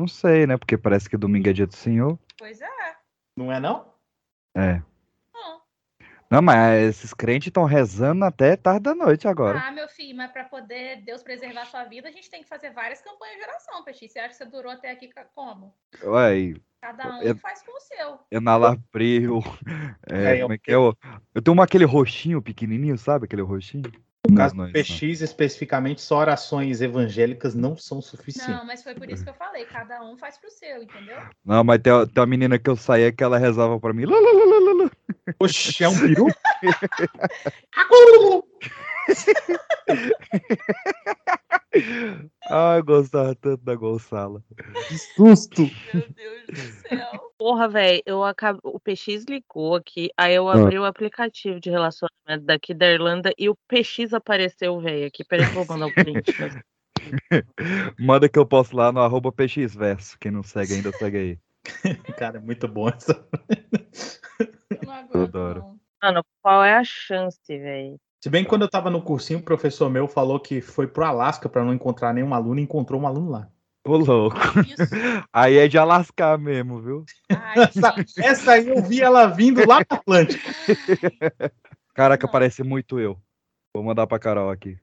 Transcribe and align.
Não 0.00 0.08
sei, 0.08 0.46
né? 0.46 0.56
Porque 0.56 0.78
parece 0.78 1.10
que 1.10 1.16
domingo 1.18 1.50
é 1.50 1.52
dia 1.52 1.66
do 1.66 1.76
Senhor. 1.76 2.18
Pois 2.38 2.58
é. 2.62 2.96
Não 3.36 3.52
é 3.52 3.60
não? 3.60 3.92
É. 4.56 4.76
Hum. 5.36 5.60
Não, 6.30 6.40
mas 6.40 6.88
esses 6.88 7.12
crentes 7.12 7.48
estão 7.48 7.64
rezando 7.64 8.24
até 8.24 8.56
tarde 8.56 8.80
da 8.80 8.94
noite 8.94 9.28
agora. 9.28 9.62
Ah, 9.62 9.70
meu 9.70 9.86
filho, 9.90 10.16
mas 10.16 10.32
para 10.32 10.44
poder 10.44 11.02
Deus 11.04 11.22
preservar 11.22 11.62
a 11.62 11.66
sua 11.66 11.84
vida, 11.84 12.08
a 12.08 12.10
gente 12.10 12.30
tem 12.30 12.42
que 12.42 12.48
fazer 12.48 12.70
várias 12.70 13.02
campanhas 13.02 13.36
de 13.36 13.42
oração, 13.42 13.84
Peixinho. 13.84 14.10
Você 14.10 14.18
acha 14.20 14.28
que 14.30 14.36
você 14.36 14.46
durou 14.46 14.72
até 14.72 14.90
aqui 14.90 15.10
como? 15.34 15.74
Ué, 16.02 16.54
Cada 16.80 17.18
um 17.18 17.22
Eu- 17.22 17.36
faz 17.36 17.62
com 17.62 17.76
o 17.76 17.80
seu. 17.80 18.20
Enalabril. 18.30 19.40
É, 20.10 20.24
É, 20.24 20.36
eu- 20.38 20.42
como 20.46 20.54
é 20.54 20.58
que 20.58 20.72
é? 20.72 20.78
o- 20.78 20.96
Eu 21.34 21.42
tenho 21.42 21.52
uma, 21.52 21.64
aquele 21.64 21.84
roxinho 21.84 22.40
pequenininho, 22.40 22.96
sabe? 22.96 23.26
Aquele 23.26 23.42
roxinho. 23.42 23.92
No 24.40 24.44
caso 24.44 24.56
Não, 24.56 24.64
do 24.64 24.72
não, 24.72 24.72
PX, 24.72 25.20
especificamente, 25.20 26.00
só 26.00 26.16
orações 26.18 26.80
evangélicas 26.80 27.54
não 27.54 27.76
são 27.76 28.00
suficientes. 28.00 28.54
Não, 28.54 28.64
mas 28.64 28.82
foi 28.82 28.94
por 28.94 29.10
isso 29.10 29.22
que 29.22 29.30
eu 29.30 29.34
falei. 29.34 29.66
Cada 29.66 30.02
um 30.02 30.16
faz 30.16 30.38
pro 30.38 30.50
seu, 30.50 30.82
entendeu? 30.82 31.18
Não, 31.44 31.62
mas 31.62 31.80
tem, 31.80 31.92
tem 31.92 32.20
uma 32.20 32.26
menina 32.26 32.58
que 32.58 32.70
eu 32.70 32.76
saía 32.76 33.12
que 33.12 33.22
ela 33.22 33.38
rezava 33.38 33.78
pra 33.78 33.92
mim. 33.92 34.06
"Lá, 34.06 34.18
lá, 34.18 34.32
lá, 34.32 34.44
lá, 34.44 34.60
lá, 34.60 34.84
lá". 34.84 34.90
Oxe, 35.38 35.84
é 35.84 35.88
um 35.88 35.98
peru? 35.98 36.26
Ai, 42.50 42.78
eu 42.80 42.84
gostava 42.84 43.34
tanto 43.34 43.62
da 43.64 43.74
Gonçala. 43.74 44.42
que 44.88 44.98
susto! 45.14 45.62
Meu 45.94 46.08
Deus 46.10 46.46
do 46.48 46.88
céu. 46.88 47.32
Porra, 47.38 47.68
velho, 47.68 48.02
eu 48.04 48.24
acabo... 48.24 48.60
o 48.64 48.80
PX 48.80 49.24
ligou 49.28 49.76
aqui, 49.76 50.10
aí 50.16 50.34
eu 50.34 50.48
Ah. 50.48 50.54
abri 50.60 50.78
o 50.78 50.84
aplicativo 50.84 51.60
de 51.60 51.70
relacionamento 51.70 52.44
daqui 52.44 52.74
da 52.74 52.86
Irlanda 52.90 53.32
e 53.38 53.48
o 53.48 53.56
PX 53.68 54.12
apareceu, 54.12 54.80
velho, 54.80 55.06
aqui. 55.06 55.24
Peraí 55.24 55.46
que 55.46 55.56
eu 55.56 55.64
vou 55.64 55.76
mandar 55.78 55.86
o 55.86 55.94
print. 55.94 56.24
Manda 57.98 58.28
que 58.28 58.38
eu 58.38 58.44
posto 58.46 58.76
lá 58.76 58.92
no 58.92 59.00
arroba 59.00 59.32
pxverso. 59.32 60.18
Quem 60.18 60.30
não 60.32 60.42
segue 60.42 60.74
ainda, 60.74 60.92
segue 60.92 61.16
aí. 61.16 61.38
Cara, 62.18 62.38
é 62.38 62.40
muito 62.40 62.66
bom 62.68 62.88
essa. 62.88 63.26
Eu 64.70 64.86
não 64.86 64.92
aguento, 64.92 65.16
adoro. 65.16 65.60
não. 65.60 65.80
Mano, 66.02 66.24
qual 66.42 66.64
é 66.64 66.74
a 66.76 66.84
chance, 66.84 67.38
velho? 67.46 67.98
Se 68.22 68.28
bem 68.28 68.44
que 68.44 68.50
quando 68.50 68.62
eu 68.62 68.70
tava 68.70 68.90
no 68.90 69.00
cursinho, 69.00 69.38
o 69.38 69.42
professor 69.42 69.88
meu 69.88 70.06
falou 70.06 70.38
que 70.38 70.60
foi 70.60 70.86
pro 70.86 71.04
Alasca 71.04 71.48
pra 71.48 71.64
não 71.64 71.72
encontrar 71.72 72.12
nenhum 72.12 72.34
aluno 72.34 72.60
e 72.60 72.62
encontrou 72.62 73.00
um 73.00 73.06
aluno 73.06 73.30
lá. 73.30 73.48
Ô, 73.82 73.96
louco. 73.96 74.36
Isso. 74.60 74.76
Aí 75.32 75.56
é 75.56 75.66
de 75.66 75.78
Alascar 75.78 76.38
mesmo, 76.38 76.82
viu? 76.82 77.04
Ai, 77.30 77.62
Essa, 77.62 77.94
essa 78.18 78.52
aí 78.52 78.68
eu 78.68 78.82
vi 78.82 79.00
ela 79.00 79.26
vindo 79.26 79.66
lá 79.66 79.78
do 79.78 79.94
Atlântico. 79.94 80.44
Caraca, 81.94 82.26
Não. 82.26 82.32
parece 82.32 82.62
muito 82.62 83.00
eu. 83.00 83.16
Vou 83.74 83.82
mandar 83.82 84.06
pra 84.06 84.18
Carol 84.18 84.50
aqui. 84.50 84.78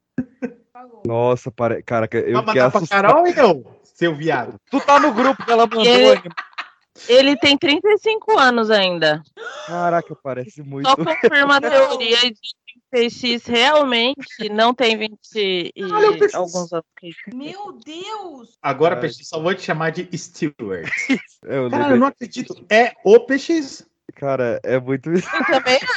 Nossa, 1.05 1.51
pare... 1.51 1.83
caraca, 1.83 2.17
eu 2.17 2.43
Vai 2.43 2.45
mandar 2.45 2.71
pra. 2.71 2.87
Carol 2.87 3.27
e 3.27 3.37
eu, 3.37 3.79
seu 3.83 4.15
viado. 4.15 4.55
Tu 4.69 4.79
tá 4.81 4.99
no 4.99 5.13
grupo 5.13 5.45
que 5.45 5.51
ela 5.51 5.67
mandou. 5.67 5.83
Ele 7.07 7.35
tem 7.37 7.57
35 7.57 8.37
anos 8.37 8.69
ainda. 8.71 9.21
Caraca, 9.65 10.15
parece 10.21 10.61
muito. 10.63 10.89
Só 10.89 10.95
confirma 10.95 11.57
a 11.57 11.61
teoria 11.61 12.17
de 12.21 12.31
que 12.31 12.79
o 12.79 12.81
PX 13.09 13.45
realmente 13.45 14.49
não 14.51 14.73
tem 14.73 14.97
20 14.97 15.17
e 15.35 15.73
Olha 15.83 16.17
alguns 16.33 16.71
anos. 16.73 16.85
que- 16.97 17.11
Meu 17.35 17.73
Deus! 17.85 18.57
Agora, 18.61 18.95
Ai. 18.95 19.01
PX, 19.01 19.27
só 19.27 19.39
vou 19.41 19.53
te 19.53 19.61
chamar 19.63 19.91
de 19.91 20.07
Stewart. 20.17 20.87
Eu 21.43 21.69
Cara, 21.69 21.93
eu 21.93 21.97
não 21.97 22.07
acredito. 22.07 22.65
É 22.69 22.93
o 23.03 23.19
PX. 23.19 23.85
Cara, 24.15 24.59
é 24.63 24.79
muito. 24.79 25.09
Eu 25.11 25.21
também 25.45 25.79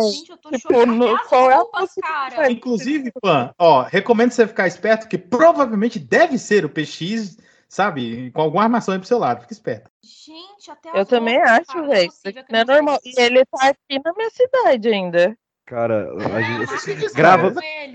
Gente, 0.00 0.30
eu 0.30 0.36
tô 0.36 0.50
Tipo, 0.50 0.72
chocada. 0.74 1.18
qual 1.28 1.50
é 1.50 1.54
a 1.54 1.56
roupas, 1.56 1.90
cara. 2.00 2.50
Inclusive, 2.52 3.10
Pan, 3.20 3.52
ó, 3.58 3.82
recomendo 3.82 4.30
você 4.30 4.46
ficar 4.46 4.68
esperto, 4.68 5.08
que 5.08 5.16
provavelmente 5.18 5.98
deve 5.98 6.38
ser 6.38 6.64
o 6.64 6.68
PX, 6.68 7.36
sabe? 7.68 8.30
Com 8.32 8.40
alguma 8.40 8.64
armação 8.64 8.94
aí 8.94 8.98
pro 8.98 9.08
seu 9.08 9.18
lado. 9.18 9.42
Fica 9.42 9.52
esperto. 9.52 9.90
Gente, 10.02 10.70
até 10.70 10.98
Eu 10.98 11.04
também 11.06 11.36
acho, 11.36 11.86
velho. 11.86 12.10
Não 12.50 12.58
é 12.60 12.64
normal. 12.64 12.98
E 13.04 13.20
ele 13.20 13.44
tá 13.44 13.68
aqui 13.68 14.00
na 14.04 14.12
minha 14.14 14.30
cidade 14.30 14.88
ainda. 14.88 15.36
Cara, 15.66 16.10
a 16.14 16.42
gente... 16.42 16.96
PX, 16.96 17.12
Grava-. 17.12 17.54
É. 17.62 17.92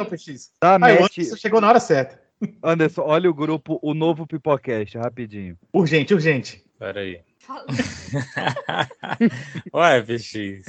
Tá, 0.59 0.77
Aí, 0.81 0.97
chegou 1.37 1.59
na 1.59 1.69
hora 1.69 1.79
certa. 1.79 2.21
Anderson, 2.61 3.01
olha 3.01 3.29
o 3.29 3.33
grupo, 3.33 3.79
o 3.81 3.93
novo 3.93 4.27
Pipocast, 4.27 4.97
rapidinho. 4.97 5.57
Urgente, 5.73 6.13
urgente. 6.13 6.63
Pera 6.77 6.99
aí. 6.99 7.21
Fala- 7.45 7.65
Ué, 9.73 10.01
PX. 10.01 10.63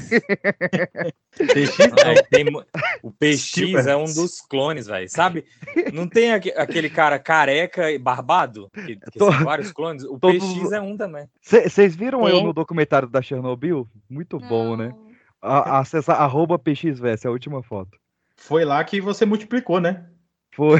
PX? 1.37 1.79
Não, 1.79 2.23
tem 2.31 2.45
mu- 2.51 2.65
o 3.03 3.11
PX 3.13 3.87
é 3.87 3.97
um 3.97 4.05
dos 4.05 4.41
clones, 4.41 4.87
velho. 4.87 5.09
Sabe? 5.09 5.45
Não 5.93 6.09
tem 6.09 6.33
aque- 6.33 6.55
aquele 6.57 6.91
cara 6.91 7.19
careca 7.19 7.91
e 7.91 7.99
barbado? 7.99 8.71
Que, 8.75 8.97
que 8.97 9.19
Tô- 9.19 9.33
são 9.33 9.45
vários 9.45 9.73
clones? 9.73 10.05
O 10.05 10.19
todos- 10.19 10.43
PX 10.55 10.73
é 10.73 10.81
um 10.81 10.97
também. 10.97 11.29
Vocês 11.41 11.95
viram 11.95 12.29
eu 12.29 12.39
Sim. 12.39 12.45
no 12.45 12.53
documentário 12.53 13.09
da 13.09 13.23
Chernobyl? 13.23 13.89
Muito 14.09 14.39
bom, 14.39 14.77
né? 14.77 14.89
Não. 14.89 15.05
A- 15.41 15.79
Acessa 15.81 16.15
arroba 16.15 16.59
pxverso, 16.59 17.27
é 17.27 17.29
a 17.29 17.33
última 17.33 17.63
foto. 17.63 17.99
Foi 18.37 18.65
lá 18.65 18.83
que 18.83 19.01
você 19.01 19.25
multiplicou, 19.25 19.81
né? 19.81 20.07
Foi. 20.55 20.79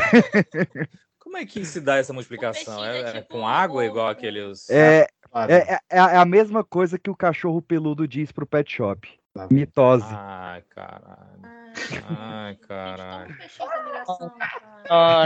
Como 1.19 1.37
é 1.37 1.45
que 1.47 1.65
se 1.65 1.81
dá 1.81 1.97
essa 1.97 2.13
multiplicação? 2.13 2.85
É, 2.85 2.99
é 2.99 3.01
é 3.01 3.13
tipo 3.21 3.29
com 3.29 3.41
um 3.41 3.47
água 3.47 3.85
igual 3.85 4.09
aqueles. 4.09 4.69
É, 4.71 5.07
Claro. 5.35 5.53
é, 5.53 5.79
é- 5.91 5.97
é 5.97 5.99
a 5.99 6.25
mesma 6.25 6.63
coisa 6.63 6.97
que 6.97 7.11
o 7.11 7.17
cachorro 7.17 7.61
peludo 7.61 8.07
diz 8.07 8.31
pro 8.31 8.47
pet 8.47 8.73
shop. 8.73 9.09
Mitose. 9.51 10.07
Ai, 10.09 10.63
caralho. 10.71 11.41
Ai, 12.17 12.55
caralho. 12.69 13.35
Nossa. 14.07 14.33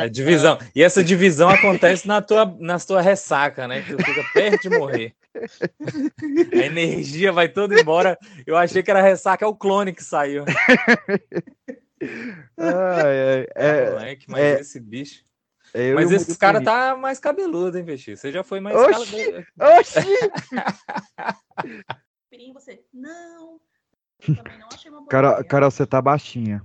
É 0.04 0.08
divisão. 0.08 0.56
E 0.74 0.82
essa 0.82 1.04
divisão 1.04 1.50
acontece 1.50 2.08
na 2.08 2.22
tua, 2.22 2.46
na 2.58 2.78
tua 2.78 3.02
ressaca, 3.02 3.68
né? 3.68 3.82
Que 3.82 3.94
tu 3.94 4.02
fica 4.02 4.24
perto 4.32 4.62
de 4.62 4.78
morrer. 4.78 5.12
A 6.54 6.56
energia 6.64 7.30
vai 7.30 7.50
toda 7.50 7.78
embora. 7.78 8.16
Eu 8.46 8.56
achei 8.56 8.82
que 8.82 8.90
era 8.90 9.02
ressaca, 9.02 9.44
é 9.44 9.48
o 9.48 9.54
clone 9.54 9.92
que 9.92 10.02
saiu. 10.02 10.44
Ai, 12.56 12.66
ai, 13.40 13.46
é, 13.56 13.90
Moleque, 13.90 14.26
mas 14.28 14.40
é- 14.40 14.60
esse 14.60 14.78
bicho. 14.80 15.22
É 15.74 15.90
eu 15.90 15.94
Mas 15.94 16.10
esse 16.10 16.38
cara 16.38 16.62
tá 16.62 16.96
mais 16.96 17.18
cabeludo, 17.18 17.78
hein, 17.78 17.84
Peixe? 17.84 18.16
Você 18.16 18.32
já 18.32 18.42
foi 18.42 18.60
mais 18.60 18.76
Oxi! 18.76 19.16
cabeludo. 19.16 19.46
Oxi! 19.78 20.00
Pirinho, 22.30 22.54
você. 22.54 22.82
Não. 22.92 23.60
Eu 24.26 24.36
também 24.36 24.58
não 24.58 24.68
achei 24.72 24.90
uma 24.90 25.00
boa 25.00 25.08
Carol, 25.08 25.32
ideia. 25.32 25.44
Carol, 25.44 25.70
você 25.70 25.86
tá 25.86 26.02
baixinha. 26.02 26.62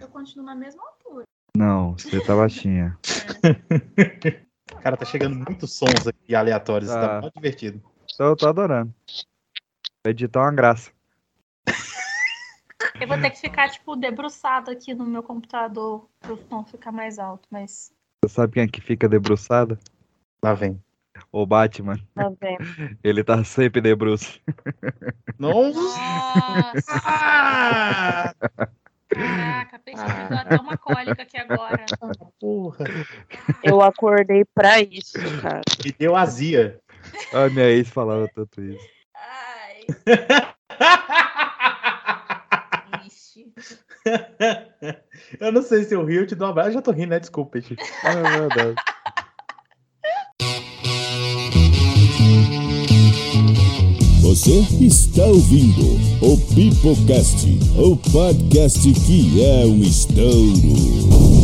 Eu 0.00 0.08
continuo 0.08 0.46
na 0.46 0.54
mesma 0.54 0.82
altura. 0.82 1.24
Não, 1.56 1.92
você 1.92 2.20
tá 2.24 2.36
baixinha. 2.36 2.98
Cara, 4.82 4.96
tá 4.96 5.04
chegando 5.04 5.36
muitos 5.36 5.72
sons 5.72 6.06
aqui 6.06 6.34
aleatórios. 6.34 6.90
Tá. 6.90 7.00
Tá 7.00 7.20
muito 7.22 7.34
divertido. 7.34 7.82
Então 8.12 8.26
eu 8.26 8.36
tô 8.36 8.48
adorando. 8.48 8.92
Editar 10.04 10.40
é 10.40 10.42
uma 10.44 10.52
graça. 10.52 10.90
Eu 13.00 13.08
vou 13.08 13.20
ter 13.20 13.30
que 13.30 13.40
ficar, 13.40 13.68
tipo, 13.68 13.96
debruçado 13.96 14.70
aqui 14.70 14.94
no 14.94 15.04
meu 15.04 15.22
computador 15.22 16.08
pro 16.20 16.38
som 16.48 16.64
ficar 16.64 16.92
mais 16.92 17.18
alto, 17.18 17.46
mas. 17.50 17.92
Você 18.26 18.34
sabe 18.34 18.54
quem 18.54 18.64
é 18.64 18.66
que 18.66 18.80
fica 18.80 19.08
debruçada? 19.08 19.78
Lá 20.42 20.52
vem. 20.52 20.82
O 21.30 21.46
Batman. 21.46 21.96
Tá 22.12 22.28
vendo? 22.40 22.58
Ele 23.04 23.22
tá 23.22 23.44
sempre 23.44 23.80
debruço. 23.80 24.40
Nossa! 25.38 25.78
Nossa! 25.78 27.00
Ah, 27.04 28.34
Caraca, 29.08 29.78
peixe 29.78 30.02
me 30.02 30.28
deu 30.28 30.38
até 30.38 30.56
uma 30.56 30.76
cólica 30.76 31.22
aqui 31.22 31.38
agora. 31.38 31.86
porra. 32.40 32.84
Eu 33.62 33.80
acordei 33.80 34.44
pra 34.44 34.80
isso, 34.80 35.16
cara. 35.40 35.60
Me 35.84 35.92
deu 35.92 36.16
azia. 36.16 36.80
A 37.32 37.48
minha 37.48 37.70
ex 37.70 37.88
falava 37.88 38.28
tanto 38.34 38.60
isso. 38.60 38.84
Ai, 39.14 39.86
ixi. 43.06 43.52
Eu 45.40 45.52
não 45.52 45.62
sei 45.62 45.84
se 45.84 45.94
eu 45.94 46.04
rio, 46.04 46.20
eu 46.20 46.26
te 46.26 46.34
dou 46.34 46.46
um 46.46 46.50
abraço. 46.50 46.70
Eu 46.70 46.74
já 46.74 46.82
tô 46.82 46.92
rindo, 46.92 47.10
né? 47.10 47.20
Desculpa, 47.20 47.52
Peixe. 47.52 47.76
É 48.04 48.38
verdade. 48.38 48.74
Você 54.22 54.58
está 54.84 55.24
ouvindo 55.24 55.96
o 56.20 56.36
Pipocast, 56.54 57.46
o 57.78 57.96
podcast 57.96 58.92
que 58.92 59.42
é 59.42 59.64
um 59.64 59.82
estouro. 59.82 61.35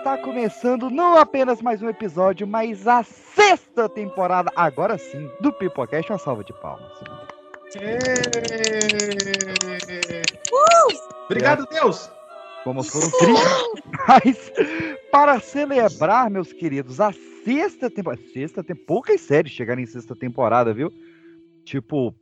Está 0.00 0.16
começando 0.16 0.88
não 0.88 1.14
apenas 1.18 1.60
mais 1.60 1.82
um 1.82 1.88
episódio, 1.88 2.46
mas 2.46 2.88
a 2.88 3.02
sexta 3.02 3.86
temporada, 3.86 4.50
agora 4.56 4.96
sim, 4.96 5.30
do 5.42 5.52
Pipocast. 5.52 6.10
Uma 6.10 6.18
salva 6.18 6.42
de 6.42 6.54
palmas. 6.54 6.90
Obrigado, 11.26 11.66
Deus! 11.70 12.10
Como 12.64 12.82
foram 12.82 13.10
tristes, 13.10 13.82
mas 14.08 14.52
para 15.10 15.38
celebrar, 15.40 16.30
meus 16.30 16.52
queridos, 16.52 16.98
a 17.00 17.12
sexta 17.44 17.90
temporada. 17.90 18.22
Sexta 18.32 18.64
tem 18.64 18.76
poucas 18.76 19.20
séries 19.20 19.52
chegaram 19.52 19.80
em 19.82 19.86
sexta 19.86 20.16
temporada, 20.16 20.72
viu? 20.74 20.90
Tipo, 21.64 22.14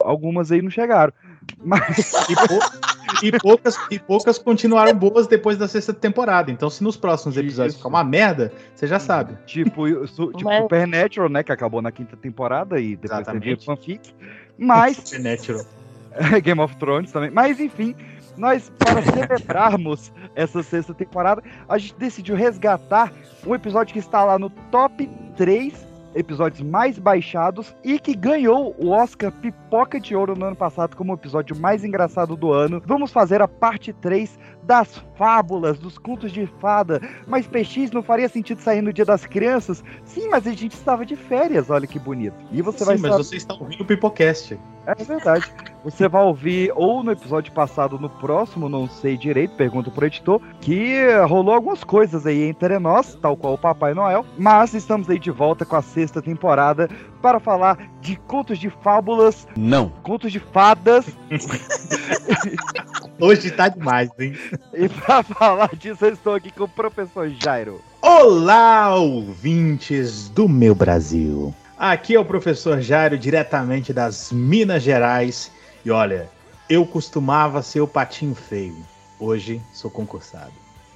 algumas 0.00 0.50
aí 0.52 0.62
não 0.62 0.70
chegaram. 0.70 1.12
Mas 1.58 2.12
E, 2.28 2.34
pou- 2.34 2.60
e 3.22 3.32
poucas, 3.38 3.76
e 3.90 3.98
poucas 3.98 4.38
continuaram 4.38 4.94
boas 4.96 5.26
depois 5.26 5.56
da 5.58 5.68
sexta 5.68 5.92
temporada. 5.92 6.50
Então, 6.50 6.68
se 6.70 6.82
nos 6.82 6.96
próximos 6.96 7.36
episódios 7.36 7.74
Isso. 7.74 7.78
ficar 7.82 7.88
uma 7.88 8.04
merda, 8.04 8.52
você 8.74 8.86
já 8.86 8.98
sabe. 8.98 9.36
tipo, 9.46 10.06
sou- 10.08 10.32
tipo 10.32 10.44
Mas- 10.48 10.62
Supernatural, 10.62 11.28
né, 11.28 11.42
que 11.42 11.52
acabou 11.52 11.80
na 11.82 11.92
quinta 11.92 12.16
temporada 12.16 12.80
e 12.80 12.96
depois 12.96 13.26
teve 13.26 13.56
fanfic. 13.56 14.14
Mas 14.58 14.96
Supernatural. 14.96 15.64
Game 16.42 16.60
of 16.60 16.76
Thrones 16.76 17.10
também. 17.12 17.30
Mas 17.30 17.58
enfim, 17.60 17.94
nós, 18.36 18.70
para 18.78 19.02
celebrarmos 19.02 20.12
essa 20.34 20.62
sexta 20.62 20.94
temporada, 20.94 21.42
a 21.68 21.78
gente 21.78 21.94
decidiu 21.96 22.36
resgatar 22.36 23.12
um 23.46 23.54
episódio 23.54 23.92
que 23.92 23.98
está 23.98 24.24
lá 24.24 24.38
no 24.38 24.48
top 24.70 25.08
3 25.36 25.74
episódios 26.14 26.60
mais 26.62 26.98
baixados 26.98 27.74
e 27.84 27.98
que 27.98 28.14
ganhou 28.14 28.74
o 28.78 28.90
Oscar 28.90 29.32
Pipoca 29.32 29.98
de 30.00 30.14
Ouro 30.14 30.34
no 30.36 30.46
ano 30.46 30.56
passado 30.56 30.96
como 30.96 31.12
o 31.12 31.16
episódio 31.16 31.56
mais 31.56 31.84
engraçado 31.84 32.36
do 32.36 32.52
ano. 32.52 32.82
Vamos 32.86 33.12
fazer 33.12 33.42
a 33.42 33.48
parte 33.48 33.92
3 33.92 34.38
das 34.62 35.02
fábulas, 35.16 35.78
dos 35.78 35.98
contos 35.98 36.32
de 36.32 36.46
fada. 36.60 37.00
Mas 37.26 37.46
PX 37.46 37.90
não 37.92 38.02
faria 38.02 38.28
sentido 38.28 38.60
sair 38.60 38.80
no 38.82 38.92
Dia 38.92 39.04
das 39.04 39.26
Crianças? 39.26 39.82
Sim, 40.04 40.28
mas 40.28 40.46
a 40.46 40.52
gente 40.52 40.72
estava 40.74 41.04
de 41.04 41.16
férias, 41.16 41.70
olha 41.70 41.86
que 41.86 41.98
bonito. 41.98 42.36
E 42.50 42.62
você 42.62 42.78
Sim, 42.78 42.84
vai 42.84 42.96
mas 42.96 43.10
saber- 43.10 43.24
você 43.24 43.36
está 43.36 43.54
ouvindo 43.54 43.82
o 43.82 43.84
Pipocast. 43.84 44.58
É 44.86 44.94
verdade. 45.04 45.50
Você 45.84 46.08
vai 46.08 46.22
ouvir 46.22 46.72
ou 46.74 47.02
no 47.02 47.12
episódio 47.12 47.52
passado, 47.52 47.94
ou 47.94 48.00
no 48.00 48.08
próximo, 48.08 48.70
não 48.70 48.88
sei 48.88 49.18
direito, 49.18 49.54
pergunta 49.54 49.90
pro 49.90 50.06
editor, 50.06 50.40
que 50.60 50.98
rolou 51.28 51.54
algumas 51.54 51.84
coisas 51.84 52.24
aí 52.24 52.42
entre 52.44 52.78
nós, 52.78 53.14
tal 53.20 53.36
qual 53.36 53.52
o 53.54 53.58
Papai 53.58 53.92
Noel, 53.92 54.24
mas 54.38 54.72
estamos 54.72 55.10
aí 55.10 55.18
de 55.18 55.30
volta 55.30 55.66
com 55.66 55.76
a 55.76 55.82
sexta 55.82 56.22
temporada 56.22 56.88
para 57.20 57.38
falar 57.38 57.78
de 58.00 58.16
contos 58.16 58.58
de 58.58 58.70
fábulas, 58.70 59.46
Não. 59.56 59.90
contos 60.02 60.32
de 60.32 60.40
fadas, 60.40 61.04
Hoje 63.20 63.50
tá 63.50 63.68
demais, 63.68 64.10
hein? 64.18 64.34
e 64.74 64.88
para 64.88 65.22
falar 65.22 65.70
disso 65.76 66.04
eu 66.04 66.12
estou 66.14 66.34
aqui 66.34 66.50
com 66.50 66.64
o 66.64 66.68
professor 66.68 67.28
Jairo. 67.28 67.80
Olá, 68.02 68.94
ouvintes 68.96 70.28
do 70.28 70.48
meu 70.48 70.74
Brasil. 70.74 71.54
Aqui 71.86 72.14
é 72.14 72.18
o 72.18 72.24
professor 72.24 72.80
Jairo, 72.80 73.18
diretamente 73.18 73.92
das 73.92 74.32
Minas 74.32 74.82
Gerais. 74.82 75.52
E 75.84 75.90
olha, 75.90 76.30
eu 76.66 76.86
costumava 76.86 77.60
ser 77.60 77.82
o 77.82 77.86
patinho 77.86 78.34
feio. 78.34 78.74
Hoje 79.20 79.60
sou 79.74 79.90
concursado. 79.90 80.54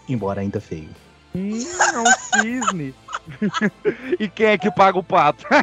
Embora 0.09 0.41
ainda 0.41 0.63
feio. 0.63 0.89
Hum, 1.35 1.51
é 1.51 1.99
um 1.99 2.07
cisne. 2.41 2.95
e 4.19 4.31
quem 4.31 4.47
é 4.47 4.57
que 4.57 4.71
paga 4.71 4.99
o 4.99 5.05
pato? 5.05 5.45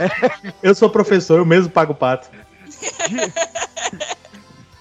Eu 0.62 0.74
sou 0.74 0.88
professor, 0.88 1.36
eu 1.36 1.44
mesmo 1.44 1.70
pago 1.70 1.92
o 1.92 1.94
pato. 1.94 2.30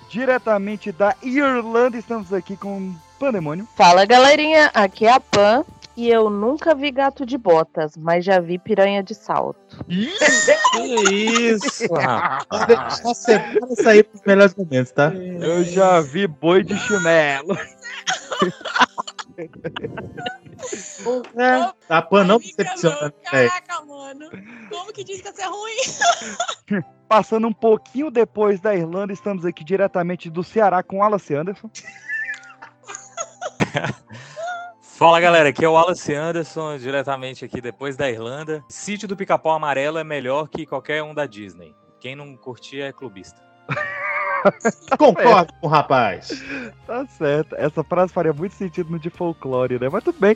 Diretamente 0.09 0.89
da 0.93 1.17
Irlanda, 1.21 1.97
estamos 1.97 2.31
aqui 2.31 2.55
com 2.55 2.95
Pandemônio. 3.19 3.67
Fala 3.75 4.05
galerinha, 4.05 4.71
aqui 4.73 5.05
é 5.05 5.11
a 5.11 5.19
Pan 5.19 5.65
e 5.95 6.09
eu 6.09 6.29
nunca 6.29 6.73
vi 6.73 6.91
gato 6.91 7.25
de 7.25 7.37
botas, 7.37 7.97
mas 7.97 8.23
já 8.23 8.39
vi 8.39 8.57
piranha 8.57 9.03
de 9.03 9.13
salto. 9.13 9.83
Que 9.85 11.53
isso. 11.53 11.87
Só 13.01 13.13
separa 13.13 13.73
isso 13.73 13.89
aí 13.89 14.03
pros 14.03 14.21
melhores 14.25 14.55
momentos, 14.55 14.91
tá? 14.91 15.11
Eu 15.13 15.63
já 15.63 15.99
vi 16.01 16.27
boi 16.27 16.63
de 16.63 16.77
chinelo. 16.77 17.57
A 21.89 22.01
Pan 22.01 22.23
não 22.23 22.37
decepciona, 22.37 23.13
velho. 23.31 23.49
Caraca, 23.49 23.85
mano. 23.85 24.29
Como 24.69 24.93
que 24.93 25.03
diz 25.03 25.21
que 25.21 25.27
ia 25.27 25.33
ser 25.33 25.47
ruim? 25.47 26.83
Passando 27.09 27.47
um 27.47 27.53
pouquinho 27.53 28.09
depois 28.09 28.61
da 28.61 28.73
Irlanda, 28.73 29.11
estamos 29.11 29.45
aqui 29.45 29.63
diretamente 29.63 30.29
do 30.29 30.43
Ceará 30.43 30.81
com 30.81 30.99
Wallace 30.99 31.35
Anderson. 31.35 31.69
Fala 35.01 35.19
galera, 35.19 35.49
aqui 35.49 35.65
é 35.65 35.67
o 35.67 35.71
Wallace 35.71 36.13
Anderson, 36.13 36.77
diretamente 36.77 37.43
aqui 37.43 37.59
depois 37.59 37.97
da 37.97 38.07
Irlanda. 38.07 38.63
Sítio 38.69 39.07
do 39.07 39.17
Pica-Pau 39.17 39.51
Amarelo 39.51 39.97
é 39.97 40.03
melhor 40.03 40.47
que 40.47 40.63
qualquer 40.63 41.01
um 41.01 41.11
da 41.11 41.25
Disney. 41.25 41.75
Quem 41.99 42.15
não 42.15 42.37
curtir 42.37 42.81
é 42.81 42.91
clubista. 42.91 43.41
Concordo 44.99 45.51
com 45.59 45.65
o 45.65 45.69
rapaz. 45.71 46.29
Tá 46.85 47.03
certo. 47.07 47.55
Essa 47.55 47.83
frase 47.83 48.13
faria 48.13 48.31
muito 48.31 48.53
sentido 48.53 48.91
no 48.91 48.99
de 48.99 49.09
folclore, 49.09 49.79
né? 49.79 49.89
Mas 49.91 50.03
tudo 50.03 50.19
bem. 50.19 50.35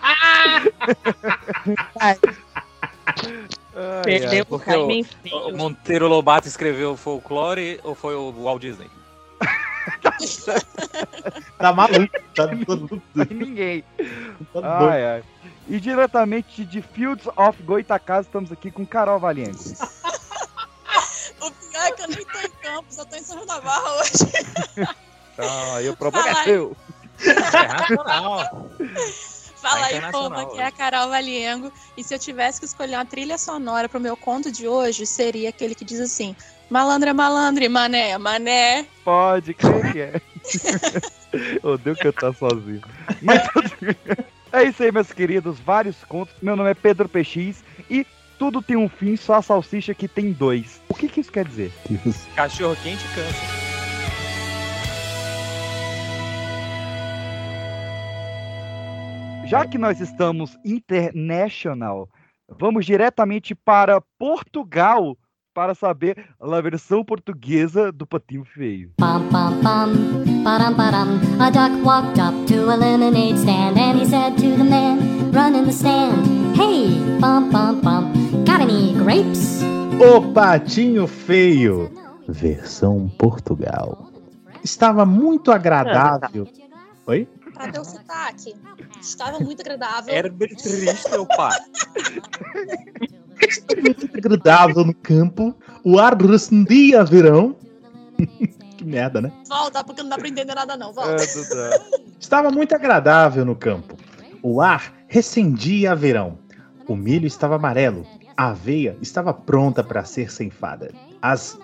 Ai, 0.00 0.72
ai. 2.00 2.18
Perdeu 4.02 4.44
o 4.50 4.58
feio. 4.58 4.88
Monteiro 5.56 6.08
Lobato 6.08 6.48
escreveu 6.48 6.96
folclore 6.96 7.78
ou 7.84 7.94
foi 7.94 8.16
o 8.16 8.32
Walt 8.32 8.62
Disney? 8.62 8.90
Tá 11.58 11.72
maluco. 11.72 12.08
Tá 12.34 12.48
todo, 12.66 13.02
Ninguém. 13.30 13.84
todo 14.52 14.62
doido. 14.62 14.88
Ai, 14.90 15.04
ai. 15.04 15.24
E 15.68 15.80
diretamente 15.80 16.64
de 16.64 16.80
Fields 16.82 17.26
of 17.36 17.62
Goitacazes, 17.62 18.26
estamos 18.26 18.52
aqui 18.52 18.70
com 18.70 18.86
Carol 18.86 19.18
Valiengo. 19.18 19.58
O 21.38 21.50
pior 21.50 21.84
é 21.86 21.92
que 21.92 22.02
eu 22.02 22.08
nem 22.08 22.24
tô 22.24 22.38
em 22.38 22.50
Campos, 22.62 22.96
eu 22.98 23.04
tô 23.06 23.16
em 23.16 23.22
São 23.22 23.36
João 23.36 23.46
da 23.46 23.60
Barra 23.60 23.92
hoje. 24.00 24.86
Ah, 25.38 25.82
e 25.82 25.88
o 25.90 25.96
problema 25.96 26.26
é 26.30 26.32
Fala 26.32 26.40
aí. 26.40 26.44
seu. 26.46 26.76
Internacional. 27.20 28.70
Fala 29.60 29.80
Tá 29.80 29.86
aí, 29.86 30.12
povo, 30.12 30.34
aqui 30.34 30.58
é 30.58 30.64
a 30.64 30.70
Carol 30.70 31.10
Valiengo. 31.10 31.70
E 31.94 32.02
se 32.02 32.14
eu 32.14 32.18
tivesse 32.18 32.58
que 32.58 32.64
escolher 32.64 32.94
uma 32.96 33.04
trilha 33.04 33.36
sonora 33.36 33.86
pro 33.86 34.00
meu 34.00 34.16
conto 34.16 34.50
de 34.50 34.66
hoje, 34.66 35.04
seria 35.06 35.50
aquele 35.50 35.74
que 35.74 35.84
diz 35.84 36.00
assim: 36.00 36.34
Malandra, 36.68 37.14
malandre, 37.14 37.68
mané, 37.68 38.18
mané. 38.18 38.86
Pode, 39.04 39.54
crer 39.54 39.92
que 39.92 40.00
é. 40.00 40.20
Odeio 41.62 41.96
cantar 41.96 42.34
sozinho. 42.34 42.82
Mas. 43.22 43.42
É 44.52 44.64
isso 44.64 44.82
aí, 44.82 44.90
meus 44.90 45.12
queridos. 45.12 45.60
Vários 45.60 46.02
contos. 46.04 46.34
Meu 46.40 46.56
nome 46.56 46.70
é 46.70 46.74
Pedro 46.74 47.08
PX 47.08 47.62
e 47.90 48.06
tudo 48.38 48.62
tem 48.62 48.76
um 48.76 48.88
fim, 48.88 49.16
só 49.16 49.34
a 49.34 49.42
salsicha 49.42 49.94
que 49.94 50.08
tem 50.08 50.32
dois. 50.32 50.80
O 50.88 50.94
que, 50.94 51.08
que 51.08 51.20
isso 51.20 51.32
quer 51.32 51.46
dizer? 51.46 51.72
Cachorro 52.34 52.76
quente 52.82 53.04
cansa. 53.14 53.66
Já 59.46 59.66
que 59.66 59.78
nós 59.78 60.00
estamos 60.00 60.58
international, 60.64 62.08
vamos 62.48 62.84
diretamente 62.84 63.54
para 63.54 64.00
Portugal 64.18 65.16
para 65.56 65.74
saber 65.74 66.22
a 66.38 66.60
versão 66.60 67.02
portuguesa 67.02 67.90
do 67.90 68.06
Patinho 68.06 68.44
Feio. 68.44 68.92
Bum 68.98 69.20
bum 69.30 69.62
bum, 69.62 70.44
ba-dum 70.44 70.74
ba-dum. 70.76 71.18
A 71.40 71.50
duck 71.50 71.82
walked 71.82 72.20
up 72.20 72.34
to 72.46 72.70
a 72.70 72.76
lemonade 72.76 73.38
stand 73.38 73.78
and 73.78 73.98
he 73.98 74.04
said 74.04 74.36
to 74.36 74.54
the 74.58 74.64
man 74.64 75.32
running 75.32 75.64
the 75.64 75.72
stand, 75.72 76.26
Hey, 76.54 77.00
bum 77.18 77.48
bum 77.50 77.80
bum, 77.80 78.12
got 78.44 78.60
any 78.60 78.92
grapes? 78.98 79.62
O 79.98 80.20
Patinho 80.34 81.06
Feio, 81.06 81.90
versão 82.28 83.08
Portugal. 83.16 84.10
Estava 84.62 85.06
muito 85.06 85.50
agradável. 85.50 86.46
Oi? 87.06 87.26
Pra 87.54 87.72
ter 87.72 87.80
o 87.80 87.84
sotaque. 87.84 88.54
Estava 89.00 89.40
muito 89.40 89.62
agradável. 89.62 90.14
Herbert 90.14 90.54
Triste, 90.56 91.08
Muito 93.82 94.06
agradável 94.16 94.84
no 94.84 94.94
campo. 94.94 95.54
O 95.84 95.98
ar 95.98 96.16
recendia 96.20 97.04
verão. 97.04 97.56
que 98.76 98.84
merda, 98.84 99.20
né? 99.20 99.32
Volta, 99.48 99.84
porque 99.84 100.02
não 100.02 100.10
dá 100.10 100.18
pra 100.18 100.28
entender 100.28 100.54
nada, 100.54 100.76
não. 100.76 100.90
É, 100.90 100.92
Volta. 100.92 101.16
Duda. 101.34 101.82
Estava 102.18 102.50
muito 102.50 102.74
agradável 102.74 103.44
no 103.44 103.54
campo. 103.54 103.96
O 104.42 104.60
ar 104.60 104.92
recendia 105.08 105.94
verão. 105.94 106.38
O 106.88 106.96
milho 106.96 107.26
estava 107.26 107.56
amarelo. 107.56 108.06
A 108.36 108.48
aveia 108.48 108.96
estava 109.00 109.32
pronta 109.32 109.82
para 109.82 110.04
ser 110.04 110.30
ceifada. 110.30 110.92
As 111.22 111.58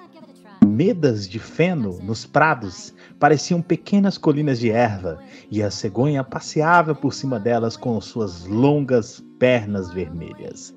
medas 0.65 1.29
de 1.29 1.39
feno 1.39 1.99
nos 2.03 2.25
prados 2.25 2.95
pareciam 3.19 3.61
pequenas 3.61 4.17
colinas 4.17 4.59
de 4.59 4.71
erva, 4.71 5.19
e 5.51 5.63
a 5.63 5.71
cegonha 5.71 6.25
passeava 6.25 6.95
por 6.95 7.13
cima 7.13 7.39
delas 7.39 7.77
com 7.77 8.01
suas 8.01 8.47
longas 8.47 9.23
pernas 9.39 9.93
vermelhas. 9.93 10.75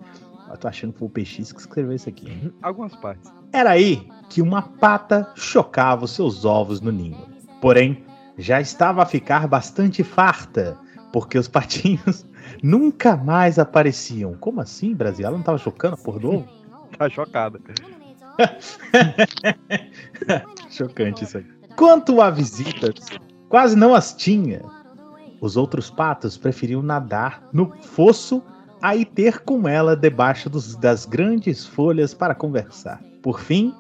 Eu 0.56 0.60
tô 0.60 0.70
achando 0.70 0.94
que 0.94 1.00
foi 1.00 1.08
o 1.08 1.12
PX 1.12 1.52
que 1.52 1.60
escreveu 1.60 1.94
isso 1.94 2.08
aqui. 2.08 2.30
hein? 2.30 2.54
Algumas 2.62 2.96
partes. 2.96 3.30
Era 3.52 3.72
aí 3.72 4.08
que 4.30 4.42
uma 4.42 4.62
pata 4.62 5.30
chocava 5.36 6.06
os 6.06 6.12
seus 6.12 6.46
ovos 6.46 6.80
no 6.80 6.94
ninho. 6.94 7.18
Porém, 7.60 8.06
já 8.38 8.62
estava 8.62 9.04
a 9.04 9.06
ficar 9.06 9.50
bastante 9.50 10.02
farta, 10.02 10.78
porque 11.12 11.38
os 11.38 11.50
patinhos 11.50 12.26
nunca 12.64 13.18
mais 13.18 13.60
apareciam. 13.60 14.34
Como 14.36 14.62
assim, 14.62 14.96
Brasil? 14.96 15.26
Ela 15.26 15.34
não 15.34 15.42
estava 15.42 15.58
chocando 15.58 15.96
a 15.96 15.98
porra 15.98 16.20
do 16.20 16.32
ovo? 16.36 16.48
Tá 16.98 17.10
chocada. 17.10 17.60
Chocante 20.70 21.26
isso 21.26 21.40
aí. 21.40 21.46
Quanto 21.76 22.22
a 22.22 22.30
visitas, 22.30 22.94
quase 23.50 23.76
não 23.76 23.94
as 23.94 24.14
tinha. 24.14 24.62
Os 25.42 25.58
outros 25.58 25.90
patos 25.90 26.38
preferiam 26.38 26.82
nadar 26.82 27.44
no 27.52 27.76
fosso 27.82 28.42
a 28.82 28.96
ir 28.96 29.06
ter 29.06 29.40
com 29.40 29.68
ela 29.68 29.96
debaixo 29.96 30.50
dos- 30.50 30.76
das 30.76 31.06
grandes 31.06 31.66
folhas 31.66 32.14
para 32.14 32.36
conversar. 32.36 33.02
Por 33.22 33.40
fim, 33.40 33.74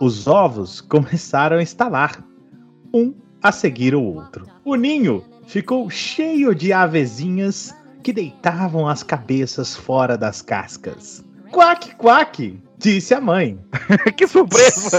os 0.00 0.26
ovos 0.26 0.80
começaram 0.88 1.58
a 1.58 1.62
estalar, 1.62 2.22
um 2.92 3.14
a 3.42 3.50
seguir 3.52 3.94
o 3.94 4.02
outro. 4.02 4.46
O 4.64 4.74
ninho 4.74 5.24
ficou 5.46 5.88
cheio 5.90 6.54
de 6.54 6.72
avezinhas 6.72 7.74
que 8.02 8.12
deitavam 8.12 8.86
as 8.88 9.02
cabeças 9.02 9.74
fora 9.76 10.16
das 10.16 10.40
cascas. 10.42 11.24
Quack, 11.50 11.94
quack, 11.96 12.58
disse 12.78 13.14
a 13.14 13.20
mãe. 13.20 13.58
que 14.16 14.26
surpresa! 14.26 14.98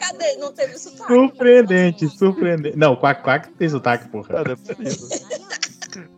Cadê? 0.00 0.36
Não 0.38 0.52
teve 0.52 0.78
sotaque. 0.78 1.12
Surpreendente, 1.12 2.08
surpreendente. 2.08 2.76
Não, 2.76 2.94
quack, 2.96 3.22
quack 3.22 3.50
tem 3.52 3.68
sotaque, 3.68 4.08
porra. 4.08 4.40
Ah, 4.40 4.44
não 4.44 4.52
é 4.52 4.56
possível. 4.56 5.08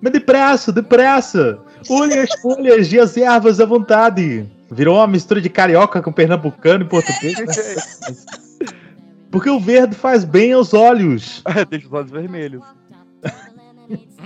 Mas 0.00 0.12
depressa, 0.12 0.73
depressa! 0.73 1.59
Olhe 1.88 2.19
as 2.19 2.40
folhas 2.40 2.93
e 2.93 2.99
as 2.99 3.16
ervas 3.16 3.61
à 3.61 3.64
vontade. 3.66 4.49
Virou 4.71 4.97
uma 4.97 5.07
mistura 5.07 5.40
de 5.40 5.49
carioca 5.49 6.02
com 6.02 6.12
pernambucano 6.12 6.85
e 6.85 6.88
português. 6.88 7.38
né? 7.38 7.47
Porque 9.31 9.50
o 9.50 9.59
verde 9.59 9.97
faz 9.97 10.25
bem 10.25 10.52
aos 10.52 10.73
olhos. 10.75 11.43
Deixa 11.69 11.87
os 11.87 11.93
olhos 11.93 12.11
vermelhos. 12.11 12.62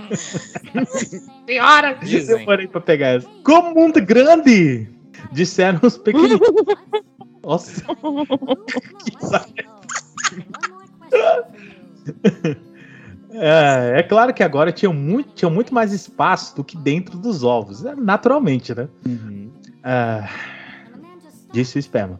Senhora! 1.47 1.93
Dizem. 2.01 2.37
Demorei 2.37 2.67
pra 2.67 2.81
pegar 2.81 3.07
essa. 3.07 3.27
Como 3.43 3.71
o 3.71 3.75
mundo 3.75 3.97
é 3.97 4.01
grande! 4.01 4.89
Disseram 5.31 5.79
os 5.83 5.97
pequeninos. 5.97 6.39
Nossa. 7.43 7.83
que 9.05 9.25
saco. 9.25 9.53
É, 13.39 13.99
é 13.99 14.03
claro 14.03 14.33
que 14.33 14.43
agora 14.43 14.71
tinha 14.71 14.91
muito, 14.91 15.29
tinha 15.33 15.49
muito 15.49 15.73
mais 15.73 15.93
espaço 15.93 16.55
do 16.55 16.63
que 16.63 16.77
dentro 16.77 17.17
dos 17.17 17.43
ovos. 17.43 17.85
É, 17.85 17.95
Naturalmente, 17.95 18.75
né? 18.75 18.87
Ah, 19.83 20.29
disse 21.51 21.77
o 21.77 21.79
esperma. 21.79 22.19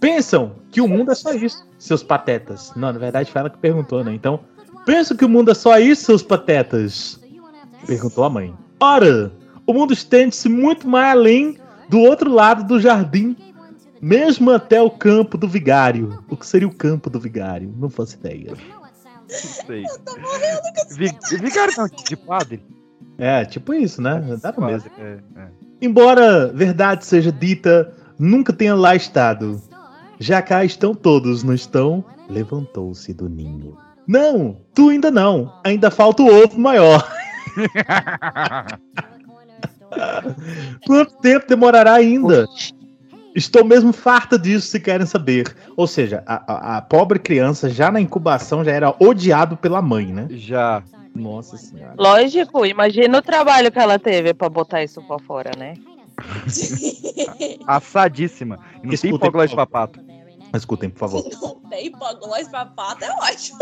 Pensam 0.00 0.56
que 0.70 0.80
o 0.80 0.88
mundo 0.88 1.12
é 1.12 1.14
só 1.14 1.32
isso, 1.32 1.66
seus 1.78 2.02
patetas. 2.02 2.72
Não, 2.76 2.92
na 2.92 2.98
verdade 2.98 3.30
foi 3.30 3.40
ela 3.40 3.50
que 3.50 3.58
perguntou, 3.58 4.04
né? 4.04 4.12
Então, 4.12 4.40
pensam 4.84 5.16
que 5.16 5.24
o 5.24 5.28
mundo 5.28 5.50
é 5.50 5.54
só 5.54 5.78
isso, 5.78 6.04
seus 6.04 6.22
patetas? 6.22 7.20
Perguntou 7.86 8.24
a 8.24 8.30
mãe. 8.30 8.54
Ora, 8.80 9.32
o 9.66 9.72
mundo 9.72 9.92
estende-se 9.92 10.48
muito 10.48 10.86
mais 10.86 11.12
além 11.12 11.58
do 11.88 12.00
outro 12.00 12.30
lado 12.30 12.64
do 12.64 12.80
jardim, 12.80 13.36
mesmo 14.00 14.50
até 14.50 14.80
o 14.82 14.90
campo 14.90 15.38
do 15.38 15.48
vigário. 15.48 16.22
O 16.28 16.36
que 16.36 16.46
seria 16.46 16.68
o 16.68 16.74
campo 16.74 17.08
do 17.08 17.18
vigário? 17.18 17.72
Não 17.78 17.88
faço 17.88 18.16
ideia. 18.16 18.52
Sei. 19.28 19.84
Vi- 20.96 21.16
Vigário 21.40 21.74
não, 21.76 21.86
de 21.88 22.16
padre. 22.16 22.62
É, 23.18 23.44
tipo 23.44 23.72
isso, 23.74 24.00
né? 24.02 24.22
Dá 24.42 24.52
no 24.56 24.66
mesmo. 24.66 24.90
É, 24.98 25.18
é. 25.36 25.48
Embora 25.80 26.48
verdade 26.48 27.04
seja 27.06 27.32
dita, 27.32 27.92
nunca 28.18 28.52
tenha 28.52 28.74
lá 28.74 28.94
estado. 28.94 29.60
Já 30.18 30.40
cá 30.42 30.64
estão 30.64 30.94
todos, 30.94 31.42
não 31.42 31.54
estão? 31.54 32.04
Levantou-se 32.28 33.12
do 33.12 33.28
ninho. 33.28 33.76
Não, 34.06 34.56
tu 34.74 34.88
ainda 34.90 35.10
não. 35.10 35.52
Ainda 35.64 35.90
falta 35.90 36.22
o 36.22 36.44
ovo 36.44 36.58
maior. 36.58 37.06
Quanto 40.86 41.16
tempo 41.18 41.46
demorará 41.48 41.94
ainda? 41.94 42.46
Estou 43.36 43.62
mesmo 43.64 43.92
farta 43.92 44.38
disso, 44.38 44.66
se 44.66 44.80
querem 44.80 45.06
saber. 45.06 45.54
Ou 45.76 45.86
seja, 45.86 46.22
a, 46.26 46.52
a- 46.74 46.76
a 46.78 46.82
pobre 46.82 47.18
criança 47.18 47.68
já 47.68 47.90
na 47.92 48.00
incubação 48.00 48.64
já 48.64 48.72
era 48.72 48.94
odiado 48.98 49.56
pela 49.56 49.82
mãe, 49.82 50.06
né? 50.06 50.26
Já. 50.30 50.82
Nossa 51.14 51.56
senhora. 51.56 51.94
Lógico, 51.98 52.64
imagina 52.66 53.18
o 53.18 53.22
trabalho 53.22 53.70
que 53.70 53.78
ela 53.78 53.98
teve 53.98 54.32
pra 54.34 54.48
botar 54.48 54.82
isso 54.82 55.02
pra 55.02 55.18
fora, 55.18 55.50
né? 55.56 55.74
Assadíssima. 57.66 58.58
E 58.74 58.76
não 58.76 58.82
tem 58.82 58.94
Escutem, 58.94 59.30
por 59.32 59.48
favor. 59.48 59.56
papato. 59.56 60.00
Escutem, 60.54 60.90
por 60.90 60.98
favor. 60.98 61.24
Não 61.42 61.54
tem 61.68 61.86
hipoglose 61.86 62.50
papato, 62.50 63.04
é 63.04 63.10
ótimo. 63.12 63.58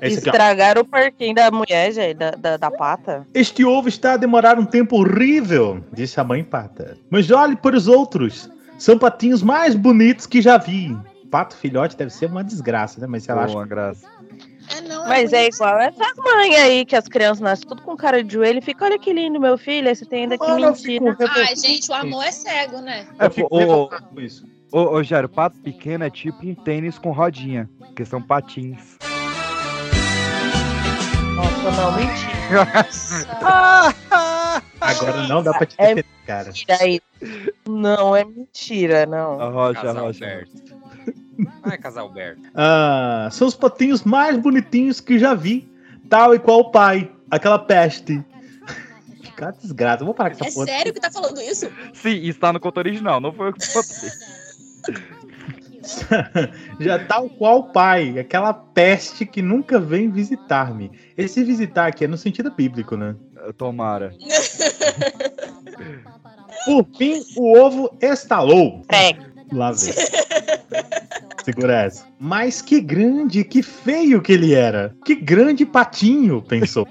Esse 0.00 0.18
aqui, 0.18 0.28
ó. 0.28 0.32
Estragaram 0.32 0.82
o 0.82 0.84
porquinho 0.84 1.34
da 1.34 1.50
mulher, 1.50 1.92
gente, 1.92 2.14
da, 2.14 2.30
da, 2.32 2.56
da 2.56 2.70
pata. 2.70 3.26
Este 3.32 3.64
ovo 3.64 3.88
está 3.88 4.12
a 4.14 4.16
demorar 4.16 4.58
um 4.58 4.64
tempo 4.64 4.96
horrível, 4.96 5.82
disse 5.92 6.20
a 6.20 6.24
mãe 6.24 6.44
pata. 6.44 6.98
Mas 7.10 7.30
olhe 7.30 7.56
para 7.56 7.76
os 7.76 7.88
outros. 7.88 8.50
São 8.78 8.98
patinhos 8.98 9.42
mais 9.42 9.74
bonitos 9.74 10.26
que 10.26 10.42
já 10.42 10.58
vi. 10.58 10.96
Pato 11.30 11.56
filhote 11.56 11.96
deve 11.96 12.10
ser 12.10 12.26
uma 12.26 12.44
desgraça, 12.44 13.00
né? 13.00 13.06
Mas 13.06 13.28
ela 13.28 13.44
acha. 13.44 13.54
Uma 13.56 13.66
graça. 13.66 14.06
É, 14.76 14.80
não, 14.80 15.06
Mas 15.08 15.32
é 15.32 15.46
igual 15.46 15.78
essa 15.78 16.04
mãe 16.16 16.56
aí, 16.56 16.84
que 16.84 16.96
as 16.96 17.06
crianças 17.06 17.40
nascem 17.40 17.68
tudo 17.68 17.82
com 17.82 17.96
cara 17.96 18.22
de 18.22 18.34
joelho 18.34 18.58
e 18.58 18.62
fica, 18.62 18.84
olha 18.84 18.98
que 18.98 19.12
lindo, 19.12 19.40
meu 19.40 19.56
filho, 19.56 19.88
aí 19.88 19.94
você 19.94 20.04
tem 20.04 20.22
ainda 20.24 20.36
que 20.36 20.44
Mano, 20.44 20.66
mentir. 20.66 21.00
fico 21.00 21.04
né? 21.04 21.16
Ai, 21.30 21.56
gente, 21.56 21.90
o 21.90 21.94
amor 21.94 22.24
é 22.24 22.32
cego, 22.32 22.78
né? 22.80 23.06
É, 23.18 23.26
Eu 23.26 23.30
fico 23.30 23.48
ô, 23.54 23.58
revoltado 23.58 24.06
com 24.12 24.20
isso. 24.20 24.44
ô, 24.72 24.80
ô, 24.96 25.02
Jairo, 25.04 25.28
pato 25.28 25.56
pequeno 25.58 26.04
é 26.04 26.10
tipo 26.10 26.44
um 26.44 26.54
tênis 26.54 26.98
com 26.98 27.12
rodinha. 27.12 27.70
Porque 27.78 28.04
são 28.04 28.20
patins. 28.20 28.96
Nossa, 31.36 31.70
não, 31.70 31.92
mentira. 31.96 32.88
Agora 34.80 35.28
não 35.28 35.42
dá 35.42 35.52
pra 35.52 35.66
te 35.66 35.74
É 35.78 35.94
defender, 35.94 36.06
cara. 36.26 36.50
aí. 36.80 37.00
Não, 37.68 38.16
é 38.16 38.24
mentira, 38.24 39.04
não. 39.06 39.40
A 39.40 39.48
rocha, 39.48 39.80
a 39.80 39.82
Casal 39.82 40.04
rocha. 40.06 40.24
Alberto. 40.24 40.76
Ai, 41.64 41.78
casal 41.78 42.06
Alberto. 42.06 42.42
Ah, 42.54 43.28
são 43.30 43.46
os 43.46 43.54
patinhos 43.54 44.02
mais 44.04 44.38
bonitinhos 44.38 45.00
que 45.00 45.18
já 45.18 45.34
vi. 45.34 45.68
Tal 46.08 46.34
e 46.34 46.38
qual 46.38 46.60
o 46.60 46.70
pai. 46.70 47.10
Aquela 47.30 47.58
peste. 47.58 48.24
Cara 49.36 49.52
desgraça. 49.52 50.04
Vou 50.04 50.14
parar 50.14 50.30
com 50.30 50.36
essa 50.44 50.48
É 50.48 50.52
porra. 50.54 50.66
sério 50.66 50.94
que 50.94 51.00
tá 51.00 51.10
falando 51.10 51.40
isso? 51.42 51.70
Sim, 51.92 52.22
está 52.28 52.52
no 52.52 52.60
conto 52.60 52.78
original, 52.78 53.20
não 53.20 53.32
foi 53.32 53.50
o 53.50 53.52
que 53.52 53.62
eu 53.62 53.82
botei. 53.82 54.10
Já 56.80 56.98
tal 57.04 57.28
qual 57.28 57.58
o 57.60 57.72
pai, 57.72 58.18
aquela 58.18 58.52
peste 58.52 59.24
que 59.24 59.40
nunca 59.42 59.78
vem 59.78 60.10
visitar-me. 60.10 60.90
Esse 61.16 61.44
visitar 61.44 61.86
aqui 61.86 62.04
é 62.04 62.08
no 62.08 62.16
sentido 62.18 62.50
bíblico, 62.50 62.96
né? 62.96 63.14
Tomara. 63.56 64.12
Por 66.64 66.86
fim, 66.96 67.22
o 67.36 67.56
ovo 67.58 67.96
estalou. 68.00 68.82
É, 68.90 69.14
Lá 69.52 69.70
vem. 69.70 69.92
Segura 71.44 71.82
essa. 71.84 72.04
Mas 72.18 72.60
que 72.60 72.80
grande, 72.80 73.44
que 73.44 73.62
feio 73.62 74.20
que 74.20 74.32
ele 74.32 74.52
era. 74.52 74.94
Que 75.04 75.14
grande 75.14 75.64
patinho, 75.64 76.42
pensou. 76.42 76.86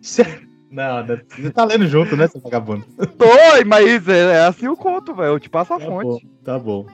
Sério? 0.00 0.42
Não, 0.70 1.06
não, 1.06 1.20
você 1.28 1.50
tá 1.50 1.64
lendo 1.64 1.86
junto, 1.86 2.16
né, 2.16 2.26
seu 2.26 2.40
vagabundo? 2.40 2.84
Tô, 3.16 3.26
mas 3.66 4.08
é, 4.08 4.32
é 4.32 4.46
assim 4.46 4.66
o 4.66 4.76
conto, 4.76 5.14
velho. 5.14 5.28
Eu 5.34 5.38
te 5.40 5.48
passo 5.48 5.74
a 5.74 5.78
Tá 5.78 5.86
bom, 5.86 6.00
fonte. 6.00 6.28
tá 6.42 6.58
bom. 6.58 6.86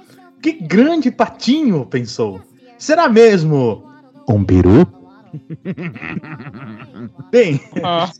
Que 0.42 0.52
grande 0.52 1.10
patinho, 1.10 1.86
pensou. 1.86 2.40
Será 2.78 3.08
mesmo 3.08 3.84
um 4.28 4.44
peru? 4.44 4.86
Bem, 7.30 7.60
ah, 7.84 8.10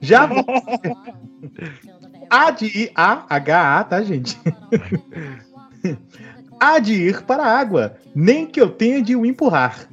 já 0.00 0.26
vou... 0.26 0.44
Há 2.30 2.50
de 2.50 2.66
ir... 2.66 2.90
A-H-A, 2.94 3.84
tá, 3.84 4.02
gente? 4.02 4.38
Há 6.58 6.78
de 6.78 6.94
ir 6.94 7.22
para 7.22 7.44
a 7.44 7.58
água, 7.58 7.96
nem 8.14 8.46
que 8.46 8.60
eu 8.60 8.70
tenha 8.70 9.02
de 9.02 9.14
o 9.14 9.26
empurrar. 9.26 9.86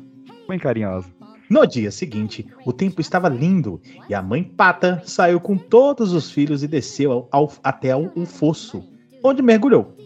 Bem 0.48 0.58
carinhosa. 0.60 1.08
No 1.50 1.66
dia 1.68 1.92
seguinte, 1.92 2.48
o 2.66 2.72
tempo 2.72 3.02
estava 3.02 3.28
lindo 3.28 3.82
e 4.08 4.14
a 4.14 4.22
mãe 4.22 4.42
pata 4.44 5.02
saiu 5.06 5.40
com 5.40 5.58
todos 5.58 6.14
os 6.14 6.32
filhos 6.32 6.64
e 6.64 6.68
desceu 6.68 7.12
ao- 7.12 7.28
ao- 7.30 7.52
até 7.62 7.94
o, 7.96 8.10
o 8.16 8.26
fosso, 8.26 8.82
onde 9.22 9.42
mergulhou. 9.42 9.98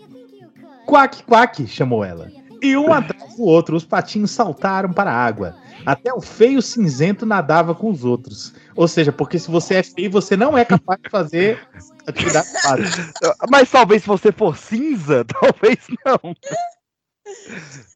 Quack, 0.86 1.24
quack, 1.24 1.68
chamou 1.68 2.04
ela. 2.04 2.32
E 2.62 2.76
um 2.76 2.92
atrás 2.92 3.36
do 3.36 3.44
outro, 3.44 3.76
os 3.76 3.86
patinhos 3.86 4.32
saltaram 4.32 4.92
para 4.92 5.12
a 5.12 5.16
água. 5.16 5.56
Até 5.86 6.12
o 6.14 6.20
feio 6.20 6.62
cinzento 6.62 7.26
nadava 7.26 7.76
com 7.76 7.92
os 7.92 8.04
outros. 8.04 8.54
Ou 8.76 8.88
seja, 8.88 9.12
porque 9.12 9.38
se 9.38 9.52
você 9.52 9.76
é 9.76 9.84
feio, 9.84 10.10
você 10.10 10.36
não 10.36 10.58
é 10.58 10.66
capaz 10.66 11.00
de 11.02 11.10
fazer 11.10 11.68
atividade. 12.08 12.48
Mas 13.52 13.70
talvez 13.70 14.02
se 14.02 14.08
você 14.08 14.32
for 14.32 14.58
cinza, 14.58 15.24
talvez 15.40 15.78
não. 16.06 16.36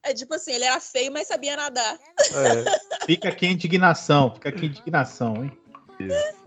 É 0.03 0.13
tipo 0.13 0.35
assim, 0.35 0.53
ele 0.53 0.65
era 0.65 0.79
feio, 0.79 1.11
mas 1.11 1.27
sabia 1.27 1.55
nadar. 1.55 1.97
É. 2.19 3.05
Fica 3.05 3.29
aqui 3.29 3.45
a 3.45 3.51
indignação, 3.51 4.33
fica 4.33 4.49
aqui 4.49 4.65
a 4.65 4.69
indignação, 4.69 5.43
hein? 5.43 5.51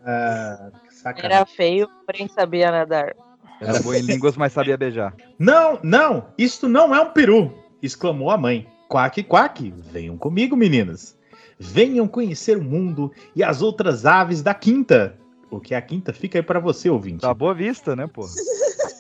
Ah, 0.05 0.71
era 1.17 1.47
feio, 1.47 1.89
porém 2.07 2.29
sabia 2.29 2.71
nadar. 2.71 3.15
Era 3.63 3.81
boa 3.81 3.97
em 3.97 4.03
línguas, 4.03 4.37
mas 4.37 4.53
sabia 4.53 4.77
beijar. 4.77 5.15
Não, 5.39 5.79
não, 5.83 6.27
isto 6.37 6.69
não 6.69 6.95
é 6.95 7.01
um 7.01 7.11
peru! 7.11 7.63
exclamou 7.83 8.31
a 8.31 8.39
mãe. 8.39 8.67
Quack, 8.89 9.25
quack, 9.25 9.75
venham 9.91 10.17
comigo, 10.17 10.57
meninas. 10.57 11.17
Venham 11.59 12.07
conhecer 12.07 12.59
o 12.59 12.63
mundo 12.63 13.11
e 13.35 13.43
as 13.43 13.63
outras 13.63 14.07
aves 14.07 14.43
da 14.43 14.55
quinta. 14.55 15.19
O 15.51 15.59
que 15.61 15.75
é 15.75 15.77
a 15.77 15.83
quinta 15.83 16.13
fica 16.13 16.39
aí 16.39 16.43
para 16.43 16.61
você, 16.61 16.89
ouvinte. 16.89 17.23
Tá 17.23 17.35
boa 17.35 17.55
vista, 17.55 17.97
né, 17.97 18.07
porra? 18.07 18.31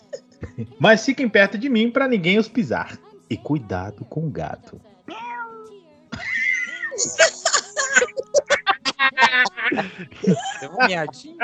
Mas 0.78 1.04
fiquem 1.04 1.28
perto 1.28 1.58
de 1.58 1.68
mim 1.68 1.90
para 1.90 2.08
ninguém 2.08 2.38
os 2.38 2.48
pisar. 2.48 2.98
E 3.28 3.36
cuidado 3.36 4.04
com 4.04 4.26
o 4.26 4.30
gato. 4.30 4.80
Deu 10.60 10.70
uma 10.70 10.86
miadinha. 10.86 11.36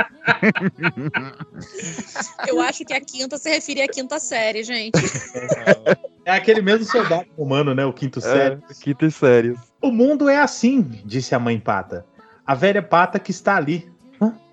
Eu 2.46 2.60
acho 2.60 2.84
que 2.84 2.92
a 2.92 3.00
quinta 3.00 3.38
se 3.38 3.50
referia 3.50 3.84
à 3.84 3.88
quinta 3.88 4.18
série, 4.18 4.62
gente. 4.62 4.98
É 6.24 6.32
aquele 6.32 6.60
mesmo 6.62 6.84
soldado 6.84 7.26
romano, 7.36 7.74
né? 7.74 7.84
O 7.84 7.92
quinto 7.92 8.20
sério. 8.20 8.62
É, 8.70 8.74
quintas 8.74 9.14
séries. 9.14 9.58
O 9.82 9.90
mundo 9.90 10.28
é 10.28 10.36
assim, 10.38 10.82
disse 11.04 11.34
a 11.34 11.38
mãe 11.38 11.58
Pata. 11.58 12.04
A 12.46 12.54
velha 12.54 12.82
Pata 12.82 13.18
que 13.18 13.30
está 13.30 13.56
ali. 13.56 13.90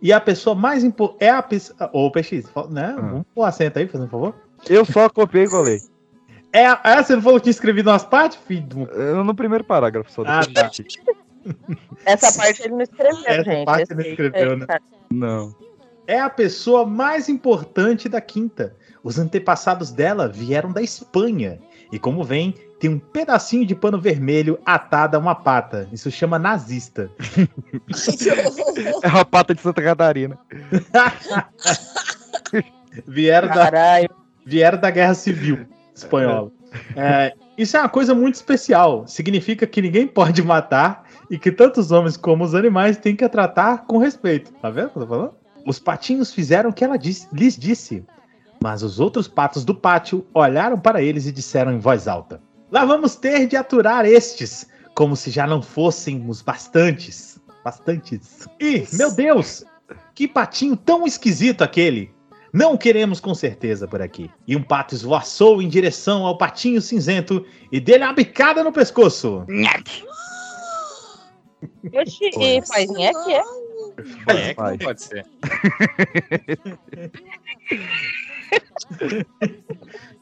E 0.01 0.13
a 0.13 0.19
pessoa 0.21 0.55
mais 0.55 0.83
importante. 0.83 1.23
É 1.23 1.29
a 1.31 1.41
pessoa. 1.41 1.89
Ô, 1.91 2.11
PX, 2.11 2.45
né? 2.69 2.95
Ah. 2.97 3.01
Vamos 3.01 3.25
pôr 3.33 3.43
acento 3.43 3.79
aí, 3.79 3.87
fazendo 3.87 4.07
um 4.07 4.09
favor. 4.11 4.35
Eu 4.69 4.85
só 4.85 5.09
copiei 5.09 5.45
e 5.45 5.49
colei. 5.49 5.79
É, 6.53 6.63
é, 6.83 7.03
você 7.03 7.15
não 7.15 7.21
falou 7.21 7.39
que 7.39 7.43
tinha 7.45 7.51
escrevido 7.51 7.89
umas 7.89 8.05
partes, 8.05 8.37
filho? 8.47 8.61
do- 8.67 8.83
Eu 8.91 9.23
no 9.25 9.35
primeiro 9.35 9.63
parágrafo 9.63 10.09
só. 10.11 10.21
Ah, 10.25 10.41
tá. 10.53 10.69
Essa 12.05 12.31
parte 12.37 12.61
ele 12.63 12.73
não 12.73 12.81
escreveu, 12.81 13.23
Essa 13.25 13.43
gente. 13.43 13.65
parte 13.65 13.91
ele 13.91 14.03
não 14.03 14.09
escreveu, 14.09 14.57
né? 14.57 14.65
Não. 15.11 15.55
É 16.07 16.19
a 16.19 16.29
pessoa 16.29 16.85
mais 16.85 17.29
importante 17.29 18.07
da 18.07 18.21
quinta. 18.21 18.75
Os 19.03 19.17
antepassados 19.17 19.91
dela 19.91 20.27
vieram 20.27 20.71
da 20.71 20.81
Espanha. 20.81 21.59
E 21.91 21.99
como 21.99 22.23
vem, 22.23 22.53
tem 22.79 22.89
um 22.89 22.99
pedacinho 22.99 23.65
de 23.65 23.75
pano 23.75 23.99
vermelho 23.99 24.59
atado 24.65 25.15
a 25.15 25.19
uma 25.19 25.35
pata. 25.35 25.87
Isso 25.91 26.11
chama 26.11 26.37
nazista. 26.37 27.09
É 29.03 29.07
a 29.07 29.25
pata 29.25 29.55
de 29.55 29.61
Santa 29.61 29.81
Catarina. 29.81 30.37
Vieram 33.07 33.49
da, 33.49 33.69
vieram 34.45 34.79
da 34.79 34.89
Guerra 34.89 35.13
Civil 35.13 35.65
Espanhola. 35.93 36.51
É, 36.95 37.33
isso 37.57 37.75
é 37.75 37.79
uma 37.81 37.89
coisa 37.89 38.13
muito 38.13 38.35
especial. 38.35 39.07
Significa 39.07 39.65
que 39.65 39.81
ninguém 39.81 40.07
pode 40.07 40.41
matar 40.41 41.04
e 41.29 41.37
que 41.37 41.51
tanto 41.51 41.79
os 41.79 41.91
homens 41.91 42.17
como 42.17 42.43
os 42.43 42.53
animais 42.55 42.97
têm 42.97 43.15
que 43.15 43.23
a 43.23 43.29
tratar 43.29 43.85
com 43.85 43.97
respeito. 43.97 44.51
Tá 44.61 44.69
vendo 44.69 44.87
o 44.87 44.89
que 44.91 44.97
eu 44.97 45.01
tô 45.03 45.07
falando? 45.07 45.33
Os 45.65 45.79
patinhos 45.79 46.33
fizeram 46.33 46.69
o 46.69 46.73
que 46.73 46.83
ela 46.83 46.97
disse- 46.97 47.27
lhes 47.33 47.57
disse. 47.57 48.05
Mas 48.61 48.83
os 48.83 48.99
outros 48.99 49.27
patos 49.27 49.65
do 49.65 49.75
pátio 49.75 50.25
olharam 50.33 50.79
para 50.79 51.01
eles 51.01 51.25
e 51.27 51.31
disseram 51.31 51.73
em 51.73 51.79
voz 51.79 52.07
alta: 52.07 52.41
Lá 52.71 52.85
vamos 52.85 53.15
ter 53.15 53.47
de 53.47 53.55
aturar 53.55 54.05
estes, 54.05 54.67
como 54.95 55.15
se 55.15 55.29
já 55.29 55.45
não 55.45 55.61
fôssemos 55.61 56.41
bastantes. 56.41 57.39
Bastantes. 57.63 58.47
E, 58.59 58.85
meu 58.93 59.13
Deus, 59.13 59.63
que 60.13 60.27
patinho 60.27 60.75
tão 60.77 61.05
esquisito 61.05 61.63
aquele! 61.63 62.13
Não 62.53 62.77
queremos 62.77 63.19
com 63.19 63.35
certeza 63.35 63.85
por 63.85 64.01
aqui. 64.01 64.31
E 64.47 64.55
um 64.55 64.63
pato 64.63 64.95
esvoaçou 64.95 65.61
em 65.61 65.67
direção 65.67 66.25
ao 66.25 66.37
patinho 66.37 66.81
cinzento 66.81 67.45
e 67.69 67.81
deu-lhe 67.81 68.03
uma 68.05 68.13
bicada 68.13 68.63
no 68.63 68.71
pescoço. 68.71 69.43
Oxi, 71.93 72.29
e 72.39 72.61
faz 72.65 72.89
é? 72.91 73.05
É, 73.05 73.11
que 74.53 74.61
não 74.61 74.65
Vai. 74.65 74.77
pode 74.77 75.01
ser. 75.01 75.25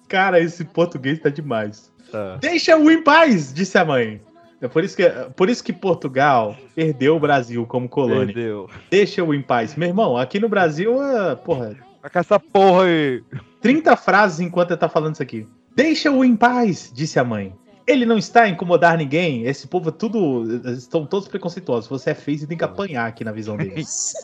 Cara, 0.08 0.40
esse 0.40 0.64
português 0.64 1.20
tá 1.20 1.30
demais. 1.30 1.92
Tá. 2.12 2.38
Deixa-o 2.38 2.92
em 2.92 3.02
paz, 3.02 3.52
disse 3.54 3.78
a 3.78 3.86
mãe. 3.86 4.22
É 4.62 4.68
por 4.68 4.84
isso 4.84 4.96
que, 4.96 5.10
por 5.36 5.50
isso 5.50 5.64
que 5.64 5.74
Portugal 5.74 6.56
perdeu 6.76 7.18
o 7.18 7.20
Brasil 7.20 7.66
como 7.66 7.90
colônia. 7.90 8.28
Perdeu. 8.28 8.70
Deixa-o 8.90 9.34
em 9.34 9.42
paz. 9.42 9.76
Meu 9.76 9.90
irmão, 9.90 10.16
aqui 10.16 10.40
no 10.40 10.48
Brasil, 10.48 11.04
é, 11.04 11.36
porra, 11.36 11.76
Vai 12.04 12.12
com 12.12 12.20
essa 12.20 12.38
porra 12.38 12.84
aí. 12.84 13.24
30 13.62 13.96
frases 13.96 14.42
enquanto 14.42 14.72
ele 14.72 14.78
tá 14.78 14.90
falando 14.90 15.14
isso 15.14 15.24
aqui. 15.24 15.48
Deixa-o 15.74 16.26
em 16.26 16.36
paz, 16.36 16.92
disse 16.94 17.18
a 17.18 17.24
mãe. 17.24 17.56
Ele 17.86 18.06
não 18.06 18.18
está 18.18 18.44
a 18.44 18.50
incomodar 18.50 18.98
ninguém. 18.98 19.46
Esse 19.46 19.68
povo 19.68 19.90
é 19.90 19.92
tudo. 19.92 20.70
Estão 20.72 21.06
todos 21.06 21.28
preconceituosos. 21.28 21.90
Você 21.90 22.12
é 22.12 22.16
feio 22.16 22.44
e 22.44 22.48
tem 22.48 22.58
que 22.58 22.64
apanhar 22.64 23.08
aqui 23.08 23.24
na 23.24 23.32
visão 23.32 23.58
deles. 23.58 24.14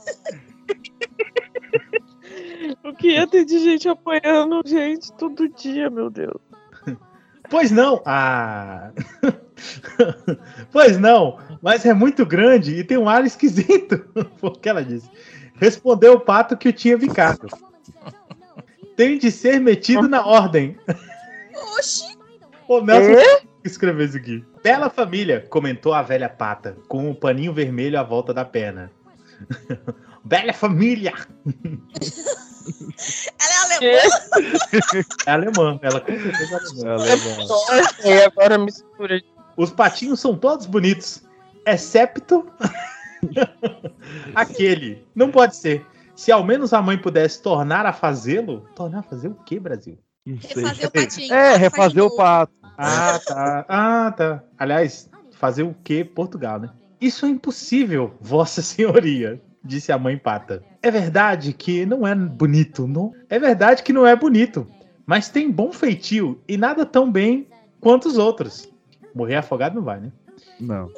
O 2.84 2.94
que 2.94 3.12
ia 3.12 3.28
ter 3.28 3.46
de 3.46 3.60
gente 3.60 3.88
apanhando 3.88 4.62
gente 4.66 5.12
todo 5.14 5.50
dia, 5.50 5.90
meu 5.90 6.10
Deus. 6.10 6.40
pois 7.50 7.72
não. 7.72 8.02
Ah. 8.06 8.92
pois 10.72 10.98
não. 10.98 11.38
Mas 11.62 11.86
é 11.86 11.94
muito 11.94 12.26
grande 12.26 12.76
e 12.76 12.84
tem 12.84 12.98
um 12.98 13.10
ar 13.10 13.26
esquisito. 13.26 14.06
Foi 14.38 14.50
o 14.50 14.54
que 14.54 14.70
ela 14.70 14.84
disse. 14.84 15.10
Respondeu 15.56 16.14
o 16.14 16.20
pato 16.20 16.58
que 16.58 16.70
o 16.70 16.74
tinha 16.74 16.98
bicado. 16.98 17.48
Tem 18.96 19.18
de 19.18 19.32
ser 19.32 19.60
metido 19.60 20.08
na 20.08 20.26
ordem. 20.26 20.78
Oxi. 21.78 22.19
Ô, 22.70 22.82
Nelson 22.82 23.20
escreveu 23.66 24.06
isso 24.06 24.18
aqui. 24.18 24.46
Bela 24.64 24.92
família, 24.92 25.44
comentou 25.50 25.92
a 25.92 26.04
velha 26.04 26.30
pata, 26.30 26.78
com 26.88 27.10
um 27.10 27.16
paninho 27.16 27.52
vermelho 27.52 28.00
à 28.00 28.04
volta 28.04 28.32
da 28.32 28.46
perna. 28.46 28.92
Bela 30.24 30.54
família! 30.54 31.14
Ela 33.40 33.52
é 33.52 33.58
alemã. 33.66 34.00
É 35.26 35.32
alemã, 35.32 35.80
ela 35.82 36.02
com 36.02 36.12
certeza 36.12 36.56
é 36.86 36.92
alemã. 36.92 37.32
É. 37.32 37.48
Nossa, 37.48 38.08
e 38.08 38.24
agora 38.24 38.58
mistura. 38.60 39.20
Os 39.58 39.72
patinhos 39.72 40.20
são 40.20 40.36
todos 40.36 40.68
bonitos, 40.68 41.24
excepto 41.66 42.46
aquele. 44.36 45.04
Não 45.16 45.32
pode 45.32 45.56
ser. 45.56 45.84
Se 46.16 46.32
ao 46.32 46.44
menos 46.44 46.72
a 46.72 46.82
mãe 46.82 46.98
pudesse 46.98 47.42
tornar 47.42 47.88
a 47.88 47.94
fazê-lo. 47.94 48.68
Tornar 48.76 49.00
a 49.00 49.04
fazer 49.04 49.30
o 49.30 49.36
quê, 49.46 49.60
Brasil? 49.60 49.98
Não 50.28 50.40
sei. 50.40 50.64
Refazer 50.64 50.88
o 50.88 50.92
patinho. 50.92 51.34
É, 51.34 51.56
refazer 51.56 52.04
o 52.04 52.16
pato. 52.16 52.59
Ah, 52.82 53.20
tá. 53.20 53.66
Ah, 53.68 54.14
tá. 54.16 54.44
Aliás, 54.58 55.10
fazer 55.34 55.64
o 55.64 55.76
quê, 55.84 56.06
Portugal, 56.06 56.60
né? 56.60 56.70
Isso 57.02 57.26
é 57.26 57.30
impossível, 57.30 58.14
Vossa 58.22 58.62
Senhoria, 58.62 59.42
disse 59.62 59.92
a 59.92 59.98
mãe 59.98 60.18
pata. 60.18 60.64
É 60.82 60.90
verdade 60.90 61.52
que 61.52 61.86
não 61.86 62.08
é 62.08 62.16
bonito, 62.16 62.88
não? 62.88 63.14
É 63.30 63.38
verdade 63.38 63.84
que 63.84 63.92
não 63.92 64.08
é 64.08 64.16
bonito, 64.16 64.66
mas 65.06 65.28
tem 65.28 65.52
bom 65.52 65.74
feitio 65.74 66.42
e 66.48 66.56
nada 66.56 66.86
tão 66.86 67.12
bem 67.12 67.48
quanto 67.82 68.08
os 68.08 68.18
outros. 68.18 68.72
Morrer 69.14 69.36
afogado 69.36 69.76
não 69.76 69.84
vai, 69.84 70.00
né? 70.00 70.12
Não. 70.58 70.90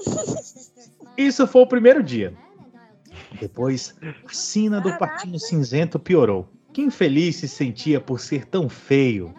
Isso 1.18 1.48
foi 1.48 1.64
o 1.64 1.68
primeiro 1.68 2.04
dia. 2.04 2.34
Depois, 3.40 3.96
a 4.04 4.34
sina 4.34 4.80
do 4.80 4.96
patinho 4.98 5.40
cinzento 5.40 5.98
piorou. 5.98 6.48
Que 6.72 6.82
infeliz 6.82 7.38
se 7.38 7.48
sentia 7.48 8.00
por 8.00 8.20
ser 8.20 8.46
tão 8.46 8.70
feio. 8.70 9.34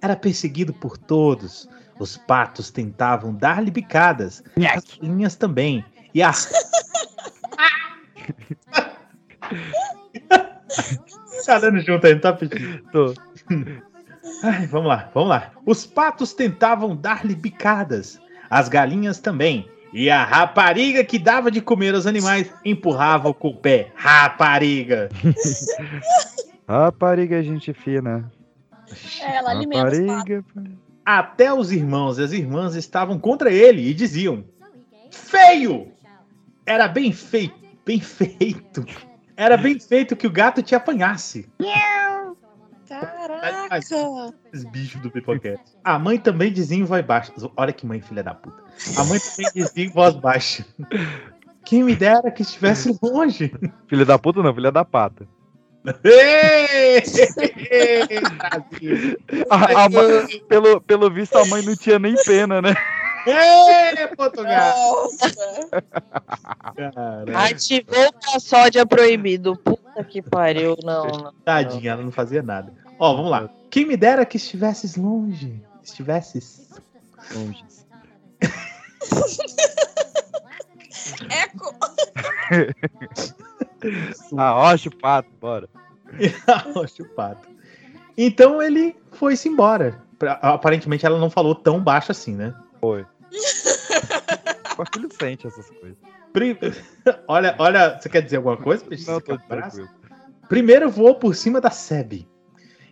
Era 0.00 0.14
perseguido 0.16 0.72
por 0.72 0.96
todos. 0.96 1.68
Os 2.00 2.16
patos 2.16 2.70
tentavam 2.70 3.34
dar-lhe 3.34 3.70
bicadas. 3.70 4.42
As 4.74 4.98
linhas 5.02 5.36
também. 5.36 5.84
E 6.14 6.22
as. 6.22 6.50
tá 11.44 11.58
dando 11.58 11.78
junto 11.80 12.06
aí, 12.06 12.14
não 12.14 12.20
tá 12.22 12.32
pedindo? 12.32 12.82
Tô. 12.90 13.12
Ai, 14.42 14.66
vamos 14.66 14.88
lá, 14.88 15.10
vamos 15.12 15.28
lá. 15.28 15.52
Os 15.66 15.84
patos 15.84 16.32
tentavam 16.32 16.96
dar-lhe 16.96 17.34
bicadas, 17.34 18.18
as 18.48 18.70
galinhas 18.70 19.18
também. 19.18 19.68
E 19.92 20.08
a 20.08 20.24
rapariga 20.24 21.04
que 21.04 21.18
dava 21.18 21.50
de 21.50 21.60
comer 21.60 21.94
aos 21.94 22.06
animais 22.06 22.50
empurrava 22.64 23.34
com 23.34 23.48
o 23.48 23.56
pé. 23.56 23.92
Rapariga! 23.94 25.10
Rapariga 26.66 27.40
é 27.40 27.42
gente 27.42 27.74
fina. 27.74 28.32
É, 29.20 29.36
ela 29.36 29.50
alimenta 29.50 29.88
os 29.88 29.98
patos. 29.98 30.08
Rapariga. 30.08 30.44
Até 31.10 31.52
os 31.52 31.72
irmãos 31.72 32.18
e 32.18 32.22
as 32.22 32.30
irmãs 32.30 32.76
estavam 32.76 33.18
contra 33.18 33.50
ele 33.50 33.82
e 33.82 33.92
diziam: 33.92 34.44
Feio! 35.10 35.90
Era 36.64 36.86
bem 36.86 37.12
feito, 37.12 37.56
bem 37.84 38.00
feito. 38.00 38.86
Era 39.36 39.56
bem 39.56 39.80
feito 39.80 40.14
que 40.14 40.28
o 40.28 40.30
gato 40.30 40.62
te 40.62 40.72
apanhasse. 40.72 41.50
Caraca. 42.88 43.78
Esses 43.78 44.64
bichos 44.70 45.02
do 45.02 45.10
pipoquete. 45.10 45.76
A 45.82 45.98
mãe 45.98 46.16
também 46.16 46.52
dizia 46.52 46.78
em 46.78 46.84
voz 46.84 47.04
baixa. 47.04 47.32
Olha 47.56 47.72
que 47.72 47.84
mãe, 47.84 48.00
filha 48.00 48.22
da 48.22 48.32
puta. 48.32 48.62
A 48.96 49.02
mãe 49.02 49.18
também 49.18 49.50
dizia 49.52 49.84
em 49.86 49.90
voz 49.90 50.14
baixa. 50.14 50.64
Quem 51.64 51.82
me 51.82 51.96
dera 51.96 52.30
que 52.30 52.42
estivesse 52.42 52.96
longe. 53.02 53.52
Filha 53.88 54.04
da 54.04 54.16
puta 54.16 54.44
não, 54.44 54.54
filha 54.54 54.70
da 54.70 54.84
pata. 54.84 55.26
A- 59.50 59.84
a 59.84 59.88
mãe- 59.88 60.40
pelo, 60.48 60.80
pelo 60.80 61.10
visto, 61.10 61.36
a 61.38 61.44
mãe 61.46 61.62
não 61.62 61.74
tinha 61.76 61.98
nem 61.98 62.14
pena, 62.24 62.60
né? 62.60 62.74
Ei, 63.26 64.06
Portugal! 64.16 65.08
Ativou 67.34 68.08
o 68.08 68.12
paçódia 68.12 68.84
proibido. 68.86 69.56
Puta 69.56 70.04
que 70.04 70.20
pariu. 70.22 70.76
Não, 70.82 71.06
não. 71.06 71.32
Tadinha, 71.44 71.92
ela 71.92 72.02
não 72.02 72.10
fazia 72.12 72.42
nada. 72.42 72.72
Ó, 72.98 73.14
vamos 73.16 73.30
lá. 73.30 73.48
Quem 73.70 73.86
me 73.86 73.96
dera 73.96 74.24
que 74.26 74.36
estivesses 74.36 74.96
longe. 74.96 75.62
Estivesses. 75.82 76.68
Longe. 77.34 77.64
Eco. 81.30 81.74
Ah, 84.36 84.54
ó, 84.54 84.74
pato, 85.00 85.28
bora. 85.40 85.68
Oxe, 86.74 87.02
o 87.02 87.08
pato. 87.14 87.48
Então 88.16 88.60
ele 88.60 88.96
foi-se 89.12 89.48
embora. 89.48 90.02
Aparentemente 90.42 91.06
ela 91.06 91.18
não 91.18 91.30
falou 91.30 91.54
tão 91.54 91.82
baixo 91.82 92.12
assim, 92.12 92.34
né? 92.34 92.54
Foi. 92.80 93.06
O 94.78 94.84
filho 94.94 95.08
sente 95.18 95.46
essas 95.46 95.68
coisas. 95.70 95.96
Pri- 96.32 96.58
olha, 97.26 97.54
olha, 97.58 97.98
você 97.98 98.08
quer 98.08 98.22
dizer 98.22 98.36
alguma 98.36 98.56
coisa? 98.56 98.84
Peixe? 98.84 99.06
Não, 99.06 99.14
Você 99.14 99.20
tô 99.22 99.38
tranquilo. 99.38 99.88
Primeiro 100.48 100.90
voou 100.90 101.14
por 101.14 101.34
cima 101.34 101.60
da 101.60 101.70
sebe. 101.70 102.28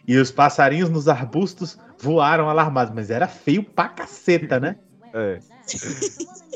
E 0.06 0.16
os 0.16 0.30
passarinhos 0.30 0.88
nos 0.88 1.08
arbustos 1.08 1.78
voaram 1.98 2.48
alarmados, 2.48 2.94
mas 2.94 3.10
era 3.10 3.28
feio 3.28 3.62
pra 3.62 3.88
caceta, 3.88 4.58
né? 4.58 4.76
É. 5.12 5.38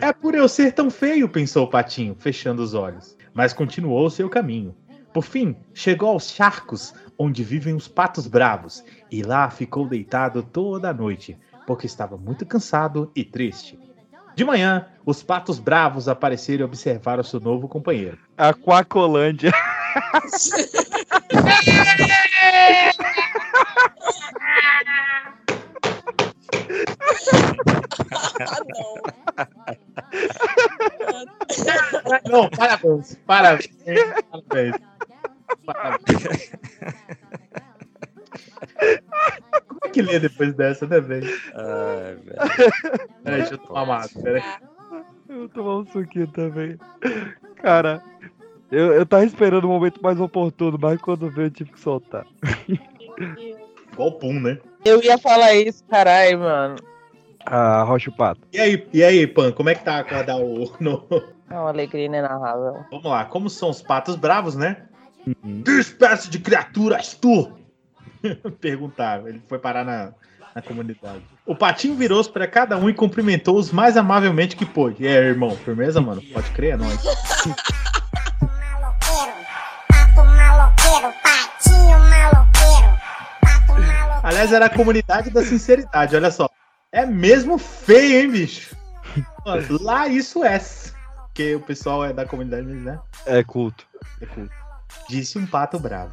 É 0.00 0.12
por 0.12 0.34
eu 0.34 0.48
ser 0.48 0.72
tão 0.72 0.90
feio, 0.90 1.28
pensou 1.28 1.64
o 1.64 1.70
patinho, 1.70 2.16
fechando 2.18 2.62
os 2.62 2.74
olhos. 2.74 3.16
Mas 3.34 3.52
continuou 3.52 4.06
o 4.06 4.10
seu 4.10 4.28
caminho. 4.28 4.74
Por 5.12 5.24
fim, 5.24 5.56
chegou 5.74 6.10
aos 6.10 6.30
charcos, 6.30 6.94
onde 7.18 7.44
vivem 7.44 7.74
os 7.74 7.86
patos 7.86 8.26
bravos, 8.26 8.82
e 9.10 9.22
lá 9.22 9.50
ficou 9.50 9.86
deitado 9.86 10.42
toda 10.42 10.88
a 10.88 10.94
noite, 10.94 11.36
porque 11.66 11.86
estava 11.86 12.16
muito 12.16 12.46
cansado 12.46 13.10
e 13.14 13.22
triste. 13.22 13.78
De 14.34 14.44
manhã, 14.44 14.86
os 15.04 15.22
patos 15.22 15.58
bravos 15.58 16.08
apareceram 16.08 16.62
e 16.62 16.64
observaram 16.64 17.22
seu 17.22 17.38
novo 17.38 17.68
companheiro. 17.68 18.18
Aquacolândia. 18.36 19.52
Ah, 19.54 20.22
não. 28.68 29.02
Não, 32.30 32.50
parabéns, 32.50 33.18
parabéns, 33.26 33.68
parabéns. 34.30 34.76
parabéns. 35.64 36.52
Como 39.68 39.80
é 39.84 39.88
que 39.88 40.02
lê 40.02 40.18
depois 40.18 40.54
dessa, 40.54 40.86
né, 40.86 41.00
velho? 41.00 41.28
Ai, 41.54 42.16
velho. 42.16 42.38
Peraí, 43.22 43.40
deixa 43.40 43.54
eu 43.54 43.58
tomar 43.58 43.82
uma 43.82 43.96
água, 43.96 44.22
peraí. 44.22 44.42
Eu 45.28 45.38
vou 45.38 45.48
tomar 45.48 45.76
um 45.76 45.86
suquinho 45.86 46.26
também. 46.28 46.78
Cara, 47.56 48.02
eu, 48.70 48.92
eu 48.92 49.06
tava 49.06 49.24
esperando 49.24 49.64
o 49.64 49.68
momento 49.68 50.02
mais 50.02 50.18
oportuno, 50.20 50.78
mas 50.80 51.00
quando 51.00 51.30
veio 51.30 51.46
eu 51.46 51.50
tive 51.50 51.72
que 51.72 51.80
soltar. 51.80 52.26
Igual 53.92 54.08
o 54.08 54.12
Pum, 54.12 54.40
né? 54.40 54.58
Eu 54.84 55.02
ia 55.02 55.18
falar 55.18 55.54
isso, 55.54 55.84
caralho, 55.84 56.40
mano. 56.40 56.76
Ah, 57.46 57.82
Rocha 57.82 58.10
o 58.10 58.12
Pato. 58.12 58.40
E 58.52 58.58
aí, 58.58 58.88
e 58.92 59.02
aí, 59.02 59.26
Pan, 59.26 59.52
como 59.52 59.68
é 59.68 59.74
que 59.74 59.84
tá 59.84 59.98
acordar 59.98 60.36
o. 60.36 60.72
No... 60.80 61.06
É 61.50 61.54
uma 61.54 61.68
alegria 61.68 62.06
inenarrável. 62.06 62.84
Vamos 62.90 63.04
lá, 63.04 63.24
como 63.26 63.50
são 63.50 63.68
os 63.68 63.82
patos 63.82 64.16
bravos, 64.16 64.54
né? 64.54 64.84
Uhum. 65.26 65.62
Que 65.62 65.72
espécie 65.72 66.30
de 66.30 66.38
criatura 66.38 66.96
és 66.96 67.14
tu? 67.14 67.52
Perguntaram. 68.60 69.28
Ele 69.28 69.42
foi 69.46 69.58
parar 69.58 69.84
na, 69.84 70.12
na 70.54 70.62
comunidade. 70.62 71.22
O 71.44 71.54
patinho 71.54 71.94
virou-se 71.94 72.30
para 72.30 72.46
cada 72.46 72.76
um 72.78 72.88
e 72.88 72.94
cumprimentou-os 72.94 73.70
mais 73.70 73.96
amavelmente 73.96 74.56
que 74.56 74.64
pôde. 74.64 75.04
E 75.04 75.08
aí, 75.08 75.14
irmão, 75.14 75.50
firmeza, 75.50 76.00
mano? 76.00 76.22
Pode 76.32 76.50
crer, 76.52 76.72
é 76.72 76.76
nóis. 76.76 77.04
maloqueiro, 78.40 79.32
pato 79.92 80.24
maloqueiro, 80.24 81.14
patinho 81.22 81.98
maloqueiro, 81.98 82.98
pato 83.42 83.72
maloqueiro. 83.72 84.20
Aliás, 84.22 84.52
era 84.52 84.66
a 84.66 84.70
comunidade 84.70 85.30
da 85.30 85.42
sinceridade, 85.42 86.16
olha 86.16 86.30
só. 86.30 86.48
É 86.92 87.06
mesmo 87.06 87.56
feio, 87.58 88.20
hein, 88.20 88.30
bicho? 88.30 88.76
Mano, 89.46 89.78
Lá 89.80 90.06
isso 90.08 90.44
é. 90.44 90.60
Porque 91.26 91.54
o 91.54 91.60
pessoal 91.60 92.04
é 92.04 92.12
da 92.12 92.26
comunidade, 92.26 92.66
né? 92.66 93.00
É 93.24 93.42
culto. 93.42 93.86
É 94.20 94.26
cool. 94.26 94.48
Disse 95.08 95.38
um 95.38 95.46
pato 95.46 95.78
bravo. 95.78 96.12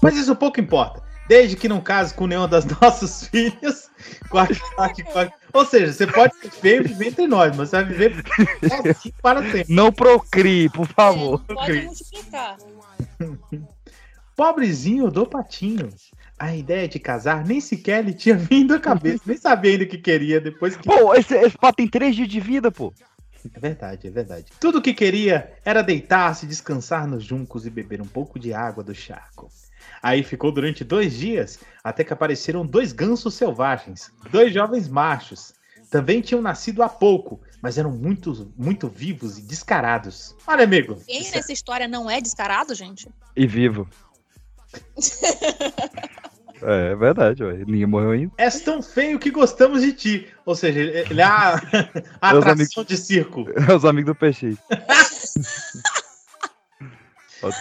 Mas 0.00 0.16
isso 0.16 0.34
pouco 0.36 0.60
importa. 0.60 1.02
Desde 1.28 1.56
que 1.56 1.68
não 1.68 1.80
case 1.80 2.14
com 2.14 2.28
nenhuma 2.28 2.46
das 2.46 2.64
nossas 2.80 3.26
filhas. 3.26 3.90
com 4.28 4.38
a- 4.38 4.46
com 4.46 5.18
a- 5.18 5.32
Ou 5.52 5.64
seja, 5.66 5.92
você 5.92 6.06
pode 6.06 6.36
ser 6.36 6.50
feio 6.50 6.84
e 6.84 6.88
viver 6.88 7.08
entre 7.08 7.26
nós, 7.26 7.56
mas 7.56 7.70
você 7.70 7.82
vai 7.82 7.84
viver 7.92 8.14
sozinho 8.70 9.14
para 9.20 9.42
sempre. 9.42 9.74
Não 9.74 9.92
procrie, 9.92 10.68
por 10.68 10.86
favor. 10.86 11.40
Pode 11.40 11.82
multiplicar. 11.82 12.56
Pobrezinho 14.36 15.10
do 15.10 15.26
patinho. 15.26 15.88
A 16.38 16.54
ideia 16.54 16.86
de 16.86 16.98
casar 16.98 17.44
nem 17.44 17.60
sequer 17.60 18.04
lhe 18.04 18.12
tinha 18.12 18.36
vindo 18.36 18.74
à 18.74 18.80
cabeça. 18.80 19.22
Nem 19.26 19.36
sabia 19.36 19.72
ainda 19.72 19.84
o 19.84 19.88
que 19.88 19.98
queria 19.98 20.40
depois 20.40 20.76
que. 20.76 20.82
Pô, 20.82 21.14
esse, 21.14 21.34
esse 21.34 21.56
pato 21.56 21.76
tem 21.76 21.88
três 21.88 22.14
dias 22.14 22.28
de 22.28 22.40
vida, 22.40 22.70
pô. 22.70 22.92
É 23.54 23.60
verdade, 23.60 24.06
é 24.06 24.10
verdade. 24.10 24.46
Tudo 24.60 24.78
o 24.78 24.82
que 24.82 24.92
queria 24.92 25.52
era 25.64 25.82
deitar-se, 25.82 26.46
descansar 26.46 27.06
nos 27.06 27.24
juncos 27.24 27.64
e 27.64 27.70
beber 27.70 28.02
um 28.02 28.06
pouco 28.06 28.38
de 28.38 28.52
água 28.52 28.82
do 28.82 28.94
charco. 28.94 29.48
Aí 30.02 30.22
ficou 30.22 30.52
durante 30.52 30.84
dois 30.84 31.16
dias, 31.16 31.60
até 31.82 32.04
que 32.04 32.12
apareceram 32.12 32.66
dois 32.66 32.92
gansos 32.92 33.34
selvagens, 33.34 34.10
dois 34.30 34.52
jovens 34.52 34.88
machos. 34.88 35.54
Também 35.90 36.20
tinham 36.20 36.42
nascido 36.42 36.82
há 36.82 36.88
pouco, 36.88 37.40
mas 37.62 37.78
eram 37.78 37.92
muito, 37.92 38.52
muito 38.56 38.88
vivos 38.88 39.38
e 39.38 39.42
descarados. 39.42 40.34
Olha, 40.46 40.64
amigo. 40.64 40.96
Quem 41.06 41.22
isso 41.22 41.34
nessa 41.34 41.52
história 41.52 41.86
não 41.86 42.10
é 42.10 42.20
descarado, 42.20 42.74
gente? 42.74 43.08
E 43.36 43.46
vivo. 43.46 43.88
É, 46.62 46.92
é 46.92 46.96
verdade, 46.96 47.42
ué. 47.44 47.58
Ninguém 47.66 47.86
morreu 47.86 48.10
ainda. 48.10 48.32
És 48.38 48.60
tão 48.60 48.82
feio 48.82 49.18
que 49.18 49.30
gostamos 49.30 49.82
de 49.82 49.92
ti. 49.92 50.28
Ou 50.44 50.54
seja, 50.54 50.80
ele 50.80 51.20
é 51.20 51.24
a, 51.24 51.54
a 52.20 52.30
atração 52.30 52.84
de 52.84 52.96
circo. 52.96 53.46
É 53.68 53.74
os 53.74 53.84
amigos 53.84 54.12
do 54.12 54.14
peixe. 54.14 54.56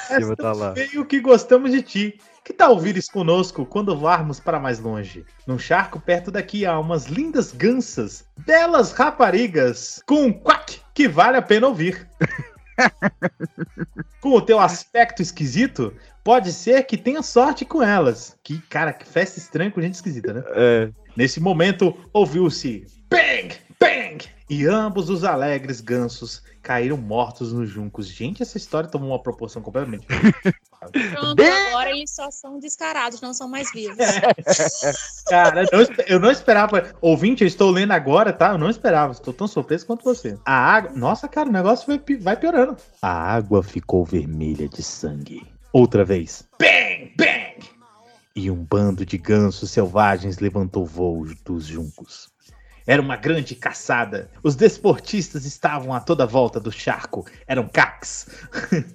És 0.10 0.28
tá 0.30 0.36
tão 0.36 0.54
lá. 0.54 0.74
feio 0.74 1.06
que 1.06 1.20
gostamos 1.20 1.72
de 1.72 1.82
ti. 1.82 2.20
Que 2.44 2.54
tal 2.54 2.80
vires 2.80 3.10
conosco 3.10 3.66
quando 3.66 3.98
varmos 3.98 4.40
para 4.40 4.60
mais 4.60 4.80
longe? 4.80 5.26
Num 5.48 5.58
charco 5.58 6.00
perto 6.00 6.30
daqui 6.30 6.64
há 6.66 6.80
umas 6.80 7.06
lindas 7.06 7.52
gansas, 7.52 8.24
belas 8.38 8.92
raparigas, 8.92 10.02
com 10.06 10.26
um 10.26 10.32
quack 10.34 10.80
que 10.94 11.08
vale 11.08 11.38
a 11.38 11.42
pena 11.42 11.68
ouvir. 11.68 12.08
com 14.22 14.30
o 14.30 14.42
teu 14.42 14.60
aspecto 14.60 15.22
esquisito, 15.22 15.94
pode 16.26 16.52
ser 16.52 16.84
que 16.88 16.98
tenha 16.98 17.22
sorte 17.22 17.64
com 17.64 17.84
elas. 17.84 18.36
Que, 18.44 18.60
cara, 18.64 18.92
que 18.92 19.08
festa 19.08 19.38
estranha 19.38 19.70
com 19.70 19.80
gente 19.80 19.94
esquisita, 19.94 20.34
né? 20.34 20.44
É. 20.56 20.90
Nesse 21.16 21.40
momento, 21.40 21.96
ouviu-se 22.12 22.88
bang, 23.08 23.56
bang, 23.80 24.26
e 24.50 24.66
ambos 24.66 25.10
os 25.10 25.24
alegres 25.24 25.80
gansos 25.80 26.44
caíram 26.64 26.98
mortos 26.98 27.54
nos 27.54 27.70
juncos. 27.70 28.08
Gente, 28.08 28.42
essa 28.42 28.58
história 28.58 28.90
tomou 28.90 29.10
uma 29.10 29.22
proporção 29.22 29.62
completamente. 29.62 30.08
Pronto, 31.14 31.42
agora 31.42 31.90
eles 31.92 32.12
só 32.12 32.30
são 32.30 32.60
descarados, 32.60 33.22
não 33.22 33.34
são 33.34 33.48
mais 33.48 33.72
vivos. 33.72 33.98
Cara, 35.28 35.66
eu 35.72 35.80
não, 35.80 35.96
eu 36.08 36.20
não 36.20 36.32
esperava. 36.32 36.94
Ouvinte, 37.02 37.44
eu 37.44 37.48
estou 37.48 37.72
lendo 37.72 37.92
agora, 37.92 38.32
tá? 38.32 38.52
Eu 38.52 38.58
não 38.58 38.70
esperava. 38.70 39.14
Estou 39.14 39.34
tão 39.34 39.48
surpreso 39.48 39.86
quanto 39.88 40.04
você. 40.04 40.38
A 40.46 40.54
água. 40.54 40.92
Nossa, 40.96 41.28
cara, 41.28 41.50
o 41.50 41.52
negócio 41.52 41.88
vai 42.20 42.36
piorando. 42.36 42.78
A 43.02 43.34
água 43.34 43.64
ficou 43.64 44.06
vermelha 44.06 44.70
de 44.70 44.84
sangue. 44.84 45.55
Outra 45.76 46.06
vez. 46.06 46.48
Bang, 46.58 47.12
bang! 47.18 47.70
E 48.34 48.50
um 48.50 48.64
bando 48.64 49.06
de 49.06 49.18
gansos 49.18 49.72
selvagens 49.72 50.40
levantou 50.40 50.86
voo 50.86 51.28
dos 51.44 51.66
juncos. 51.66 52.30
Era 52.88 53.02
uma 53.02 53.18
grande 53.18 53.56
caçada. 53.56 54.32
Os 54.42 54.56
desportistas 54.56 55.44
estavam 55.44 55.94
a 55.94 56.00
toda 56.00 56.26
volta 56.26 56.62
do 56.62 56.72
charco. 56.72 57.26
Eram 57.46 57.68
caques. 57.68 58.26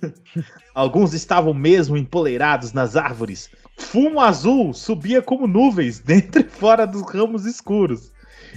Alguns 0.74 1.12
estavam 1.12 1.52
mesmo 1.52 1.98
empoleirados 1.98 2.72
nas 2.72 2.96
árvores. 2.96 3.50
Fumo 3.76 4.18
azul 4.18 4.72
subia 4.72 5.20
como 5.20 5.46
nuvens 5.46 5.98
dentro 6.00 6.40
e 6.40 6.48
fora 6.48 6.86
dos 6.86 7.02
ramos 7.12 7.44
escuros. 7.44 8.10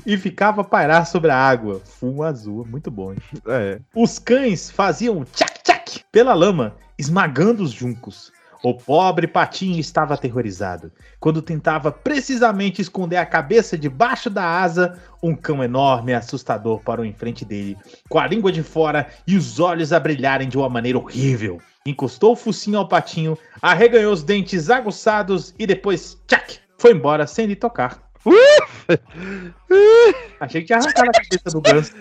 E 0.05 0.15
ficava 0.15 0.61
a 0.61 0.63
pairar 0.63 1.07
sobre 1.07 1.29
a 1.29 1.37
água. 1.37 1.81
Fumo 1.83 2.23
azul, 2.23 2.65
muito 2.65 2.89
bom. 2.89 3.13
É. 3.47 3.81
Os 3.93 4.17
cães 4.17 4.71
faziam 4.71 5.25
tchac-tchac 5.25 6.05
pela 6.09 6.33
lama, 6.33 6.77
esmagando 6.97 7.63
os 7.63 7.71
juncos. 7.71 8.31
O 8.63 8.73
pobre 8.73 9.27
patinho 9.27 9.77
estava 9.77 10.13
aterrorizado. 10.13 10.89
Quando 11.19 11.41
tentava 11.41 11.91
precisamente 11.91 12.81
esconder 12.81 13.17
a 13.17 13.25
cabeça 13.25 13.77
debaixo 13.77 14.29
da 14.29 14.45
asa, 14.45 14.97
um 15.21 15.35
cão 15.35 15.61
enorme 15.61 16.13
e 16.13 16.15
assustador 16.15 16.79
parou 16.79 17.03
em 17.03 17.11
frente 17.11 17.43
dele, 17.43 17.77
com 18.07 18.19
a 18.19 18.25
língua 18.25 18.53
de 18.53 18.63
fora 18.63 19.07
e 19.27 19.35
os 19.35 19.59
olhos 19.59 19.91
a 19.91 19.99
brilharem 19.99 20.47
de 20.47 20.57
uma 20.57 20.69
maneira 20.69 20.97
horrível. 20.97 21.59
Encostou 21.85 22.31
o 22.31 22.37
focinho 22.37 22.77
ao 22.77 22.87
patinho, 22.87 23.37
arreganhou 23.61 24.13
os 24.13 24.23
dentes 24.23 24.69
aguçados 24.69 25.53
e 25.59 25.67
depois, 25.67 26.17
tchac, 26.25 26.59
foi 26.77 26.93
embora 26.93 27.27
sem 27.27 27.45
lhe 27.45 27.57
tocar. 27.57 28.01
Achei 30.39 30.61
que 30.61 30.67
tinha 30.67 30.79
arrancado 30.79 31.09
a 31.09 31.21
cabeça 31.21 31.49
do 31.51 31.61
ganso. 31.61 31.91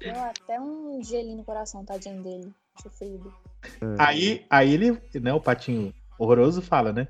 Deu 0.00 0.14
até 0.14 0.60
um 0.60 1.02
gelinho 1.02 1.38
no 1.38 1.44
coração, 1.44 1.84
tadinho 1.84 2.22
dele. 2.22 2.52
Sofrido. 2.82 3.32
Aí, 3.98 4.46
aí 4.48 4.72
ele, 4.72 5.02
né, 5.14 5.32
o 5.32 5.40
patinho 5.40 5.92
horroroso 6.18 6.62
fala, 6.62 6.92
né? 6.92 7.08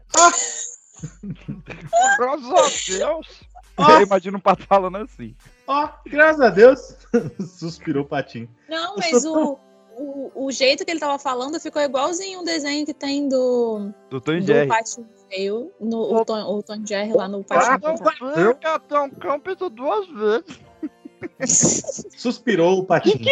Graças 2.19 2.51
a 2.51 2.99
Deus. 2.99 3.41
Ó. 3.77 3.91
Eu 3.93 4.03
imagino 4.03 4.39
um 4.39 4.41
pato 4.41 4.67
falando 4.67 4.97
assim. 4.97 5.37
Ó, 5.67 5.89
graças 6.07 6.41
a 6.41 6.51
Deus, 6.51 6.97
suspirou 7.59 8.05
o 8.05 8.09
patinho. 8.09 8.49
Não, 8.69 8.97
mas 8.97 9.25
o, 9.25 9.59
o, 9.97 10.47
o 10.47 10.51
jeito 10.51 10.85
que 10.85 10.91
ele 10.91 11.01
tava 11.01 11.19
falando 11.19 11.61
ficou 11.61 11.81
igualzinho 11.81 12.41
um 12.41 12.45
desenho 12.45 12.85
que 12.85 12.95
tem 12.95 13.29
do, 13.29 13.93
Do 14.11 14.21
Tom 14.21 14.33
e 14.33 14.41
do 14.41 14.47
Jerry. 14.47 14.69
Patinho 14.69 15.09
Feio, 15.29 15.73
no, 15.79 16.17
o, 16.17 16.25
Tom, 16.25 16.41
o 16.43 16.63
Tom 16.63 16.85
Jerry 16.85 17.13
lá 17.13 17.29
no 17.29 17.45
Patinho 17.45 18.35
Feio. 18.35 18.57
Capitão 18.57 19.11
Cão 19.11 19.39
pensou 19.39 19.71
duas 19.71 20.09
vezes. 20.09 20.61
Suspirou 22.17 22.81
o 22.81 22.85
patinho. 22.85 23.25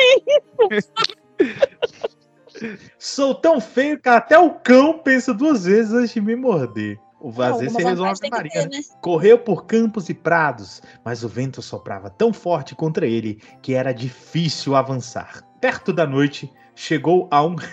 Sou 2.98 3.34
tão 3.34 3.60
feio 3.60 4.00
que 4.00 4.08
até 4.08 4.38
o 4.38 4.50
cão 4.50 4.98
pensa 4.98 5.34
duas 5.34 5.64
vezes 5.64 5.92
antes 5.92 6.14
de 6.14 6.20
me 6.20 6.34
morder. 6.34 6.98
O 7.20 7.30
você 7.30 7.66
alguma 7.66 7.90
resolve 7.90 8.20
que 8.20 8.30
Maria, 8.30 8.50
ter, 8.50 8.68
né? 8.68 8.80
Correu 9.00 9.38
por 9.38 9.66
campos 9.66 10.08
e 10.08 10.14
prados, 10.14 10.82
mas 11.04 11.24
o 11.24 11.28
vento 11.28 11.62
soprava 11.62 12.10
tão 12.10 12.32
forte 12.32 12.74
contra 12.74 13.06
ele 13.06 13.40
que 13.62 13.74
era 13.74 13.92
difícil 13.92 14.76
avançar. 14.76 15.42
Perto 15.60 15.92
da 15.92 16.06
noite, 16.06 16.52
chegou 16.74 17.28
a 17.30 17.44
um. 17.44 17.56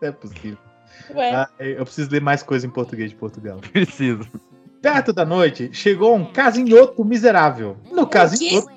Não 0.00 0.08
é 0.08 0.12
possível. 0.12 0.58
Ué, 1.14 1.34
Ah, 1.34 1.48
eu 1.58 1.84
preciso 1.84 2.10
ler 2.10 2.20
mais 2.20 2.42
coisa 2.42 2.66
em 2.66 2.70
português 2.70 3.10
de 3.10 3.16
Portugal. 3.16 3.58
Preciso. 3.72 4.28
Perto 4.84 5.14
da 5.14 5.24
noite, 5.24 5.70
chegou 5.72 6.14
um 6.14 6.30
casinhoto 6.30 7.02
miserável. 7.06 7.78
No 7.90 8.06
casinhoto. 8.06 8.68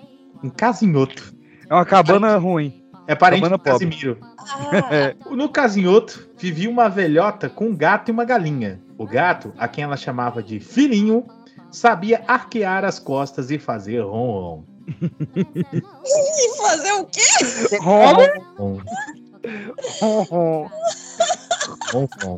Um 0.41 0.49
casinhoto. 0.49 1.33
É 1.69 1.73
uma 1.73 1.83
cabana 1.83 2.37
ruim. 2.37 2.81
É 3.05 3.13
parente 3.13 3.41
Cabana 3.41 3.57
do 3.57 3.61
pobre. 3.61 3.87
Casimiro. 3.87 4.17
ah, 4.21 5.13
No 5.35 5.49
casinhoto, 5.49 6.29
vivia 6.37 6.69
uma 6.69 6.87
velhota 6.87 7.49
com 7.49 7.65
um 7.65 7.75
gato 7.75 8.07
e 8.07 8.13
uma 8.13 8.23
galinha. 8.23 8.79
O 8.97 9.05
gato, 9.05 9.53
a 9.57 9.67
quem 9.67 9.83
ela 9.83 9.97
chamava 9.97 10.41
de 10.41 10.61
filhinho, 10.61 11.25
sabia 11.69 12.23
arquear 12.25 12.85
as 12.85 12.99
costas 12.99 13.51
e 13.51 13.59
fazer 13.59 13.99
ron-ron. 13.99 14.63
e 15.01 16.57
fazer 16.57 16.91
o 16.93 17.05
quê? 17.05 17.77
Ron, 17.81 18.79
Ron. 19.99 20.69
ron, 21.91 22.37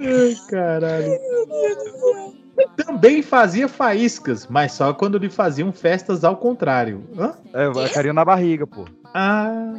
Ai, 0.00 0.36
caralho. 0.48 1.18
Também 2.76 3.22
fazia 3.22 3.68
faíscas, 3.68 4.46
mas 4.48 4.72
só 4.72 4.92
quando 4.92 5.18
lhe 5.18 5.30
faziam 5.30 5.72
festas 5.72 6.24
ao 6.24 6.36
contrário. 6.36 7.04
Hã? 7.16 7.34
É, 7.52 7.88
carinho 7.90 8.14
na 8.14 8.24
barriga, 8.24 8.66
pô. 8.66 8.84
Ah. 9.14 9.74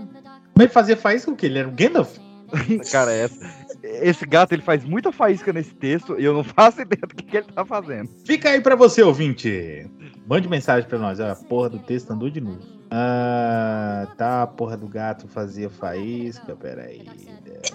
Mas 0.56 0.66
ele 0.66 0.70
fazia 0.70 0.98
faísca 0.98 1.32
o 1.32 1.36
quê? 1.36 1.46
Ele 1.48 1.60
era 1.60 1.68
o 1.68 1.72
Gandalf? 1.72 2.18
Cara, 2.92 3.12
essa, 3.12 3.38
esse 3.84 4.26
gato 4.26 4.54
ele 4.54 4.62
faz 4.62 4.84
muita 4.84 5.12
faísca 5.12 5.54
nesse 5.54 5.74
texto 5.76 6.20
e 6.20 6.26
eu 6.26 6.34
não 6.34 6.44
faço 6.44 6.82
ideia 6.82 7.02
do 7.02 7.16
que, 7.16 7.24
que 7.24 7.38
ele 7.38 7.48
tá 7.54 7.64
fazendo. 7.66 8.10
Fica 8.26 8.50
aí 8.50 8.62
pra 8.62 8.76
você, 8.76 9.02
ouvinte. 9.02 9.90
Mande 10.28 10.48
mensagem 10.48 10.88
pra 10.88 10.98
nós. 10.98 11.20
Ó, 11.20 11.30
a 11.30 11.36
porra 11.36 11.70
do 11.70 11.80
texto 11.80 12.12
andou 12.12 12.30
de 12.30 12.42
novo. 12.42 12.60
Ah, 12.92 14.08
tá. 14.18 14.44
A 14.44 14.48
porra 14.48 14.76
do 14.76 14.88
gato 14.88 15.28
fazia 15.28 15.70
faísca. 15.70 16.56
Peraí. 16.56 17.06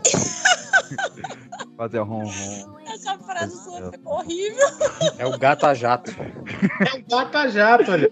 Fazer 1.76 2.00
ron 2.00 2.24
ron. 2.24 2.78
Essa 2.87 3.18
frase 3.18 3.64
sua 3.64 3.90
ficou 3.90 4.14
horrível. 4.14 4.66
É 5.18 5.26
o 5.26 5.38
gato 5.38 5.66
a 5.66 5.74
jato. 5.74 6.10
É 6.12 6.98
um 6.98 7.04
gato 7.08 7.48
jato, 7.50 7.90
olha. 7.90 8.10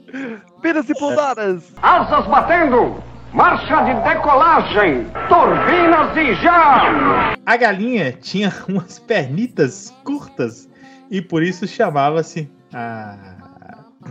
Piras 0.60 0.88
e 0.88 0.94
pousadas! 0.94 1.72
Asas 1.80 2.26
batendo! 2.26 3.02
Marcha 3.32 3.82
de 3.84 3.94
decolagem! 4.02 5.06
Turbinas 5.28 6.16
e 6.16 6.34
já! 6.42 7.34
A 7.46 7.56
galinha 7.56 8.12
tinha 8.12 8.52
umas 8.68 8.98
pernitas 8.98 9.92
curtas 10.04 10.68
e 11.10 11.22
por 11.22 11.42
isso 11.42 11.66
chamava-se. 11.66 12.50
Ah, 12.74 13.31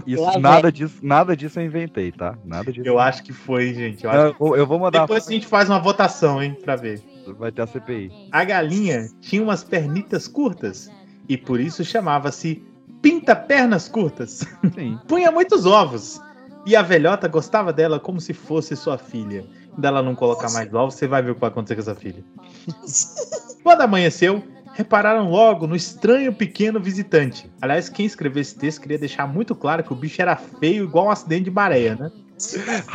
Isso, 0.05 0.21
Lá 0.21 0.39
nada 0.39 0.71
disso, 0.71 0.95
nada 1.01 1.35
disso 1.35 1.59
eu 1.59 1.65
inventei, 1.65 2.11
tá? 2.11 2.37
Nada 2.45 2.71
disso. 2.71 2.87
eu 2.87 2.99
acho 2.99 3.23
que 3.23 3.33
foi, 3.33 3.73
gente. 3.73 4.05
Eu 4.05 4.11
eu, 4.11 4.35
vou, 4.37 4.57
eu 4.57 4.65
vou 4.65 4.79
mandar. 4.79 5.01
Depois 5.01 5.27
a 5.27 5.31
gente 5.31 5.47
faz 5.47 5.69
uma 5.69 5.79
votação, 5.79 6.41
hein, 6.41 6.57
pra 6.63 6.75
ver. 6.75 7.01
Vai 7.37 7.51
ter 7.51 7.61
a 7.61 7.67
CPI. 7.67 8.11
A 8.31 8.43
galinha 8.43 9.07
tinha 9.19 9.43
umas 9.43 9.63
pernitas 9.63 10.27
curtas 10.27 10.89
e 11.29 11.37
por 11.37 11.59
isso 11.59 11.83
chamava-se 11.83 12.63
pinta-pernas 13.01 13.87
curtas. 13.87 14.45
Sim. 14.73 14.99
Punha 15.07 15.31
muitos 15.31 15.65
ovos 15.65 16.19
e 16.65 16.75
a 16.75 16.81
velhota 16.81 17.27
gostava 17.27 17.73
dela 17.73 17.99
como 17.99 18.19
se 18.19 18.33
fosse 18.33 18.75
sua 18.75 18.97
filha. 18.97 19.45
Quando 19.71 19.85
ela 19.85 20.01
não 20.01 20.15
colocar 20.15 20.51
mais 20.51 20.73
ovos, 20.73 20.95
você 20.95 21.07
vai 21.07 21.21
ver 21.21 21.31
o 21.31 21.35
que 21.35 21.41
vai 21.41 21.49
acontecer 21.49 21.75
com 21.75 21.81
essa 21.81 21.95
filha. 21.95 22.23
Quando 23.63 23.81
amanheceu, 23.81 24.43
repararam 24.73 25.29
logo 25.29 25.67
no 25.67 25.75
estranho 25.75 26.33
pequeno 26.33 26.79
visitante. 26.79 27.51
Aliás, 27.61 27.89
quem 27.89 28.05
escreveu 28.05 28.41
esse 28.41 28.55
texto 28.57 28.81
queria 28.81 28.97
deixar 28.97 29.27
muito 29.27 29.55
claro 29.55 29.83
que 29.83 29.93
o 29.93 29.95
bicho 29.95 30.21
era 30.21 30.35
feio 30.35 30.83
igual 30.83 31.07
um 31.07 31.11
acidente 31.11 31.45
de 31.45 31.51
maré, 31.51 31.95
né? 31.95 32.11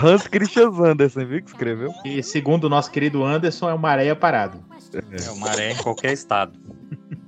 Hans 0.02 0.26
Christian 0.26 0.70
Andersen, 0.70 1.24
viu 1.24 1.42
que 1.42 1.50
escreveu? 1.50 1.92
E 2.04 2.22
segundo 2.22 2.64
o 2.64 2.68
nosso 2.68 2.90
querido 2.90 3.24
Anderson, 3.24 3.70
é 3.70 3.74
uma 3.74 3.90
areia 3.90 4.16
parado. 4.16 4.62
É 4.94 5.30
o 5.30 5.36
maré 5.38 5.72
em 5.72 5.76
qualquer 5.76 6.12
estado. 6.12 6.58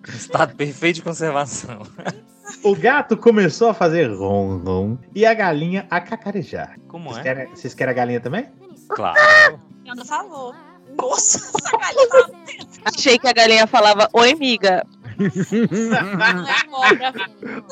Estado 0.09 0.55
perfeito 0.57 0.97
de 0.97 1.03
conservação. 1.03 1.83
O 2.63 2.75
gato 2.75 3.15
começou 3.15 3.69
a 3.69 3.75
fazer 3.75 4.11
ron-ron 4.11 4.97
e 5.15 5.27
a 5.27 5.35
galinha 5.35 5.87
a 5.91 6.01
cacarejar. 6.01 6.79
Como 6.89 7.11
Vocês 7.11 7.19
é? 7.19 7.23
querem, 7.23 7.55
vocês 7.55 7.75
querem 7.75 7.93
a 7.93 7.95
galinha 7.95 8.21
também? 8.21 8.47
Claro. 8.89 9.61
Ana 9.87 10.05
falou. 10.05 10.55
Nossa, 11.01 11.39
essa 11.59 11.79
galinha 11.79 12.39
Achei 12.85 13.19
que 13.19 13.29
a 13.29 13.33
galinha 13.33 13.67
falava, 13.67 14.09
oi, 14.13 14.35
miga. 14.35 14.87
não 15.19 16.47
cobra. 16.71 17.13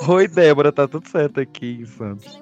Oi, 0.08 0.28
Débora, 0.28 0.72
tá 0.72 0.88
tudo 0.88 1.08
certo 1.08 1.40
aqui 1.40 1.78
em 1.80 1.86
Santos. 1.86 2.40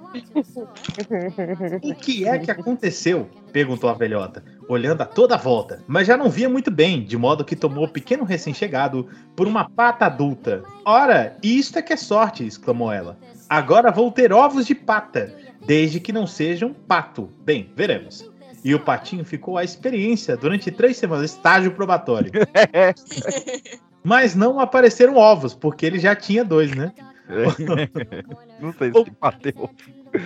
O 1.83 1.95
que 1.95 2.27
é 2.27 2.39
que 2.39 2.51
aconteceu? 2.51 3.29
Perguntou 3.53 3.91
a 3.91 3.95
velhota, 3.95 4.43
olhando 4.69 5.03
a 5.03 5.07
toda 5.07 5.35
a 5.35 5.39
volta, 5.39 5.83
mas 5.87 6.07
já 6.07 6.17
não 6.17 6.31
via 6.31 6.49
muito 6.49 6.71
bem, 6.71 7.05
de 7.05 7.17
modo 7.17 7.45
que 7.45 7.55
tomou 7.55 7.85
o 7.85 7.89
pequeno 7.89 8.25
recém-chegado 8.25 9.09
por 9.37 9.47
uma 9.47 9.69
pata 9.69 10.07
adulta. 10.07 10.63
Ora, 10.85 11.37
isto 11.43 11.79
é 11.79 11.83
que 11.83 11.93
é 11.93 11.97
sorte! 11.97 12.47
exclamou 12.47 12.91
ela. 12.91 13.19
Agora 13.49 13.93
vou 13.93 14.11
ter 14.11 14.33
ovos 14.33 14.67
de 14.67 14.75
pata, 14.75 15.35
desde 15.67 16.01
que 16.01 16.13
não 16.13 16.27
sejam 16.27 16.73
pato. 16.73 17.31
Bem, 17.45 17.71
veremos. 17.77 18.34
E 18.65 18.75
o 18.75 18.81
patinho 18.81 19.25
ficou 19.25 19.59
à 19.59 19.63
experiência 19.63 20.37
durante 20.37 20.71
três 20.71 20.97
semanas, 20.97 21.31
estágio 21.33 21.71
probatório. 21.73 22.33
Mas 24.03 24.35
não 24.35 24.59
apareceram 24.59 25.17
ovos, 25.17 25.55
porque 25.55 25.85
ele 25.85 25.99
já 25.99 26.17
tinha 26.17 26.45
dois, 26.45 26.75
né? 26.75 26.93
Não 28.61 28.73
sei 28.75 28.93
se 28.93 29.11
bateu. 29.19 29.71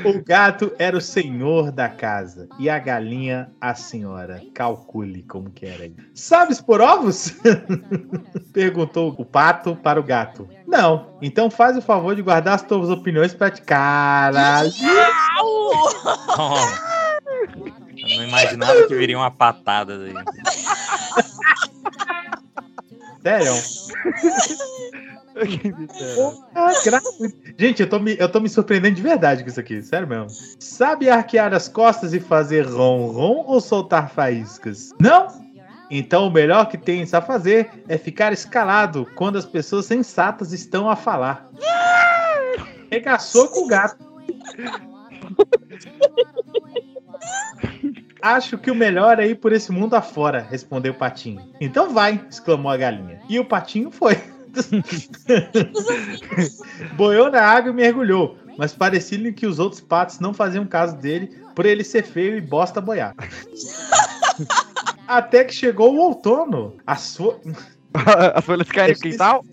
O 0.05 0.23
gato 0.23 0.73
era 0.79 0.97
o 0.97 1.01
senhor 1.01 1.71
da 1.71 1.89
casa 1.89 2.49
e 2.59 2.69
a 2.69 2.79
galinha 2.79 3.51
a 3.61 3.75
senhora. 3.75 4.43
Calcule 4.53 5.23
como 5.23 5.49
que 5.51 5.65
era 5.65 5.85
aí. 5.85 5.95
Sabes 6.13 6.61
por 6.61 6.81
ovos? 6.81 7.35
Perguntou 8.53 9.15
o 9.17 9.25
pato 9.25 9.77
para 9.77 9.99
o 9.99 10.03
gato. 10.03 10.49
Não. 10.67 11.17
Então 11.23 11.49
faz 11.51 11.77
o 11.77 11.83
favor 11.83 12.15
de 12.15 12.23
guardar 12.23 12.57
as 12.57 12.63
tuas 12.63 12.91
opiniões 12.91 13.33
para 13.33 13.51
ti. 13.51 13.63
Caralho. 13.63 14.71
Eu 18.09 18.17
não 18.17 18.25
imaginava 18.25 18.87
que 18.87 18.95
viria 18.95 19.19
uma 19.19 19.31
patada 19.31 19.99
daí. 19.99 20.15
Sério? 23.23 23.53
Ah, 26.55 26.73
Gente, 27.57 27.83
eu 27.83 27.89
tô, 27.89 27.99
me, 27.99 28.17
eu 28.19 28.29
tô 28.29 28.41
me 28.41 28.49
surpreendendo 28.49 28.97
de 28.97 29.03
verdade 29.03 29.43
com 29.43 29.49
isso 29.49 29.61
aqui. 29.61 29.83
Sério 29.83 30.09
mesmo. 30.09 30.27
Sabe 30.59 31.09
arquear 31.09 31.55
as 31.55 31.69
costas 31.69 32.13
e 32.13 32.21
fazer 32.21 32.67
ron-ron 32.67 33.45
ou 33.47 33.61
soltar 33.61 34.11
faíscas? 34.11 34.91
Não? 34.99 35.29
Então 35.91 36.27
o 36.27 36.31
melhor 36.31 36.69
que 36.69 36.77
tens 36.77 37.15
a 37.15 37.23
fazer 37.23 37.71
é 37.89 37.97
ficar 37.97 38.33
escalado 38.33 39.07
quando 39.15 39.39
as 39.39 39.47
pessoas 39.47 39.87
sensatas 39.87 40.53
estão 40.53 40.89
a 40.91 40.97
falar. 40.97 41.49
Regaçou 42.91 43.49
com 43.49 43.65
o 43.65 43.69
gato. 43.69 44.05
Acho 48.21 48.59
que 48.59 48.71
o 48.71 48.75
melhor 48.75 49.21
é 49.21 49.29
ir 49.29 49.37
por 49.37 49.53
esse 49.53 49.71
mundo 49.71 49.95
afora, 49.95 50.41
respondeu 50.41 50.93
o 50.93 50.97
patinho. 50.97 51.41
Então 51.61 51.93
vai, 51.93 52.21
exclamou 52.29 52.71
a 52.71 52.77
galinha. 52.77 53.21
E 53.29 53.39
o 53.39 53.45
patinho 53.45 53.91
foi. 53.91 54.21
Boiou 56.97 57.31
na 57.31 57.43
água 57.43 57.71
e 57.71 57.75
mergulhou, 57.75 58.37
mas 58.57 58.73
parecia-lhe 58.73 59.33
que 59.33 59.47
os 59.47 59.59
outros 59.59 59.81
patos 59.81 60.19
não 60.19 60.35
faziam 60.35 60.67
caso 60.67 60.97
dele 60.97 61.29
por 61.55 61.65
ele 61.65 61.85
ser 61.85 62.03
feio 62.03 62.37
e 62.37 62.41
bosta 62.41 62.81
boiar. 62.81 63.15
Até 65.07 65.45
que 65.45 65.55
chegou 65.55 65.95
o 65.95 65.99
outono. 65.99 66.77
A 66.87 66.97
sua. 66.97 67.41
As 68.35 68.45
folhas 68.45 68.69
caem 68.69 68.93
no 68.93 68.99
quintal? 68.99 69.45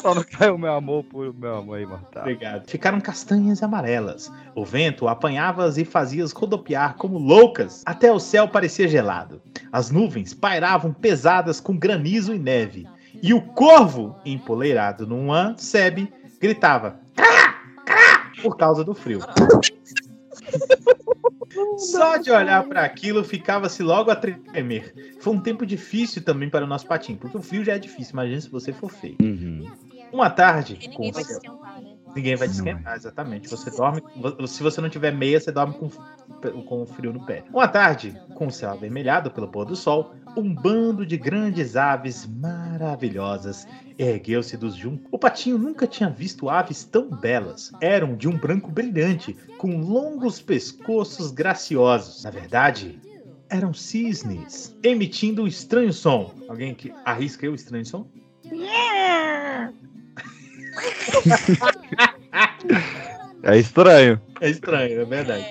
Só 0.00 0.14
não 0.14 0.24
caiu 0.24 0.58
meu 0.58 0.72
amor 0.72 1.04
por 1.04 1.34
meu 1.34 1.56
amor 1.56 1.80
imortal. 1.80 2.22
Obrigado. 2.22 2.68
Ficaram 2.68 3.00
castanhas 3.00 3.60
e 3.60 3.64
amarelas. 3.64 4.30
O 4.54 4.64
vento 4.64 5.08
apanhava-as 5.08 5.78
e 5.78 5.84
fazia-as 5.84 6.32
rodopiar 6.32 6.96
como 6.96 7.18
loucas. 7.18 7.82
Até 7.86 8.12
o 8.12 8.18
céu 8.18 8.48
parecia 8.48 8.88
gelado. 8.88 9.40
As 9.70 9.90
nuvens 9.90 10.34
pairavam 10.34 10.92
pesadas 10.92 11.60
com 11.60 11.76
granizo 11.76 12.34
e 12.34 12.38
neve. 12.38 12.86
E 13.22 13.32
o 13.34 13.42
corvo, 13.42 14.16
empoleirado 14.24 15.06
num 15.06 15.28
sebe, 15.56 16.12
gritava 16.40 17.00
por 18.42 18.56
causa 18.56 18.82
do 18.82 18.94
frio. 18.94 19.20
Só 21.76 22.16
de 22.16 22.30
olhar 22.30 22.64
para 22.64 22.84
aquilo 22.84 23.22
ficava-se 23.22 23.82
logo 23.82 24.10
a 24.10 24.16
tremer. 24.16 25.16
Foi 25.20 25.34
um 25.34 25.40
tempo 25.40 25.66
difícil 25.66 26.22
também 26.22 26.48
para 26.48 26.64
o 26.64 26.68
nosso 26.68 26.86
patinho, 26.86 27.18
porque 27.18 27.36
o 27.36 27.42
frio 27.42 27.64
já 27.64 27.74
é 27.74 27.78
difícil, 27.78 28.12
imagina 28.12 28.40
se 28.40 28.50
você 28.50 28.72
for 28.72 28.90
feio. 28.90 29.16
Uhum. 29.20 29.70
Uma 30.12 30.30
tarde, 30.30 30.78
E 30.80 30.88
com 30.88 31.02
ninguém 31.02 31.10
o 31.10 31.14
vai 31.14 31.22
esquentar, 31.22 31.82
né? 31.82 31.96
Ninguém 32.14 32.36
vai 32.36 32.48
te 32.48 32.54
esquentar, 32.54 32.96
exatamente. 32.96 33.48
Você 33.48 33.70
dorme. 33.70 34.02
Se 34.46 34.62
você 34.62 34.80
não 34.80 34.90
tiver 34.90 35.12
meia, 35.12 35.40
você 35.40 35.50
dorme 35.50 35.74
com, 35.74 35.88
com 36.62 36.86
frio 36.86 37.12
no 37.12 37.24
pé. 37.24 37.44
Uma 37.50 37.66
tarde, 37.66 38.14
com 38.34 38.46
o 38.46 38.50
céu 38.50 38.70
avermelhado 38.70 39.30
pelo 39.30 39.48
pôr 39.48 39.64
do 39.64 39.74
sol, 39.74 40.14
um 40.36 40.54
bando 40.54 41.06
de 41.06 41.16
grandes 41.16 41.76
aves 41.76 42.26
maravilhosas 42.26 42.61
ergueu-se 43.98 44.56
dos 44.56 44.74
juncos. 44.74 45.06
O 45.10 45.18
patinho 45.18 45.58
nunca 45.58 45.86
tinha 45.86 46.08
visto 46.08 46.48
aves 46.48 46.84
tão 46.84 47.08
belas. 47.08 47.72
Eram 47.80 48.16
de 48.16 48.28
um 48.28 48.36
branco 48.36 48.70
brilhante, 48.70 49.36
com 49.58 49.80
longos 49.80 50.40
pescoços 50.40 51.30
graciosos. 51.30 52.24
Na 52.24 52.30
verdade, 52.30 52.98
eram 53.48 53.74
cisnes, 53.74 54.76
emitindo 54.82 55.44
um 55.44 55.46
estranho 55.46 55.92
som. 55.92 56.34
Alguém 56.48 56.74
que 56.74 56.92
arrisca 57.04 57.48
o 57.48 57.54
estranho 57.54 57.86
som? 57.86 58.06
É 63.42 63.58
estranho. 63.58 64.20
É 64.40 64.50
estranho, 64.50 65.00
é 65.00 65.04
verdade. 65.04 65.46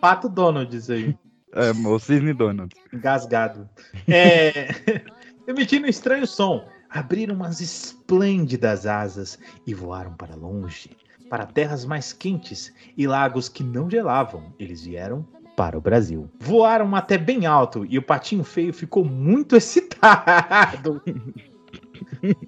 Pato 0.00 0.28
Donald, 0.28 0.76
isso 0.76 0.92
aí. 0.92 1.16
É, 1.54 1.70
o 1.70 1.98
Cisne 1.98 2.32
Donald. 2.32 2.74
Engasgado. 2.92 3.68
É... 4.08 4.68
Emitindo 5.46 5.86
um 5.86 5.90
estranho 5.90 6.26
som, 6.26 6.66
abriram 6.90 7.34
umas 7.34 7.60
esplêndidas 7.60 8.86
asas 8.86 9.38
e 9.66 9.74
voaram 9.74 10.14
para 10.14 10.34
longe, 10.34 10.96
para 11.28 11.46
terras 11.46 11.84
mais 11.84 12.12
quentes 12.12 12.72
e 12.96 13.06
lagos 13.06 13.48
que 13.48 13.62
não 13.62 13.88
gelavam. 13.88 14.52
Eles 14.58 14.84
vieram 14.84 15.26
para 15.54 15.78
o 15.78 15.80
Brasil. 15.80 16.28
Voaram 16.40 16.96
até 16.96 17.16
bem 17.16 17.46
alto 17.46 17.86
e 17.88 17.98
o 17.98 18.02
patinho 18.02 18.42
feio 18.42 18.72
ficou 18.72 19.04
muito 19.04 19.54
excitado. 19.56 21.00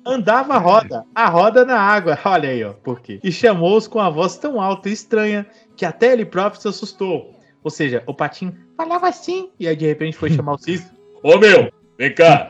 Andava 0.04 0.54
a 0.54 0.58
roda, 0.58 1.04
a 1.14 1.28
roda 1.28 1.64
na 1.64 1.78
água, 1.78 2.18
olha 2.24 2.48
aí, 2.48 2.64
ó, 2.64 2.72
por 2.72 3.00
quê? 3.00 3.20
E 3.22 3.30
chamou-os 3.30 3.86
com 3.86 4.00
a 4.00 4.10
voz 4.10 4.36
tão 4.36 4.60
alta 4.60 4.88
e 4.88 4.92
estranha 4.92 5.46
que 5.76 5.84
até 5.84 6.12
ele 6.12 6.24
próprio 6.24 6.60
se 6.60 6.68
assustou. 6.68 7.35
Ou 7.66 7.70
seja, 7.70 8.02
o 8.06 8.14
patinho 8.14 8.56
falava 8.76 9.08
assim, 9.08 9.50
e 9.58 9.66
aí 9.66 9.74
de 9.74 9.84
repente 9.84 10.16
foi 10.16 10.30
chamar 10.30 10.52
o 10.52 10.58
cisne. 10.58 10.88
Ô 11.20 11.36
meu, 11.36 11.68
vem 11.98 12.14
cá! 12.14 12.46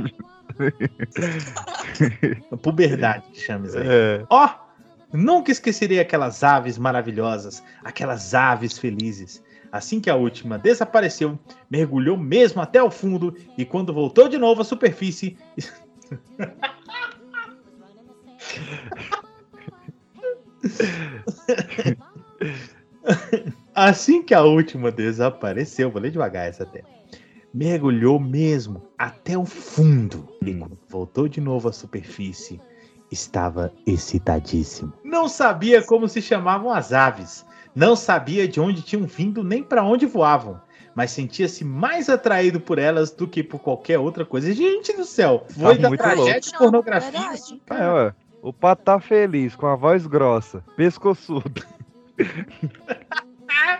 Puberdade 2.60 3.24
chama 3.32 3.66
isso 3.66 3.78
aí. 3.78 3.86
É. 3.88 4.26
Ó, 4.28 4.50
nunca 5.10 5.50
esquecerei 5.50 6.00
aquelas 6.00 6.44
aves 6.44 6.76
maravilhosas, 6.76 7.64
aquelas 7.82 8.34
aves 8.34 8.76
felizes. 8.76 9.42
Assim 9.72 10.02
que 10.02 10.10
a 10.10 10.16
última 10.16 10.58
desapareceu, 10.58 11.38
mergulhou 11.70 12.18
mesmo 12.18 12.60
até 12.60 12.82
o 12.82 12.90
fundo 12.90 13.34
e 13.56 13.64
quando 13.64 13.94
voltou 13.94 14.28
de 14.28 14.36
novo 14.36 14.60
à 14.60 14.64
superfície. 14.66 15.38
assim 23.76 24.22
que 24.22 24.32
a 24.32 24.42
última 24.42 24.90
desapareceu, 24.90 25.90
vou 25.90 26.00
ler 26.00 26.10
devagar 26.10 26.48
essa 26.48 26.62
até. 26.62 26.82
Mergulhou 27.52 28.18
mesmo 28.18 28.82
até 28.98 29.36
o 29.36 29.44
fundo 29.44 30.28
e 30.42 30.54
quando 30.54 30.78
voltou 30.88 31.28
de 31.28 31.40
novo 31.40 31.68
à 31.68 31.72
superfície, 31.72 32.60
estava 33.10 33.72
excitadíssimo. 33.86 34.92
Não 35.04 35.28
sabia 35.28 35.82
como 35.82 36.08
se 36.08 36.20
chamavam 36.22 36.70
as 36.70 36.92
aves, 36.92 37.44
não 37.74 37.94
sabia 37.94 38.48
de 38.48 38.58
onde 38.58 38.82
tinham 38.82 39.06
vindo 39.06 39.44
nem 39.44 39.62
para 39.62 39.84
onde 39.84 40.06
voavam, 40.06 40.60
mas 40.94 41.10
sentia-se 41.10 41.64
mais 41.64 42.08
atraído 42.08 42.58
por 42.58 42.78
elas 42.78 43.10
do 43.10 43.28
que 43.28 43.42
por 43.42 43.60
qualquer 43.60 43.98
outra 43.98 44.24
coisa. 44.24 44.52
Gente 44.52 44.94
do 44.94 45.04
céu, 45.04 45.44
foi 45.50 45.78
da 45.78 45.88
muito 45.88 46.00
tragédia 46.00 46.32
louco. 46.32 46.40
de 46.40 46.58
pornografia. 46.58 47.10
Verdade. 47.10 47.62
É, 47.70 47.92
ué. 47.92 48.14
O 48.42 48.52
pato 48.52 48.84
tá 48.84 49.00
feliz, 49.00 49.56
com 49.56 49.66
a 49.66 49.74
voz 49.74 50.06
grossa, 50.06 50.62
pescoçudo. 50.76 51.64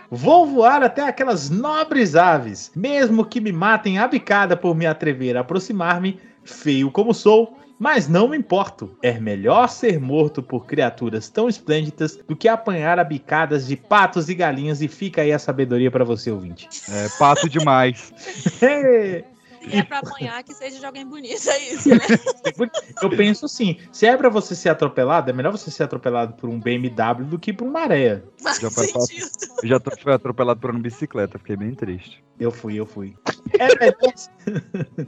Vou 0.09 0.47
voar 0.47 0.81
até 0.83 1.01
aquelas 1.01 1.49
nobres 1.49 2.15
aves, 2.15 2.71
mesmo 2.75 3.25
que 3.25 3.41
me 3.41 3.51
matem 3.51 3.99
a 3.99 4.07
bicada 4.07 4.55
por 4.55 4.75
me 4.75 4.85
atrever 4.85 5.35
a 5.35 5.41
aproximar-me, 5.41 6.19
feio 6.43 6.89
como 6.89 7.13
sou, 7.13 7.57
mas 7.79 8.07
não 8.07 8.27
me 8.29 8.37
importo. 8.37 8.97
É 9.03 9.19
melhor 9.19 9.67
ser 9.67 9.99
morto 9.99 10.41
por 10.41 10.65
criaturas 10.65 11.29
tão 11.29 11.47
esplêndidas 11.49 12.17
do 12.27 12.35
que 12.35 12.47
apanhar 12.47 12.99
a 12.99 13.03
bicadas 13.03 13.67
de 13.67 13.75
patos 13.75 14.29
e 14.29 14.35
galinhas 14.35 14.81
e 14.81 14.87
fica 14.87 15.21
aí 15.21 15.31
a 15.31 15.39
sabedoria 15.39 15.91
para 15.91 16.05
você 16.05 16.31
ouvinte. 16.31 16.67
É, 16.89 17.09
pato 17.19 17.49
demais. 17.49 18.13
Se 19.69 19.77
é 19.77 19.83
pra 19.83 19.99
apanhar, 19.99 20.43
que 20.43 20.53
seja 20.53 20.79
de 20.79 20.85
alguém 20.85 21.05
bonito, 21.05 21.49
é 21.49 21.73
isso, 21.73 21.89
né? 21.89 22.05
Eu 23.01 23.09
penso 23.09 23.45
assim, 23.45 23.77
se 23.91 24.05
é 24.05 24.15
pra 24.15 24.29
você 24.29 24.55
ser 24.55 24.69
atropelado, 24.69 25.29
é 25.29 25.33
melhor 25.33 25.51
você 25.51 25.69
ser 25.69 25.83
atropelado 25.83 26.33
por 26.33 26.49
um 26.49 26.59
BMW 26.59 27.25
do 27.25 27.39
que 27.39 27.53
por 27.53 27.67
uma 27.67 27.81
areia. 27.81 28.23
Faz 28.41 28.59
Já 28.59 28.69
foi 28.71 28.87
já 29.63 29.79
fui 29.79 30.13
atropelado 30.13 30.59
por 30.59 30.71
uma 30.71 30.79
bicicleta, 30.79 31.37
fiquei 31.39 31.55
bem 31.55 31.73
triste. 31.73 32.23
Eu 32.39 32.51
fui, 32.51 32.75
eu 32.75 32.85
fui. 32.85 33.15
É 33.57 33.67
melhor... 33.79 34.13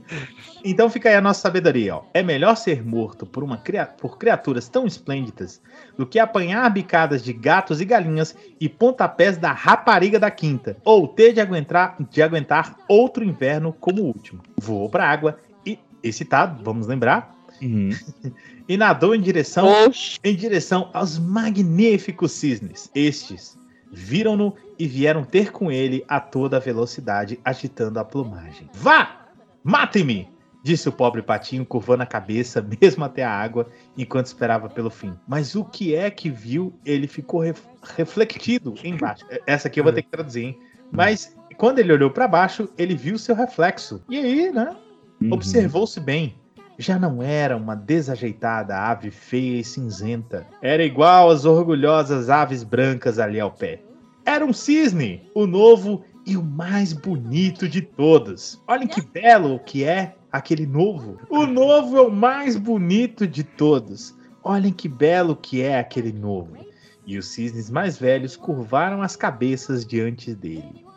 então 0.64 0.90
fica 0.90 1.08
aí 1.08 1.14
a 1.14 1.20
nossa 1.20 1.40
sabedoria, 1.40 1.96
ó. 1.96 2.02
É 2.12 2.22
melhor 2.22 2.56
ser 2.56 2.84
morto 2.84 3.24
por, 3.24 3.44
uma 3.44 3.56
cria... 3.56 3.86
por 3.86 4.18
criaturas 4.18 4.68
tão 4.68 4.86
esplêndidas 4.86 5.62
do 5.96 6.04
que 6.04 6.18
apanhar 6.18 6.68
bicadas 6.70 7.22
de 7.22 7.32
gatos 7.32 7.80
e 7.80 7.84
galinhas 7.84 8.34
e 8.60 8.68
pontapés 8.68 9.36
da 9.36 9.52
rapariga 9.52 10.18
da 10.18 10.30
quinta, 10.30 10.76
ou 10.84 11.06
ter 11.06 11.32
de 11.32 11.40
aguentar, 11.40 11.96
de 12.10 12.20
aguentar 12.20 12.76
outro 12.88 13.22
inverno 13.22 13.72
como 13.72 14.02
o 14.02 14.06
último. 14.06 14.42
Voou 14.58 14.88
pra 14.88 15.08
água 15.08 15.38
e, 15.66 15.78
excitado, 16.02 16.62
vamos 16.64 16.86
lembrar, 16.86 17.36
Uhum. 17.60 17.90
e 18.66 18.76
nadou 18.76 19.14
em 19.14 19.20
direção 19.20 19.66
Oxi. 19.86 20.18
em 20.24 20.34
direção 20.34 20.88
aos 20.94 21.18
magníficos 21.18 22.32
cisnes. 22.32 22.90
Estes 22.94 23.58
viram-no 23.92 24.54
e 24.78 24.86
vieram 24.86 25.24
ter 25.24 25.52
com 25.52 25.70
ele 25.70 26.02
a 26.08 26.18
toda 26.20 26.58
velocidade, 26.60 27.38
agitando 27.44 27.98
a 27.98 28.04
plumagem. 28.04 28.68
Vá! 28.74 29.26
Matem-me! 29.62 30.28
Disse 30.62 30.88
o 30.88 30.92
pobre 30.92 31.22
patinho, 31.22 31.64
curvando 31.66 32.02
a 32.02 32.06
cabeça, 32.06 32.60
mesmo 32.80 33.04
até 33.04 33.24
a 33.24 33.30
água, 33.30 33.68
enquanto 33.96 34.26
esperava 34.26 34.68
pelo 34.68 34.90
fim. 34.90 35.14
Mas 35.28 35.54
o 35.54 35.64
que 35.64 35.94
é 35.94 36.10
que 36.10 36.30
viu? 36.30 36.72
Ele 36.84 37.06
ficou 37.06 37.40
ref- 37.40 37.64
refletido 37.96 38.74
embaixo. 38.84 39.24
Essa 39.46 39.68
aqui 39.68 39.80
eu 39.80 39.84
vou 39.84 39.92
ter 39.92 40.02
que 40.02 40.10
traduzir, 40.10 40.44
hein? 40.44 40.58
Mas 40.92 41.34
quando 41.60 41.78
ele 41.78 41.92
olhou 41.92 42.10
para 42.10 42.26
baixo, 42.26 42.70
ele 42.78 42.96
viu 42.96 43.18
seu 43.18 43.34
reflexo. 43.34 44.02
E 44.08 44.16
aí, 44.16 44.50
né? 44.50 44.74
Uhum. 45.20 45.34
Observou-se 45.34 46.00
bem. 46.00 46.34
Já 46.78 46.98
não 46.98 47.22
era 47.22 47.54
uma 47.54 47.76
desajeitada 47.76 48.74
ave 48.74 49.10
feia 49.10 49.60
e 49.60 49.64
cinzenta. 49.64 50.46
Era 50.62 50.82
igual 50.82 51.28
às 51.28 51.44
orgulhosas 51.44 52.30
aves 52.30 52.64
brancas 52.64 53.18
ali 53.18 53.38
ao 53.38 53.50
pé. 53.50 53.82
Era 54.24 54.42
um 54.42 54.54
cisne, 54.54 55.28
o 55.34 55.46
novo 55.46 56.02
e 56.24 56.34
o 56.34 56.42
mais 56.42 56.94
bonito 56.94 57.68
de 57.68 57.82
todos. 57.82 58.58
Olhem 58.66 58.88
que 58.88 59.02
belo 59.02 59.58
que 59.58 59.84
é 59.84 60.14
aquele 60.32 60.64
novo. 60.64 61.18
O 61.28 61.44
novo 61.44 61.98
é 61.98 62.00
o 62.00 62.10
mais 62.10 62.56
bonito 62.56 63.26
de 63.26 63.44
todos. 63.44 64.14
Olhem 64.42 64.72
que 64.72 64.88
belo 64.88 65.36
que 65.36 65.60
é 65.60 65.78
aquele 65.78 66.10
novo. 66.10 66.56
E 67.04 67.18
os 67.18 67.26
cisnes 67.26 67.68
mais 67.68 67.98
velhos 67.98 68.34
curvaram 68.34 69.02
as 69.02 69.14
cabeças 69.14 69.84
diante 69.84 70.34
dele. 70.34 70.88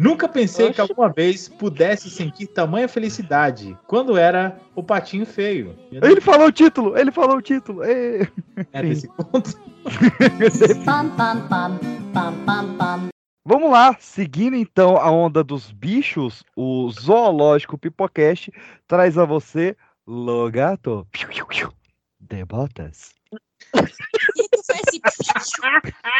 Nunca 0.00 0.26
pensei 0.26 0.72
que 0.72 0.80
Oxe. 0.80 0.90
alguma 0.90 1.10
vez 1.10 1.46
pudesse 1.46 2.08
sentir 2.08 2.46
tamanha 2.46 2.88
felicidade 2.88 3.76
quando 3.86 4.16
era 4.16 4.58
o 4.74 4.82
patinho 4.82 5.26
feio. 5.26 5.78
Ele 5.92 6.22
falou 6.22 6.46
o 6.46 6.52
título, 6.52 6.96
ele 6.96 7.12
falou 7.12 7.36
o 7.36 7.42
título. 7.42 7.84
Ê. 7.84 8.26
É 8.72 8.80
desse 8.80 9.06
ponto. 9.08 9.60
Vamos 13.44 13.70
lá, 13.70 13.94
seguindo 14.00 14.56
então 14.56 14.96
a 14.96 15.10
onda 15.10 15.44
dos 15.44 15.70
bichos, 15.70 16.42
o 16.56 16.90
Zoológico 16.90 17.76
Pipocast 17.76 18.50
traz 18.88 19.18
a 19.18 19.26
você 19.26 19.76
Logato 20.06 21.06
de 22.18 22.42
botas. 22.46 23.12
E 23.34 24.48
que 24.48 24.62
foi 24.64 24.76
esse 24.76 24.98
bicho? 24.98 25.60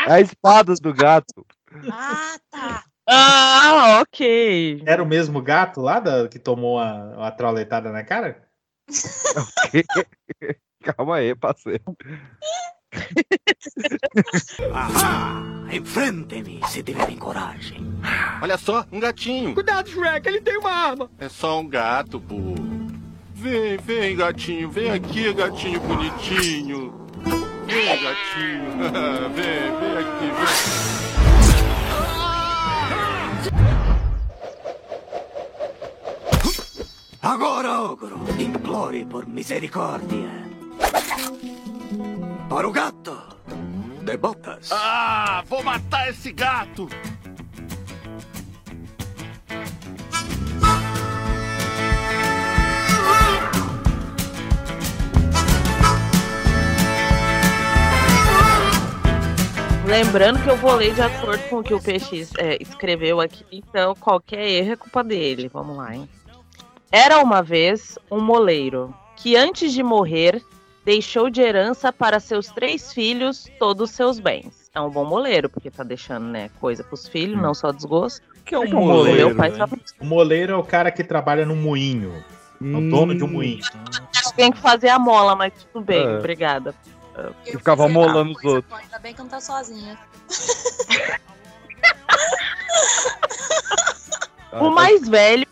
A 0.07 0.21
espada 0.21 0.75
do 0.75 0.93
gato. 0.93 1.47
Ah, 1.91 2.37
tá. 2.51 2.85
Ah, 3.13 3.99
ok. 4.03 4.85
Era 4.87 5.03
o 5.03 5.07
mesmo 5.07 5.43
gato 5.43 5.81
lá 5.81 5.99
da, 5.99 6.29
que 6.29 6.39
tomou 6.39 6.79
a, 6.79 7.27
a 7.27 7.31
trauletada 7.33 7.91
na 7.91 8.05
cara? 8.05 8.41
Calma 10.81 11.17
aí, 11.17 11.35
parceiro. 11.35 11.83
Enfrente-me 15.73 16.61
se 16.69 16.85
tiverem 16.85 17.17
coragem. 17.17 17.85
Olha 18.41 18.57
só, 18.57 18.87
um 18.93 19.01
gatinho. 19.01 19.55
Cuidado, 19.55 19.91
Shrek, 19.91 20.29
ele 20.29 20.41
tem 20.41 20.57
uma 20.59 20.71
arma. 20.71 21.11
É 21.19 21.29
só 21.29 21.59
um 21.59 21.69
gato, 21.69 22.21
burro. 22.21 22.55
Vem, 23.35 23.77
vem, 23.79 24.17
gatinho. 24.17 24.71
Vem 24.71 24.93
aqui, 24.93 25.33
gatinho 25.33 25.81
bonitinho. 25.81 27.09
Vem, 27.67 28.03
gatinho. 28.03 28.71
vem, 29.35 29.81
vem 29.81 29.99
aqui, 29.99 30.27
vem. 30.27 30.90
Agora, 37.23 37.83
ogro, 37.83 38.19
implore 38.39 39.05
por 39.05 39.27
misericórdia. 39.27 40.31
Para 42.49 42.67
o 42.67 42.73
gato. 42.73 43.15
De 44.03 44.17
botas. 44.17 44.71
Ah, 44.73 45.45
vou 45.47 45.63
matar 45.63 46.09
esse 46.09 46.33
gato! 46.33 46.89
Lembrando 59.87 60.43
que 60.43 60.49
eu 60.49 60.57
vou 60.57 60.77
ler 60.77 60.95
de 60.95 61.03
acordo 61.03 61.43
com 61.51 61.59
o 61.59 61.63
que 61.63 61.75
o 61.75 61.81
PX 61.81 62.33
é, 62.39 62.57
escreveu 62.63 63.21
aqui, 63.21 63.45
então 63.53 63.95
qualquer 63.97 64.49
erro 64.49 64.73
é 64.73 64.77
culpa 64.77 65.05
dele. 65.05 65.51
Vamos 65.53 65.77
lá, 65.77 65.95
hein? 65.95 66.09
Era 66.91 67.21
uma 67.23 67.43
vez 67.43 67.99
um 68.11 68.21
moleiro 68.21 68.95
que 69.17 69.37
antes 69.37 69.73
de 69.73 69.83
morrer 69.83 70.43
deixou 70.85 71.31
de 71.31 71.41
herança 71.41 71.93
para 71.93 72.19
seus 72.19 72.49
três 72.49 72.93
filhos 72.93 73.47
todos 73.59 73.91
os 73.91 73.97
seus 73.97 74.19
bens. 74.19 74.71
É 74.75 74.81
um 74.81 74.91
bom 74.91 75.05
moleiro, 75.05 75.49
porque 75.49 75.71
tá 75.71 75.85
deixando, 75.85 76.27
né, 76.27 76.51
coisa 76.61 76.83
pros 76.83 77.07
filhos, 77.07 77.41
não 77.41 77.55
só 77.55 77.71
desgosto. 77.71 78.23
Que 78.45 78.55
é 78.55 78.59
um 78.59 78.67
que 78.67 78.73
é 78.73 78.77
um 78.77 78.87
moleiro, 78.87 79.35
moleiro, 79.35 79.37
pai 79.37 79.51
né? 79.51 79.57
só 79.57 79.69
O 80.01 80.07
moleiro 80.07 80.53
é 80.53 80.57
o 80.57 80.65
cara 80.65 80.91
que 80.91 81.05
trabalha 81.05 81.45
no 81.47 81.55
moinho. 81.55 82.25
É 82.61 82.77
o 82.77 82.91
dono 82.91 83.15
de 83.17 83.23
um 83.25 83.29
moinho. 83.29 83.63
tem 84.37 84.51
que 84.51 84.59
fazer 84.59 84.89
a 84.89 84.99
mola, 84.99 85.35
mas 85.37 85.53
tudo 85.73 85.85
bem, 85.85 86.03
É. 86.05 86.19
obrigada. 86.19 86.75
Que 87.45 87.53
ficava 87.59 87.87
fiz 87.87 87.95
errado, 87.97 88.09
molando 88.13 88.33
os 88.39 88.45
outros. 88.45 88.79
Ainda 88.81 88.99
bem 88.99 89.15
que 89.15 89.21
não 89.21 89.29
tá 89.29 89.41
sozinha. 89.41 89.99
O 94.53 94.69
mais 94.69 95.09
velho 95.09 95.47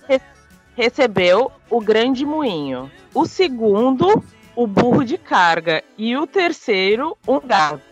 recebeu 0.79 1.51
o 1.69 1.81
grande 1.81 2.25
moinho. 2.25 2.89
O 3.13 3.27
segundo, 3.27 4.23
o 4.55 4.65
burro 4.65 5.05
de 5.05 5.19
carga. 5.19 5.83
E 5.99 6.17
o 6.17 6.25
terceiro, 6.25 7.19
um 7.27 7.41
gato. 7.41 7.83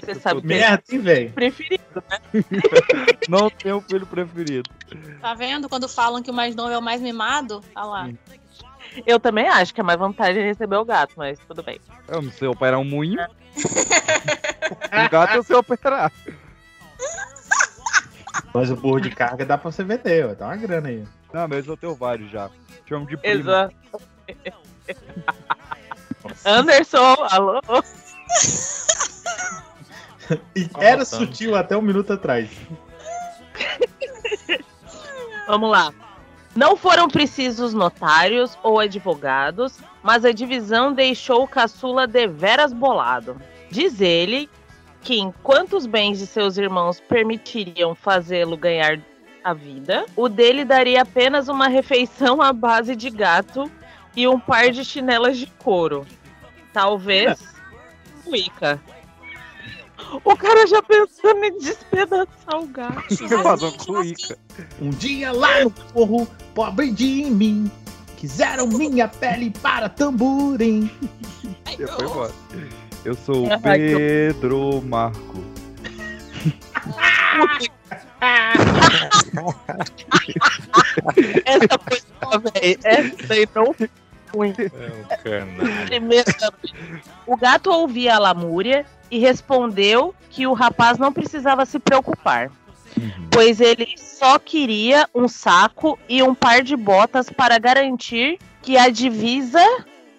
Você 0.00 0.14
sabe 0.16 0.40
que 0.40 0.46
é 0.46 0.58
Merda, 0.58 0.82
hein, 0.90 0.98
velho? 0.98 1.32
preferido, 1.32 2.02
né? 2.10 2.18
Não 3.28 3.50
tenho 3.50 3.82
filho 3.82 4.06
preferido. 4.06 4.70
Tá 5.20 5.34
vendo? 5.34 5.68
Quando 5.68 5.86
falam 5.86 6.22
que 6.22 6.30
o 6.30 6.34
mais 6.34 6.56
novo 6.56 6.70
é 6.70 6.78
o 6.78 6.82
mais 6.82 7.02
mimado, 7.02 7.60
tá 7.74 7.84
lá. 7.84 8.08
Eu 9.06 9.20
também 9.20 9.46
acho 9.46 9.74
que 9.74 9.80
é 9.82 9.84
mais 9.84 9.98
vantagem 9.98 10.42
receber 10.42 10.76
o 10.76 10.86
gato, 10.86 11.12
mas 11.18 11.38
tudo 11.46 11.62
bem. 11.62 11.78
Eu 12.08 12.22
não 12.22 12.32
sei 12.32 12.48
operar 12.48 12.80
um 12.80 12.84
moinho. 12.84 13.20
um 14.90 15.08
gato 15.10 15.34
eu 15.34 15.42
sei 15.42 15.54
operar. 15.54 16.10
Mas 18.54 18.70
o 18.70 18.76
burro 18.76 19.00
de 19.00 19.10
carga 19.10 19.44
dá 19.44 19.58
pra 19.58 19.70
você 19.70 19.84
vender, 19.84 20.24
ó. 20.24 20.34
Dá 20.34 20.46
uma 20.46 20.56
grana 20.56 20.88
aí. 20.88 21.04
Não, 21.32 21.48
mas 21.48 21.66
eu 21.66 21.76
tenho 21.76 21.94
vários 21.94 22.30
já. 22.30 22.50
Chamo 22.88 23.06
de 23.06 23.16
primo. 23.16 23.40
Exato. 23.40 23.74
Anderson, 26.44 27.16
alô? 27.30 27.60
E 30.54 30.68
era 30.78 31.04
sutil 31.04 31.54
até 31.54 31.76
um 31.76 31.82
minuto 31.82 32.12
atrás. 32.12 32.50
Vamos 35.46 35.70
lá. 35.70 35.92
Não 36.54 36.76
foram 36.76 37.06
precisos 37.06 37.74
notários 37.74 38.58
ou 38.62 38.80
advogados, 38.80 39.78
mas 40.02 40.24
a 40.24 40.32
divisão 40.32 40.92
deixou 40.92 41.42
o 41.42 41.48
caçula 41.48 42.06
deveras 42.06 42.72
bolado. 42.72 43.40
Diz 43.70 44.00
ele 44.00 44.48
que 45.02 45.18
enquanto 45.18 45.76
os 45.76 45.86
bens 45.86 46.18
de 46.18 46.26
seus 46.26 46.56
irmãos 46.56 46.98
permitiriam 46.98 47.94
fazê-lo 47.94 48.56
ganhar 48.56 48.98
a 49.46 49.54
vida, 49.54 50.06
o 50.16 50.28
dele 50.28 50.64
daria 50.64 51.02
apenas 51.02 51.46
uma 51.46 51.68
refeição 51.68 52.42
à 52.42 52.52
base 52.52 52.96
de 52.96 53.08
gato 53.08 53.70
e 54.16 54.26
um 54.26 54.40
par 54.40 54.72
de 54.72 54.84
chinelas 54.84 55.38
de 55.38 55.46
couro. 55.46 56.04
Talvez 56.72 57.38
cuica. 58.24 58.80
O 60.24 60.36
cara 60.36 60.66
já 60.66 60.82
pensando 60.82 61.44
em 61.44 61.58
despedaçar 61.58 62.60
o 62.60 62.66
gato. 62.66 63.06
Um 64.80 64.90
dia 64.90 65.30
lá 65.30 65.62
no 65.62 65.72
morro, 65.94 66.26
pobre 66.52 66.90
de 66.90 67.26
mim, 67.26 67.70
quiseram 68.16 68.66
minha 68.66 69.06
pele 69.06 69.50
para 69.62 69.88
tamborim. 69.88 70.90
Eu 71.78 71.86
fui 71.86 72.04
embora. 72.04 72.32
Eu 73.04 73.14
sou 73.14 73.46
o 73.46 73.48
Pedro 73.62 74.82
Marco. 74.82 75.44
Essa 81.44 81.78
boa, 82.20 82.38
véi. 82.38 82.78
Essa 82.82 83.34
aí 83.34 83.48
não 83.54 83.74
ruim. 84.34 84.54
É 85.24 85.44
um. 85.44 85.86
Primeiro, 85.86 86.26
o 87.26 87.36
gato 87.36 87.70
ouvia 87.70 88.16
a 88.16 88.18
lamúria 88.18 88.84
e 89.10 89.18
respondeu 89.18 90.14
que 90.30 90.46
o 90.46 90.52
rapaz 90.52 90.98
não 90.98 91.12
precisava 91.12 91.64
se 91.64 91.78
preocupar, 91.78 92.50
pois 93.30 93.60
ele 93.60 93.94
só 93.96 94.38
queria 94.38 95.08
um 95.14 95.28
saco 95.28 95.98
e 96.08 96.22
um 96.22 96.34
par 96.34 96.62
de 96.62 96.76
botas 96.76 97.30
para 97.30 97.58
garantir 97.58 98.38
que 98.62 98.76
a 98.76 98.88
divisa 98.88 99.62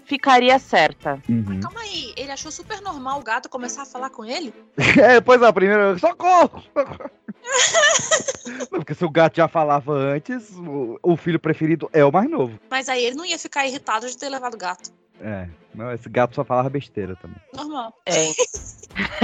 ficaria 0.07 0.57
certa. 0.57 1.21
Uhum. 1.29 1.59
Calma 1.59 1.81
aí, 1.81 2.13
ele 2.15 2.31
achou 2.31 2.49
super 2.49 2.81
normal 2.81 3.19
o 3.19 3.23
gato 3.23 3.49
começar 3.49 3.83
a 3.83 3.85
falar 3.85 4.09
com 4.09 4.25
ele? 4.25 4.53
É, 4.97 5.21
pois 5.21 5.41
é, 5.41 5.45
a 5.45 5.53
primeira. 5.53 5.97
Socorro! 5.99 6.63
porque 8.69 8.93
se 8.93 9.05
o 9.05 9.09
gato 9.09 9.35
já 9.35 9.47
falava 9.47 9.93
antes, 9.93 10.49
o, 10.51 10.97
o 11.03 11.15
filho 11.15 11.39
preferido 11.39 11.89
é 11.93 12.03
o 12.03 12.11
mais 12.11 12.29
novo. 12.29 12.57
Mas 12.69 12.89
aí 12.89 13.03
ele 13.05 13.15
não 13.15 13.25
ia 13.25 13.37
ficar 13.37 13.67
irritado 13.67 14.07
de 14.07 14.17
ter 14.17 14.29
levado 14.29 14.55
o 14.55 14.57
gato. 14.57 14.91
É, 15.21 15.47
não, 15.75 15.91
esse 15.91 16.09
gato 16.09 16.35
só 16.35 16.43
falava 16.43 16.69
besteira 16.69 17.15
também. 17.15 17.37
Normal. 17.53 17.93
É. 18.05 18.31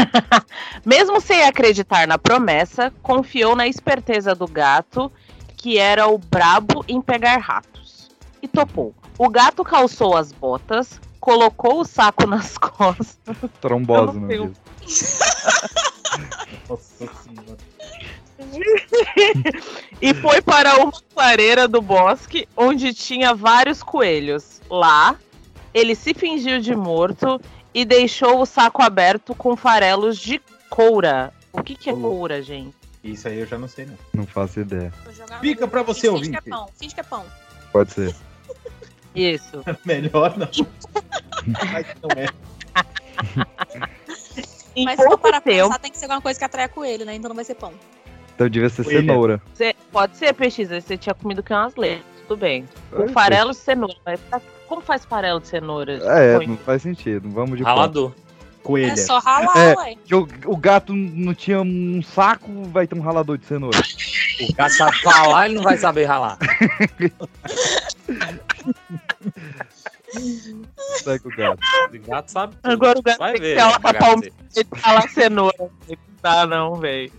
Mesmo 0.85 1.21
sem 1.21 1.43
acreditar 1.43 2.07
na 2.07 2.17
promessa, 2.17 2.93
confiou 3.01 3.55
na 3.55 3.67
esperteza 3.67 4.35
do 4.35 4.47
gato, 4.47 5.11
que 5.55 5.77
era 5.77 6.07
o 6.07 6.17
brabo 6.17 6.83
em 6.87 7.01
pegar 7.01 7.37
ratos. 7.37 8.09
E 8.41 8.47
topou. 8.47 8.93
O 9.17 9.29
gato 9.29 9.63
calçou 9.63 10.15
as 10.17 10.31
botas, 10.31 10.99
colocou 11.19 11.81
o 11.81 11.85
saco 11.85 12.25
nas 12.27 12.57
costas. 12.57 13.17
Trombose 13.61 14.01
Eu 14.01 14.13
não 14.13 14.21
no 14.21 14.27
tenho- 14.27 14.43
mesmo. 14.45 14.55
Nossa 16.69 17.07
senhora. 17.07 17.57
e 20.01 20.13
foi 20.15 20.41
para 20.41 20.77
uma 20.77 20.91
clareira 21.13 21.67
do 21.67 21.81
bosque 21.81 22.47
onde 22.57 22.93
tinha 22.93 23.33
vários 23.33 23.81
coelhos. 23.81 24.61
Lá, 24.69 25.15
ele 25.73 25.95
se 25.95 26.13
fingiu 26.13 26.59
de 26.59 26.75
morto 26.75 27.39
e 27.73 27.85
deixou 27.85 28.41
o 28.41 28.45
saco 28.45 28.81
aberto 28.81 29.33
com 29.35 29.55
farelos 29.55 30.17
de 30.17 30.41
coura. 30.69 31.33
O 31.51 31.61
que, 31.63 31.75
que 31.75 31.89
é 31.89 31.93
coura, 31.93 32.41
gente? 32.41 32.75
Isso 33.03 33.27
aí 33.27 33.39
eu 33.39 33.45
já 33.45 33.57
não 33.57 33.67
sei, 33.67 33.85
não. 33.85 33.97
Não 34.13 34.25
faço 34.27 34.59
ideia. 34.61 34.91
No- 35.59 35.67
pra 35.67 35.83
você, 35.83 36.01
finge 36.01 36.09
ouvinte. 36.13 36.31
que 36.31 36.37
é 36.37 36.51
pão, 36.51 36.69
finge 36.79 36.93
que 36.95 36.99
é 37.01 37.03
pão. 37.03 37.25
Pode 37.71 37.91
ser. 37.91 38.15
Isso. 39.15 39.63
Melhor 39.85 40.37
não. 40.37 40.47
Mas 41.71 41.85
não 42.01 42.09
é. 42.15 42.27
Mas 44.83 44.99
se 44.99 45.05
for 45.05 45.17
para 45.19 45.39
tempo, 45.39 45.67
pensar, 45.67 45.79
tem 45.79 45.91
que 45.91 45.97
ser 45.97 46.05
alguma 46.05 46.21
coisa 46.21 46.39
que 46.39 46.45
atrai 46.45 46.67
coelho, 46.67 47.05
né? 47.05 47.15
Então 47.15 47.29
não 47.29 47.35
vai 47.35 47.45
ser 47.45 47.55
pão. 47.55 47.73
Então 48.35 48.49
devia 48.49 48.69
ser 48.69 48.83
Coelho. 48.83 48.99
cenoura. 49.01 49.41
Você- 49.53 49.75
pode 49.91 50.17
ser, 50.17 50.33
PX, 50.33 50.69
você 50.69 50.97
tinha 50.97 51.13
comido 51.13 51.43
que 51.43 51.53
umas 51.53 51.75
letras, 51.75 52.03
tudo 52.27 52.39
bem. 52.39 52.67
Com 52.91 53.07
farelo 53.09 53.51
de 53.51 53.57
cenoura. 53.57 53.95
Como 54.67 54.81
faz 54.81 55.05
farelo 55.05 55.39
de 55.39 55.47
cenoura? 55.47 55.99
É, 56.03 56.37
Põe- 56.37 56.47
não 56.47 56.57
faz 56.57 56.81
sentido. 56.81 57.29
Vamos 57.29 57.57
de 57.57 57.63
Ralador. 57.63 58.11
Coelha. 58.63 58.93
É 58.93 58.95
só 58.95 59.19
ralar, 59.19 59.57
É. 59.57 59.75
ué. 59.75 59.95
Que 60.05 60.15
o, 60.15 60.27
o 60.45 60.55
gato 60.57 60.93
não 60.93 61.33
tinha 61.33 61.61
um 61.61 62.01
saco, 62.01 62.49
vai 62.69 62.87
ter 62.87 62.95
um 62.95 63.01
ralador 63.01 63.37
de 63.37 63.45
cenoura. 63.45 63.77
O 64.41 64.53
gato 64.53 64.71
sabe 64.73 64.97
falar, 65.01 65.45
ele 65.47 65.55
não 65.55 65.63
vai 65.63 65.77
saber 65.77 66.05
ralar. 66.05 66.37
Sai 71.03 71.19
com 71.19 71.29
o 71.29 71.35
gato. 71.35 71.59
O 71.93 71.99
gato 72.07 72.31
sabe. 72.31 72.55
tudo. 72.61 72.71
Agora 72.71 72.99
o 72.99 73.01
gato 73.01 73.17
vai 73.19 73.33
tem 73.33 73.41
que 73.41 73.47
ver. 73.47 73.55
ter 73.55 73.63
uma 73.63 73.79
bagaceiro. 73.79 74.05
palmeira 74.05 74.35
de 74.53 74.81
falar 74.81 75.09
cenoura. 75.09 75.55
Não 75.59 75.97
dá, 76.21 76.45
não, 76.47 76.75
velho. 76.75 77.11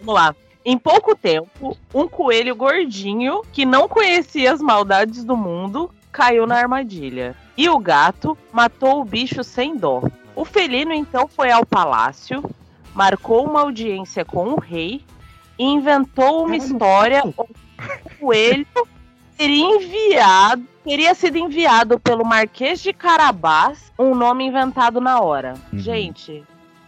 Vamos 0.00 0.14
lá. 0.14 0.34
Em 0.64 0.76
pouco 0.76 1.16
tempo, 1.16 1.76
um 1.94 2.06
coelho 2.06 2.54
gordinho, 2.54 3.42
que 3.52 3.64
não 3.64 3.88
conhecia 3.88 4.52
as 4.52 4.60
maldades 4.60 5.24
do 5.24 5.36
mundo, 5.36 5.90
caiu 6.12 6.46
na 6.46 6.56
armadilha. 6.56 7.34
E 7.56 7.68
o 7.68 7.78
gato 7.78 8.36
matou 8.52 9.00
o 9.00 9.04
bicho 9.04 9.42
sem 9.42 9.76
dó. 9.76 10.02
O 10.34 10.44
felino 10.44 10.92
então 10.92 11.28
foi 11.28 11.50
ao 11.50 11.64
palácio, 11.66 12.42
marcou 12.94 13.44
uma 13.46 13.60
audiência 13.62 14.24
com 14.24 14.50
o 14.54 14.60
rei 14.60 15.04
e 15.58 15.64
inventou 15.64 16.46
uma 16.46 16.56
história 16.56 17.22
onde 17.24 17.52
o 18.04 18.10
coelho 18.18 18.66
teria 19.36 19.64
enviado, 19.76 20.62
teria 20.84 21.14
sido 21.14 21.36
enviado 21.36 21.98
pelo 22.00 22.24
Marquês 22.24 22.80
de 22.82 22.92
Carabás, 22.92 23.92
um 23.98 24.14
nome 24.14 24.44
inventado 24.46 25.00
na 25.00 25.20
hora. 25.20 25.54
Uhum. 25.72 25.78
Gente, 25.78 26.42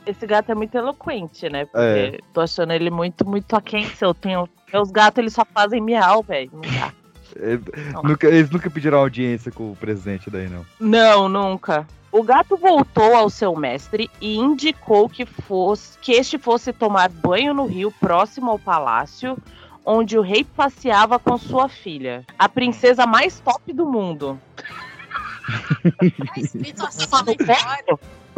esse 0.07 0.26
gato 0.26 0.51
é 0.51 0.55
muito 0.55 0.74
eloquente, 0.76 1.49
né? 1.49 1.64
Porque 1.66 2.16
É. 2.16 2.18
tô 2.32 2.40
achando 2.40 2.72
ele 2.72 2.90
muito, 2.90 3.26
muito 3.28 3.55
aquém. 3.55 3.86
Se 3.90 4.05
eu 4.05 4.14
tenho. 4.14 4.49
Meus 4.72 4.90
gatos, 4.90 5.18
eles 5.18 5.34
só 5.34 5.45
fazem 5.53 5.82
miau, 5.82 6.22
velho. 6.22 6.51
Não 6.53 6.61
dá. 6.62 6.93
Ele- 7.36 7.62
nunca- 8.03 8.26
eles 8.26 8.51
nunca 8.51 8.70
pediram 8.70 8.99
audiência 8.99 9.53
com 9.53 9.70
o 9.72 9.76
presidente 9.76 10.30
daí, 10.30 10.49
não. 10.49 10.64
Não, 10.80 11.28
nunca. 11.28 11.86
O 12.12 12.22
gato 12.22 12.58
voltou 12.58 13.16
ao 13.16 13.30
seu 13.30 13.56
mestre 13.56 14.10
e 14.20 14.36
indicou 14.36 15.08
que, 15.08 15.24
fosse, 15.24 15.96
que 15.98 16.12
este 16.12 16.36
fosse 16.36 16.70
tomar 16.70 17.08
banho 17.08 17.54
no 17.54 17.64
rio 17.64 17.90
próximo 17.90 18.50
ao 18.50 18.58
palácio, 18.58 19.38
onde 19.84 20.18
o 20.18 20.22
rei 20.22 20.44
passeava 20.44 21.18
com 21.18 21.38
sua 21.38 21.70
filha, 21.70 22.22
a 22.38 22.50
princesa 22.50 23.06
mais 23.06 23.40
top 23.40 23.72
do 23.72 23.86
mundo. 23.86 24.38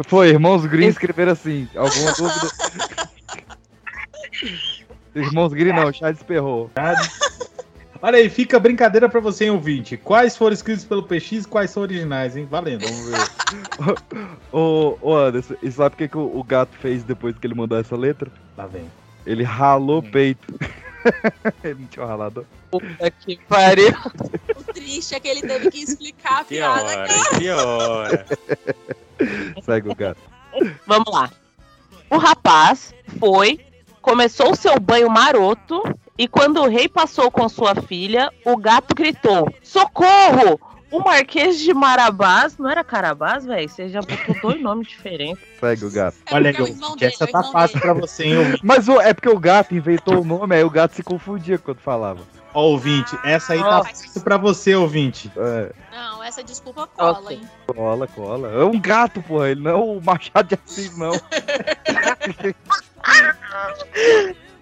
Foi, 0.07 0.29
irmãos 0.29 0.65
Green 0.65 0.87
escreveram 0.87 1.33
assim. 1.33 1.67
Alguma 1.75 2.13
dúvida? 2.13 2.47
irmãos 5.13 5.53
Green 5.53 5.73
não, 5.73 5.91
Chad 5.91 6.15
esperrou. 6.15 6.71
Olha 8.05 8.19
aí, 8.19 8.29
fica 8.29 8.59
brincadeira 8.59 9.09
pra 9.09 9.19
você, 9.19 9.45
hein, 9.45 9.49
ouvinte. 9.49 9.97
Quais 9.97 10.37
foram 10.37 10.53
escritos 10.53 10.85
pelo 10.85 11.01
PX 11.01 11.31
e 11.31 11.47
quais 11.47 11.71
são 11.71 11.81
originais, 11.81 12.37
hein? 12.37 12.47
Valendo. 12.47 12.85
Vamos 12.85 13.09
ver. 13.09 13.97
ô, 14.53 14.95
ô 15.01 15.15
Anderson, 15.15 15.55
e 15.63 15.71
sabe 15.71 15.95
o 15.95 15.97
que, 15.97 16.07
que 16.09 16.17
o, 16.17 16.37
o 16.37 16.43
gato 16.43 16.77
fez 16.77 17.03
depois 17.03 17.35
que 17.35 17.47
ele 17.47 17.55
mandou 17.55 17.79
essa 17.79 17.95
letra? 17.95 18.31
Lá 18.55 18.67
vem. 18.67 18.91
Ele 19.25 19.41
ralou 19.41 20.01
o 20.01 20.03
peito. 20.03 20.53
ele 21.65 21.79
não 21.79 21.87
tinha 21.87 22.05
ralado. 22.05 22.45
Puta 22.69 23.09
que 23.09 23.39
pariu. 23.49 23.95
O 24.55 24.63
triste 24.71 25.15
é 25.15 25.19
que 25.19 25.27
ele 25.27 25.41
teve 25.41 25.71
que 25.71 25.79
explicar 25.79 26.41
a 26.41 26.43
Que 26.43 26.57
piada. 26.57 26.83
hora, 26.83 27.07
que 27.39 27.49
hora. 27.49 28.25
Segue 29.65 29.89
o 29.89 29.95
gato. 29.95 30.21
Vamos 30.85 31.11
lá. 31.11 31.31
O 32.11 32.19
rapaz 32.19 32.93
foi, 33.17 33.59
começou 33.99 34.55
seu 34.55 34.79
banho 34.79 35.09
maroto 35.09 35.81
e 36.17 36.27
quando 36.27 36.61
o 36.61 36.67
rei 36.69 36.87
passou 36.87 37.29
com 37.31 37.47
sua 37.49 37.75
filha, 37.75 38.31
o 38.45 38.55
gato 38.57 38.93
gritou: 38.95 39.53
Socorro! 39.63 40.59
O 40.91 40.99
Marquês 40.99 41.59
de 41.59 41.73
Marabás, 41.73 42.57
não 42.57 42.69
era 42.69 42.81
Carabás, 42.83 43.43
velho? 43.45 43.67
Você 43.67 43.89
já 43.89 43.99
botou 44.01 44.35
dois 44.41 44.61
nomes 44.61 44.87
diferentes. 44.87 45.43
Segue 45.59 45.83
o 45.85 45.91
gato. 45.91 46.15
É 46.27 46.35
Olha 46.35 46.49
é 46.55 46.61
ouvinte, 46.61 46.95
dele, 46.99 47.11
essa 47.13 47.23
é 47.25 47.27
tá 47.27 47.43
fácil 47.43 47.79
dele. 47.79 47.91
pra 47.91 47.93
você, 48.01 48.23
hein, 48.23 48.37
ouvinte. 48.37 48.61
Mas 48.63 48.87
o- 48.87 49.01
é 49.01 49.13
porque 49.13 49.27
o 49.27 49.37
gato 49.39 49.75
inventou 49.75 50.21
o 50.21 50.23
nome, 50.23 50.55
aí 50.55 50.63
o 50.63 50.69
gato 50.69 50.95
se 50.95 51.03
confundia 51.03 51.57
quando 51.57 51.79
falava. 51.79 52.21
Ó, 52.53 52.61
ouvinte, 52.67 53.17
essa 53.25 53.51
aí 53.53 53.59
tá 53.59 53.65
Nossa. 53.65 53.89
fácil 53.89 54.21
pra 54.21 54.37
você, 54.37 54.73
ouvinte. 54.75 55.29
É, 55.35 55.73
Não, 55.91 56.23
essa 56.23 56.41
desculpa 56.41 56.87
cola, 56.87 57.33
hein? 57.33 57.41
cola, 57.67 58.07
cola. 58.07 58.47
É 58.53 58.63
um 58.63 58.79
gato, 58.79 59.21
porra. 59.23 59.49
Ele 59.49 59.61
não 59.61 59.71
é 59.71 59.75
o 59.75 59.99
Machado 59.99 60.47
de 60.47 60.55
Assis, 60.65 60.97
não. 60.97 61.11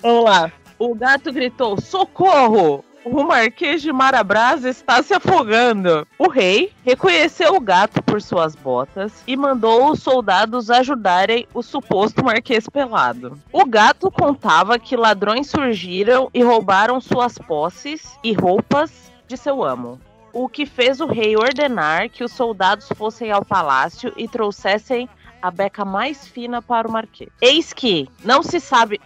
Vamos 0.02 0.24
lá. 0.24 0.52
O 0.78 0.96
gato 0.96 1.32
gritou: 1.32 1.80
Socorro! 1.80 2.84
O 3.06 3.22
Marquês 3.24 3.82
de 3.82 3.92
Marabás 3.92 4.64
está 4.64 5.04
se 5.04 5.14
afogando. 5.14 6.08
O 6.18 6.30
rei 6.30 6.72
reconheceu 6.86 7.54
o 7.54 7.60
gato 7.60 8.02
por 8.02 8.22
suas 8.22 8.56
botas 8.56 9.24
e 9.28 9.36
mandou 9.36 9.92
os 9.92 10.02
soldados 10.02 10.70
ajudarem 10.70 11.46
o 11.54 11.62
suposto 11.62 12.24
Marquês 12.24 12.68
pelado. 12.70 13.38
O 13.52 13.66
gato 13.66 14.10
contava 14.10 14.80
que 14.80 14.96
ladrões 14.96 15.50
surgiram 15.50 16.30
e 16.34 16.42
roubaram 16.42 17.02
suas 17.02 17.38
posses 17.38 18.18
e 18.24 18.32
roupas 18.32 19.12
de 19.28 19.36
seu 19.36 19.62
amo. 19.62 20.00
O 20.32 20.48
que 20.48 20.66
fez 20.66 21.02
o 21.02 21.06
rei 21.06 21.36
ordenar 21.36 22.10
que 22.10 22.24
os 22.24 22.32
soldados 22.32 22.88
fossem 22.96 23.32
ao 23.32 23.44
palácio 23.44 24.14
e 24.16 24.30
trouxessem 24.30 25.10
a 25.44 25.52
beca 25.52 25.84
mais 25.84 26.26
fina 26.26 26.62
para 26.62 26.88
o 26.88 26.92
Marquês. 26.92 27.30
Eis 27.42 27.74
que 27.74 28.08
não 28.24 28.42
se 28.42 28.62
sabe. 28.62 29.02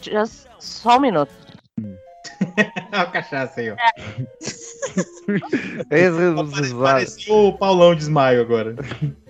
Just, 0.00 0.46
só 0.58 0.96
um 0.96 1.00
minuto. 1.00 1.30
Olha 2.90 3.02
a 3.02 3.06
cachaça 3.06 3.60
aí, 3.60 3.70
ó. 3.70 3.76
Esse 5.90 6.74
Pareceu 6.74 7.34
o 7.34 7.58
Paulão 7.58 7.94
de 7.94 8.02
Esmaio 8.02 8.40
agora. 8.40 8.74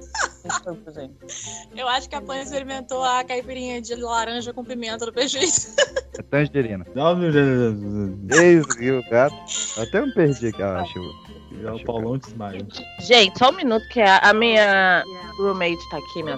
Eu 1.77 1.89
acho 1.89 2.09
que 2.09 2.15
a 2.15 2.21
Pan 2.21 2.41
experimentou 2.41 3.03
a 3.03 3.25
caipirinha 3.25 3.81
de 3.81 3.95
laranja 3.95 4.53
com 4.53 4.65
pimenta 4.65 5.07
do 5.07 5.13
PX. 5.13 5.77
é 6.19 6.23
tangerina. 6.23 6.87
Não, 6.95 7.17
meu 7.17 7.33
Deus. 7.33 8.65
O 9.07 9.11
gato. 9.11 9.35
Até 9.79 10.01
me 10.01 10.13
perdi 10.15 10.49
aqui, 10.49 10.61
eu 10.61 10.69
acho. 10.69 10.99
É 11.63 11.71
o 11.71 11.85
Paulão 11.85 12.19
de 12.19 12.27
Esmaio. 12.27 12.67
Gente, 13.01 13.39
só 13.39 13.51
um 13.51 13.57
minuto 13.57 13.87
que 13.89 14.01
a, 14.01 14.19
a 14.19 14.35
minha 14.35 15.05
roommate 15.39 15.91
tá 15.91 15.99
aqui, 15.99 16.23
minha. 16.23 16.37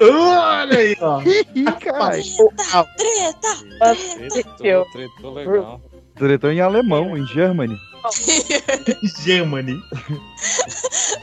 Olha 0.00 0.78
aí, 0.78 0.96
ó. 1.00 1.20
Ih, 1.22 1.64
caralho. 1.80 2.22
Treta! 2.96 3.56
Tretou, 4.30 4.86
tretou 4.92 5.34
legal. 5.34 5.80
Diretor 6.16 6.50
em 6.50 6.60
alemão, 6.60 7.16
em 7.16 7.26
Germany. 7.26 7.76
Germany. 9.22 9.82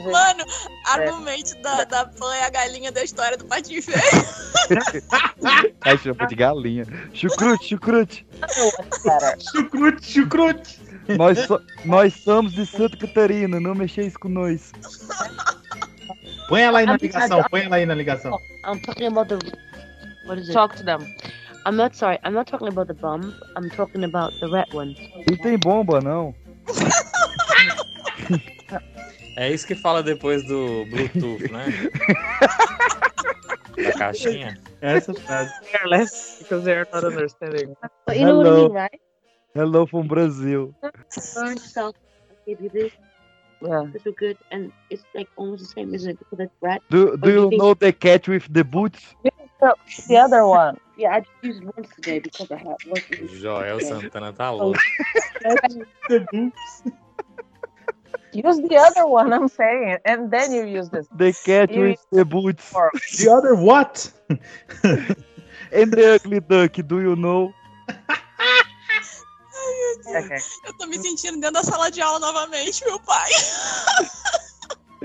Mano, 0.03 0.43
a 0.87 0.95
roommate 1.09 1.55
da, 1.61 1.83
da 1.83 2.05
Pan 2.05 2.33
é 2.35 2.45
a 2.45 2.49
galinha 2.49 2.91
da 2.91 3.03
história 3.03 3.37
do 3.37 3.45
Patinho 3.45 3.81
Feio. 3.83 3.97
Aí 5.81 5.97
chama 5.97 6.27
de 6.27 6.35
galinha. 6.35 6.85
Chucrute, 7.13 7.67
chucrute. 7.67 8.25
Chucrute, 9.51 10.05
chucrute. 10.11 10.79
Nós, 11.17 11.39
so- 11.39 11.61
nós 11.85 12.13
somos 12.13 12.53
de 12.53 12.65
Santa 12.65 12.95
Catarina, 12.97 13.59
não 13.59 13.73
mexeis 13.75 14.15
com 14.15 14.29
nós. 14.29 14.71
Põe 16.47 16.61
ela 16.61 16.79
aí 16.79 16.85
na 16.85 16.97
ligação, 16.97 17.43
põe 17.49 17.61
ela 17.63 17.75
aí 17.77 17.85
na 17.85 17.95
ligação. 17.95 18.31
I'm 18.65 18.79
talking 18.81 19.07
about 19.07 19.27
the. 19.29 19.35
What 20.27 20.39
is 20.41 20.47
it? 20.49 20.53
Talk 20.53 20.75
to 20.77 20.83
them. 20.83 20.99
I'm 21.65 21.75
not 21.75 21.95
sorry. 21.97 22.19
I'm 22.23 22.33
not 22.33 22.49
talking 22.49 22.67
about 22.67 22.87
the 22.87 22.93
bomb. 22.99 23.33
I'm 23.57 23.69
talking 23.69 24.03
about 24.03 24.31
the 24.39 24.47
red 24.47 24.67
one. 24.73 24.95
Não 25.29 25.37
tem 25.37 25.57
bomba, 25.57 25.99
não. 25.99 26.33
É 29.37 29.49
isso 29.49 29.65
que 29.65 29.75
fala 29.75 30.03
depois 30.03 30.45
do 30.45 30.85
Bluetooth, 30.85 31.51
né? 31.51 31.65
da 33.83 33.93
caixinha. 33.93 34.57
Essa 34.81 35.13
frase. 35.13 35.53
Careless, 35.71 36.37
because 36.39 36.65
they're 36.65 36.87
not 36.93 37.05
understanding. 37.05 37.75
But 38.05 38.17
you 38.17 38.25
know 38.25 38.37
what 38.37 38.47
I 38.47 38.49
Hello. 38.49 38.67
mean, 38.67 38.73
right? 38.73 39.01
Hello 39.55 39.85
from. 39.85 40.07
I 40.11 41.93
gave 42.45 42.61
you 42.61 42.69
this. 42.69 42.91
Yeah. 43.61 43.85
This 43.91 44.05
was 44.05 44.15
good, 44.15 44.37
and 44.51 44.71
it's 44.89 45.03
like 45.13 45.27
almost 45.35 45.63
the 45.63 45.67
same, 45.67 45.93
isn't 45.93 46.11
it? 46.11 46.19
Because 46.19 46.45
it's 46.45 46.53
red. 46.61 46.79
Do, 46.89 47.17
do 47.17 47.29
you 47.29 47.49
know 47.57 47.73
the 47.73 47.91
cat 47.91 48.27
with 48.27 48.47
the 48.53 48.63
boots? 48.63 49.15
The 50.07 50.17
other 50.17 50.45
one. 50.45 50.77
Yeah, 50.99 51.15
I 51.15 51.19
just 51.21 51.31
used 51.41 51.63
once 51.63 51.87
today 51.95 52.19
because 52.19 52.51
I 52.51 52.57
had 52.57 52.75
work. 52.85 53.07
O 53.23 53.27
Joel 53.39 53.79
Santana 53.79 54.33
tá 54.33 54.51
louco. 54.51 54.77
Use 58.33 58.57
the 58.67 58.75
other 58.77 59.07
one, 59.07 59.31
I'm 59.31 59.47
saying, 59.47 59.97
and 60.03 60.29
then 60.29 60.51
you 60.51 60.65
use 60.65 60.89
this. 60.89 61.07
The 61.15 61.31
cat 61.45 61.71
You- 61.71 61.95
with 61.95 62.05
the 62.11 62.25
boots. 62.25 62.75
The 63.17 63.31
other 63.31 63.55
what? 63.55 64.11
And 65.71 65.91
the 65.93 66.15
ugly 66.15 66.39
duck, 66.41 66.73
do 66.85 66.99
you 66.99 67.15
know? 67.15 67.53
Okay. 70.09 70.37
Eu 70.65 70.73
tô 70.77 70.87
me 70.87 70.97
sentindo 70.97 71.39
dentro 71.39 71.61
da 71.61 71.63
sala 71.63 71.91
de 71.91 72.01
aula 72.01 72.19
novamente, 72.19 72.83
meu 72.85 72.99
pai. 73.01 73.29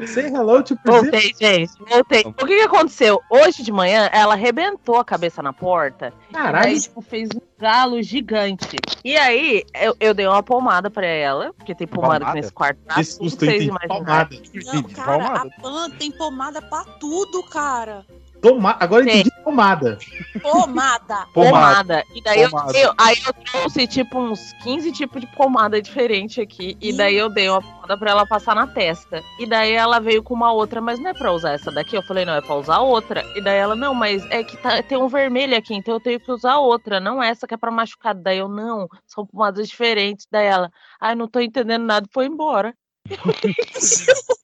Say 0.07 0.27
hello 0.27 0.63
to 0.63 0.77
Brazil. 0.85 1.03
Voltei, 1.11 1.33
gente, 1.41 1.73
voltei. 1.89 2.23
O 2.27 2.33
que, 2.33 2.47
que 2.57 2.61
aconteceu? 2.63 3.21
Hoje 3.31 3.63
de 3.63 3.71
manhã, 3.71 4.09
ela 4.13 4.35
arrebentou 4.35 4.97
a 4.97 5.05
cabeça 5.05 5.41
na 5.43 5.53
porta. 5.53 6.13
E 6.31 6.33
Caralho. 6.35 6.67
aí, 6.69 6.81
tipo, 6.81 7.01
fez 7.01 7.29
um 7.35 7.41
galo 7.59 8.03
gigante. 8.03 8.77
E 9.05 9.17
aí, 9.17 9.63
eu, 9.75 9.95
eu 10.01 10.13
dei 10.13 10.27
uma 10.27 10.43
pomada 10.43 10.91
pra 10.91 11.07
ela, 11.07 11.53
porque 11.55 11.75
tem 11.75 11.87
pomada, 11.87 12.21
Pomada? 12.21 12.31
aqui 12.31 12.41
nesse 12.41 12.53
quarto. 12.53 12.79
Tá? 12.87 12.95
Que 12.97 13.05
Tudo 13.05 13.25
susto, 13.25 13.45
vocês 13.45 13.63
hein? 13.63 13.69
imaginarem. 13.69 14.43
Palmada. 14.43 14.73
Não, 14.75 14.83
cara, 14.83 15.19
palmada. 15.19 15.51
a 15.57 15.61
Pan 15.63 15.91
tem 15.91 16.11
pomada 16.11 16.61
pra 16.63 16.85
tudo, 16.99 17.43
cara. 17.45 18.05
Toma... 18.45 18.77
Agora 18.79 19.03
eu 19.05 19.09
entendi 19.09 19.31
pomada. 19.43 19.99
Pomada. 20.43 21.27
Pomada. 21.33 21.51
Pomada. 21.51 22.05
E 22.15 22.23
daí 22.23 22.43
eu, 22.43 22.51
Pomada. 22.51 22.79
eu- 22.79 22.93
aí 22.99 23.17
eu 23.27 23.33
trouxe, 23.33 23.87
tipo, 23.87 24.19
uns 24.19 24.53
15 24.63 24.93
tipos 24.93 25.21
de 25.21 25.27
pomada 25.29 25.81
diferente 25.81 26.41
aqui. 26.41 26.77
E 26.81 26.93
daí 26.97 27.15
eu 27.17 27.29
dei 27.31 27.49
uma 27.49 27.63
pomada 27.63 27.97
pra 27.97 28.11
ela 28.11 28.27
passar 28.27 28.55
na 28.55 28.67
testa. 28.67 29.23
E 29.41 29.47
daí 29.47 29.73
ela 29.73 29.99
veio 29.99 30.23
com 30.23 30.35
uma 30.35 30.53
outra, 30.53 30.81
mas 30.81 30.99
não 31.01 31.11
é 31.11 31.15
pra 31.15 31.33
usar 31.33 31.53
essa 31.53 31.71
daqui. 31.73 31.97
Eu 31.97 32.03
falei, 32.03 32.25
não, 32.25 32.35
é 32.35 32.41
pra 32.43 32.55
usar 32.57 32.81
outra. 32.81 33.23
E 33.35 33.41
daí 33.43 33.57
ela, 33.59 33.75
não, 33.75 33.95
mas 33.95 34.23
é 34.31 34.45
que 34.45 34.57
tá- 34.59 34.83
tem 34.83 34.99
um 34.99 35.09
vermelho 35.09 35.57
aqui, 35.57 35.75
então 35.75 35.95
eu 35.95 36.01
tenho 36.01 36.21
que 36.21 36.31
usar 36.31 36.59
outra. 36.59 37.01
Não 37.01 37.23
essa 37.23 37.47
que 37.47 37.55
é 37.55 37.57
pra 37.57 37.71
machucado. 37.71 38.21
Daí 38.23 38.39
eu, 38.39 38.49
não, 38.49 38.89
são 39.07 39.25
pomadas 39.27 39.69
diferentes. 39.69 40.27
Daí 40.31 40.47
ela, 40.47 40.71
ai, 41.01 41.15
não 41.15 41.27
tô 41.29 41.41
entendendo 41.41 41.85
nada, 41.85 42.07
foi 42.13 42.27
embora. 42.27 42.75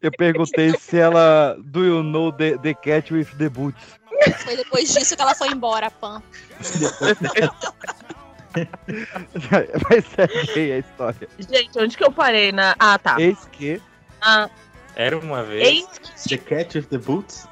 Eu 0.00 0.10
perguntei 0.12 0.72
se 0.78 0.98
ela. 0.98 1.56
Do 1.64 1.84
you 1.84 2.02
know 2.02 2.32
the, 2.32 2.56
the 2.58 2.74
cat 2.74 3.12
with 3.12 3.26
the 3.38 3.48
boots? 3.48 3.98
Foi 4.38 4.56
depois 4.56 4.92
disso 4.92 5.14
que 5.14 5.22
ela 5.22 5.34
foi 5.34 5.48
embora, 5.48 5.90
Pan. 5.90 6.22
Mas 9.90 10.04
segue 10.06 10.60
aí 10.60 10.72
a 10.72 10.78
história. 10.78 11.28
Gente, 11.38 11.78
onde 11.78 11.96
que 11.96 12.04
eu 12.04 12.12
parei 12.12 12.52
na. 12.52 12.74
Ah, 12.78 12.98
tá. 12.98 13.20
Eis 13.20 13.46
que. 13.52 13.80
Ah, 14.22 14.48
Era 14.96 15.18
uma 15.18 15.42
vez. 15.42 15.68
eis 15.68 15.86
que 15.98 16.28
The 16.28 16.36
cat 16.38 16.78
with 16.78 16.86
the 16.86 16.98
boots. 16.98 17.46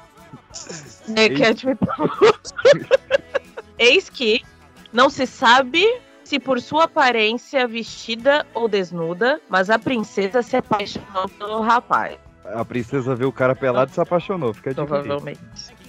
The 1.13 1.29
Cat 1.29 1.65
with 1.65 1.77
Eis 3.79 4.09
que 4.09 4.43
não 4.91 5.09
se 5.09 5.27
sabe 5.27 5.85
se 6.27 6.39
por 6.39 6.59
sua 6.59 6.83
aparência 6.83 7.65
vestida 7.65 8.45
ou 8.53 8.67
desnuda, 8.67 9.39
mas 9.47 9.69
a 9.69 9.79
princesa 9.79 10.41
se 10.41 10.57
apaixonou 10.57 11.29
pelo 11.29 11.61
rapaz. 11.61 12.17
A 12.43 12.65
princesa 12.65 13.15
viu 13.15 13.29
o 13.29 13.31
cara 13.31 13.55
pelado 13.55 13.91
e 13.91 13.93
se 13.93 14.01
apaixonou. 14.01 14.53
Fica. 14.53 14.73
Provavelmente. 14.73 15.39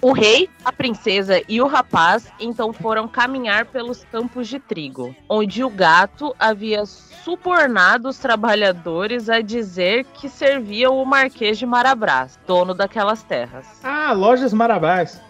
O 0.00 0.12
rei, 0.12 0.48
a 0.64 0.72
princesa 0.72 1.42
e 1.48 1.60
o 1.60 1.66
rapaz 1.66 2.28
então 2.38 2.72
foram 2.72 3.08
caminhar 3.08 3.66
pelos 3.66 4.04
campos 4.04 4.46
de 4.46 4.60
trigo, 4.60 5.14
onde 5.28 5.64
o 5.64 5.70
gato 5.70 6.34
havia 6.38 6.86
subornado 6.86 8.08
os 8.08 8.18
trabalhadores 8.18 9.28
a 9.28 9.40
dizer 9.40 10.04
que 10.14 10.28
servia 10.28 10.88
o 10.88 11.04
Marquês 11.04 11.58
de 11.58 11.66
Marabras, 11.66 12.38
dono 12.46 12.74
daquelas 12.74 13.24
terras. 13.24 13.66
Ah, 13.82 14.12
lojas 14.12 14.52
Marabás. 14.52 15.20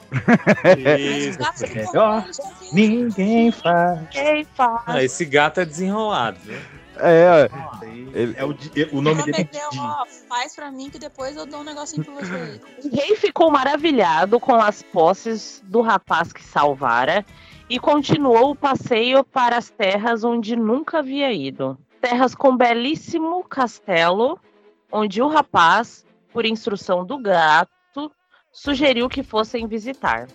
Isso. 0.78 1.38
Melhor 1.74 2.24
ninguém 2.72 3.50
faz. 3.50 4.09
Quem 4.11 4.44
faz? 4.44 4.82
Ah, 4.86 5.02
esse 5.02 5.24
gato 5.24 5.61
é 5.61 5.64
desenrolado. 5.64 6.38
viu? 6.42 6.59
É, 7.00 7.48
ele- 8.12 8.34
É 8.36 8.44
o, 8.44 8.48
o 8.92 9.00
nome 9.00 9.22
dele 9.22 9.48
é 9.54 9.68
ó, 9.78 10.04
faz 10.28 10.56
pra 10.56 10.70
mim 10.72 10.90
que 10.90 10.98
depois 10.98 11.36
eu 11.36 11.46
dou 11.46 11.61
um 11.61 11.64
negocinho 11.64 12.04
pra 12.04 12.14
você. 12.14 12.61
O 12.84 12.96
rei 12.96 13.14
ficou 13.16 13.50
maravilhado 13.52 14.40
com 14.40 14.56
as 14.56 14.82
posses 14.82 15.62
do 15.66 15.80
rapaz 15.80 16.32
que 16.32 16.42
salvara 16.42 17.24
e 17.70 17.78
continuou 17.78 18.50
o 18.50 18.56
passeio 18.56 19.22
para 19.22 19.56
as 19.56 19.70
terras 19.70 20.24
onde 20.24 20.56
nunca 20.56 20.98
havia 20.98 21.32
ido. 21.32 21.78
Terras 22.00 22.34
com 22.34 22.56
belíssimo 22.56 23.44
castelo, 23.44 24.38
onde 24.90 25.22
o 25.22 25.28
rapaz, 25.28 26.04
por 26.32 26.44
instrução 26.46 27.04
do 27.04 27.18
gato, 27.18 27.70
sugeriu 28.53 29.09
que 29.09 29.22
fossem 29.22 29.66
visitar. 29.66 30.28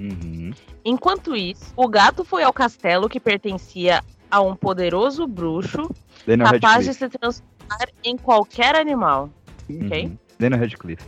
Uhum. 0.00 0.52
Enquanto 0.84 1.36
isso, 1.36 1.72
o 1.76 1.86
gato 1.88 2.24
foi 2.24 2.42
ao 2.42 2.52
castelo 2.52 3.08
que 3.08 3.20
pertencia 3.20 4.02
a 4.30 4.40
um 4.40 4.54
poderoso 4.56 5.26
bruxo 5.26 5.90
Daniel 6.26 6.52
capaz 6.52 6.84
de 6.84 6.90
Radcliffe. 6.90 6.94
se 6.94 7.08
transformar 7.08 7.88
em 8.04 8.16
qualquer 8.16 8.76
animal. 8.76 9.30
Ok? 9.68 10.04
Uhum. 10.06 10.18
Daniel 10.38 10.60
Radcliffe. 10.60 11.04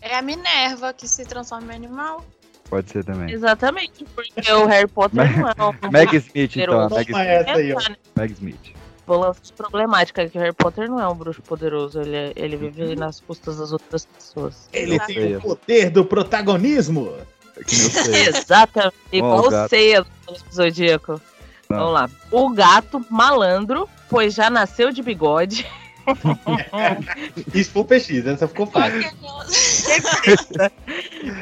É 0.00 0.16
a 0.16 0.22
Minerva 0.22 0.92
que 0.92 1.08
se 1.08 1.24
transforma 1.24 1.72
em 1.72 1.76
animal. 1.76 2.24
Pode 2.70 2.90
ser 2.90 3.04
também. 3.04 3.32
Exatamente, 3.32 4.04
porque 4.14 4.52
o 4.52 4.66
Harry 4.66 4.86
Potter 4.86 5.16
não 5.38 5.48
é 5.48 5.88
um 5.88 5.90
Meg 5.90 6.16
Smith, 6.16 6.56
então. 6.56 6.88
poderoso. 6.88 6.94
Meg 6.94 7.10
Smith. 7.10 7.26
essa 7.26 7.52
aí, 7.52 7.72
ó. 7.72 7.78
Meg 8.16 8.32
Smith. 8.32 8.77
Vou 9.08 9.18
lançar 9.18 9.40
de 9.42 9.52
problemática 9.54 10.28
que 10.28 10.36
o 10.36 10.40
Harry 10.42 10.52
Potter 10.52 10.86
não 10.86 11.00
é 11.00 11.08
um 11.08 11.14
bruxo 11.14 11.40
poderoso, 11.40 11.98
ele, 11.98 12.14
é- 12.14 12.32
ele 12.36 12.58
vive 12.58 12.94
nas 12.94 13.20
custas 13.20 13.56
das 13.56 13.72
outras 13.72 14.04
pessoas. 14.04 14.68
Ele 14.70 14.96
Eu 14.96 15.00
tem 15.06 15.36
o 15.36 15.40
poder 15.40 15.88
do 15.88 16.04
protagonismo. 16.04 17.14
Sei. 17.66 18.28
Exatamente, 18.28 18.94
igual 19.10 19.46
o 19.48 19.68
ceia 19.68 20.02
do 20.02 20.54
Zodíaco. 20.54 21.20
Não. 21.70 21.78
Vamos 21.78 21.92
lá. 21.94 22.10
O 22.30 22.50
gato 22.50 23.02
malandro, 23.10 23.88
pois 24.10 24.34
já 24.34 24.50
nasceu 24.50 24.92
de 24.92 25.02
bigode, 25.02 25.66
Isso 27.54 27.70
foi 27.70 27.82
o 27.82 27.84
PX, 27.84 28.26
essa 28.26 28.48
ficou 28.48 28.66
fácil. 28.66 29.10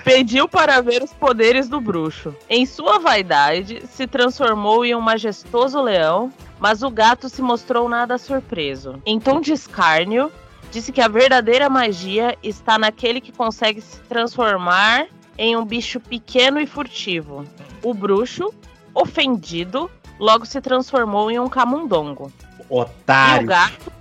pediu 0.05 0.49
para 0.49 0.81
ver 0.81 1.03
os 1.03 1.13
poderes 1.13 1.69
do 1.69 1.81
bruxo. 1.81 2.35
Em 2.49 2.65
sua 2.67 2.99
vaidade, 2.99 3.83
se 3.89 4.07
transformou 4.07 4.85
em 4.85 4.95
um 4.95 5.01
majestoso 5.01 5.81
leão, 5.81 6.33
mas 6.59 6.83
o 6.83 6.91
gato 6.91 7.29
se 7.29 7.43
mostrou 7.43 7.89
nada 7.89 8.19
surpreso. 8.19 9.01
Em 9.05 9.21
tom 9.21 9.41
de 9.41 9.53
escárnio, 9.53 10.31
disse 10.71 10.93
que 10.93 11.01
a 11.01 11.09
verdadeira 11.09 11.69
magia 11.69 12.37
está 12.43 12.79
naquele 12.79 13.21
que 13.21 13.33
consegue 13.33 13.81
se 13.81 13.99
transformar 14.01 15.07
em 15.39 15.57
um 15.57 15.65
bicho 15.65 16.01
pequeno 16.01 16.59
e 16.61 16.67
furtivo. 16.67 17.45
O 17.83 17.93
bruxo, 17.93 18.53
ofendido, 18.95 19.91
logo 20.19 20.47
se 20.47 20.61
transformou 20.61 21.31
em 21.31 21.39
um 21.39 21.49
camundongo. 21.49 22.33
E 22.59 22.63
o 22.69 22.81
Otário. 22.81 23.47
gato. 23.47 23.96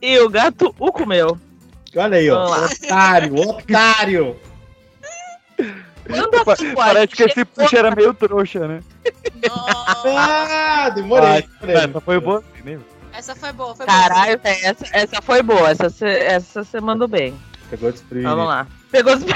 E 0.00 0.18
o 0.20 0.28
gato 0.28 0.74
o 0.78 0.92
comeu. 0.92 1.38
Olha 1.96 2.16
aí, 2.16 2.30
ó. 2.30 2.64
Otário, 2.64 3.34
otário. 3.36 4.36
Quando 6.06 6.34
a 6.36 6.44
Pa- 6.44 6.56
carruagem 6.56 6.74
Parece 6.74 7.14
que 7.14 7.22
esse 7.22 7.44
puxa 7.44 7.78
era 7.78 7.94
meio 7.94 8.12
trouxa, 8.14 8.66
né? 8.66 8.80
Ah, 10.04 10.90
demorei. 10.90 11.46
demorei. 11.60 11.76
Essa 11.84 12.00
foi 12.00 12.20
boa? 12.20 12.42
Essa 13.12 13.36
foi 13.36 13.52
boa, 13.52 13.74
foi 13.76 13.84
Caralho, 13.86 14.40
velho, 14.40 14.66
essa, 14.66 14.86
essa 14.92 15.22
foi 15.22 15.42
boa. 15.42 15.70
Essa 15.70 15.90
você 15.90 16.06
essa 16.06 16.64
cê 16.64 16.80
mandou 16.80 17.06
bem. 17.06 17.38
Pegou 17.68 17.92
desprevenido. 17.92 18.34
Vamos 18.34 18.48
lá. 18.48 18.66
Pegou 18.90 19.14
os... 19.14 19.22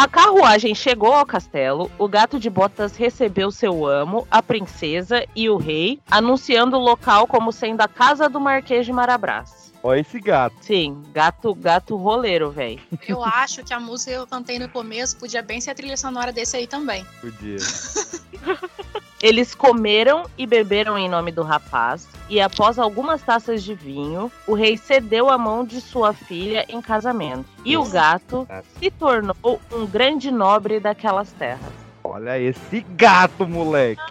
A 0.00 0.06
carruagem 0.06 0.76
chegou 0.76 1.12
ao 1.12 1.26
castelo, 1.26 1.90
o 1.98 2.06
gato 2.06 2.38
de 2.38 2.48
botas 2.48 2.94
recebeu 2.94 3.50
seu 3.50 3.84
amo, 3.84 4.28
a 4.30 4.40
princesa 4.40 5.26
e 5.34 5.50
o 5.50 5.56
rei, 5.56 5.98
anunciando 6.08 6.76
o 6.76 6.80
local 6.80 7.26
como 7.26 7.50
sendo 7.50 7.80
a 7.80 7.88
casa 7.88 8.28
do 8.28 8.38
Marquês 8.38 8.86
de 8.86 8.92
Marabras. 8.92 9.67
Ó, 9.88 9.94
esse 9.94 10.20
gato. 10.20 10.54
Sim, 10.60 11.02
gato, 11.14 11.54
gato 11.54 11.96
roleiro, 11.96 12.50
velho. 12.50 12.78
Eu 13.08 13.24
acho 13.24 13.64
que 13.64 13.72
a 13.72 13.80
música 13.80 14.10
que 14.10 14.18
eu 14.18 14.26
cantei 14.26 14.58
no 14.58 14.68
começo 14.68 15.16
podia 15.16 15.40
bem 15.40 15.62
ser 15.62 15.70
a 15.70 15.74
trilha 15.74 15.96
sonora 15.96 16.30
desse 16.30 16.58
aí 16.58 16.66
também. 16.66 17.06
Podia. 17.22 17.56
Eles 19.22 19.54
comeram 19.54 20.28
e 20.36 20.46
beberam 20.46 20.98
em 20.98 21.08
nome 21.08 21.32
do 21.32 21.42
rapaz, 21.42 22.06
e 22.28 22.38
após 22.38 22.78
algumas 22.78 23.22
taças 23.22 23.64
de 23.64 23.74
vinho, 23.74 24.30
o 24.46 24.52
rei 24.52 24.76
cedeu 24.76 25.30
a 25.30 25.38
mão 25.38 25.64
de 25.64 25.80
sua 25.80 26.12
filha 26.12 26.66
em 26.68 26.82
casamento. 26.82 27.46
E 27.64 27.74
o 27.76 27.84
gato 27.84 28.46
se 28.78 28.90
tornou 28.90 29.60
um 29.72 29.86
grande 29.86 30.30
nobre 30.30 30.78
daquelas 30.78 31.32
terras. 31.32 31.72
Olha 32.04 32.38
esse 32.38 32.84
gato, 32.90 33.48
moleque. 33.48 34.02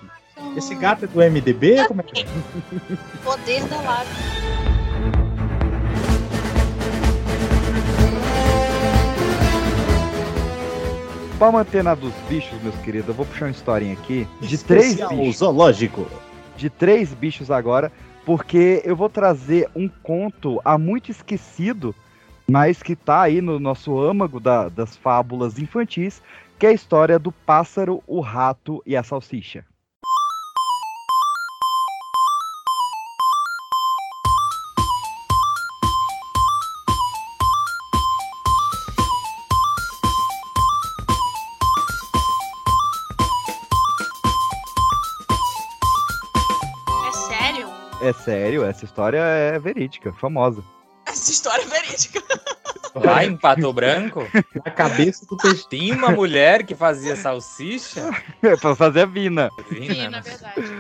Esse 0.57 0.73
gato 0.73 1.05
é 1.05 1.07
do 1.07 1.19
MDB? 1.19 1.85
Como 1.87 2.01
é 2.01 2.03
que 2.03 2.23
é? 2.23 2.25
Poder 3.23 3.63
da 3.65 3.79
lábia. 3.81 4.76
Pra 11.37 11.51
manter 11.51 11.83
na 11.83 11.93
dos 11.93 12.13
bichos, 12.27 12.59
meus 12.63 12.75
queridos, 12.77 13.09
eu 13.09 13.13
vou 13.13 13.25
puxar 13.25 13.45
uma 13.45 13.51
historinha 13.51 13.93
aqui 13.93 14.27
de 14.41 14.57
três 14.57 14.85
Especial 14.93 15.09
bichos. 15.09 15.37
zoológico. 15.37 16.07
De 16.55 16.69
três 16.69 17.13
bichos 17.13 17.51
agora, 17.51 17.91
porque 18.25 18.81
eu 18.83 18.95
vou 18.95 19.07
trazer 19.09 19.69
um 19.75 19.87
conto 19.87 20.59
há 20.65 20.77
muito 20.79 21.11
esquecido, 21.11 21.93
mas 22.49 22.81
que 22.81 22.95
tá 22.95 23.21
aí 23.21 23.39
no 23.39 23.59
nosso 23.59 23.99
âmago 23.99 24.39
da- 24.39 24.67
das 24.69 24.97
fábulas 24.97 25.59
infantis, 25.59 26.23
que 26.57 26.65
é 26.65 26.69
a 26.69 26.73
história 26.73 27.19
do 27.19 27.31
pássaro, 27.31 28.01
o 28.07 28.19
rato 28.19 28.81
e 28.83 28.95
a 28.97 29.03
salsicha. 29.03 29.63
É 48.07 48.13
sério, 48.13 48.63
essa 48.63 48.85
história 48.85 49.19
é 49.19 49.59
verídica, 49.59 50.13
famosa. 50.13 50.63
Essa 51.05 51.29
história 51.29 51.61
é 51.63 51.65
verídica. 51.65 52.21
Lá 52.95 53.23
em 53.25 53.35
Pato 53.37 53.71
Branco, 53.73 54.21
A 54.65 54.71
cabeça 54.71 55.25
do 55.25 55.35
peixe. 55.37 55.67
tinha 55.69 55.93
uma 55.93 56.09
mulher 56.09 56.65
que 56.65 56.73
fazia 56.73 57.15
salsicha. 57.15 58.09
É 58.41 58.55
pra 58.55 58.75
fazer 58.75 59.01
a 59.01 59.05
vina. 59.05 59.49
Vina, 59.69 59.93
Sim, 59.93 60.03
na 60.05 60.09
né? 60.09 60.21
verdade. 60.21 60.73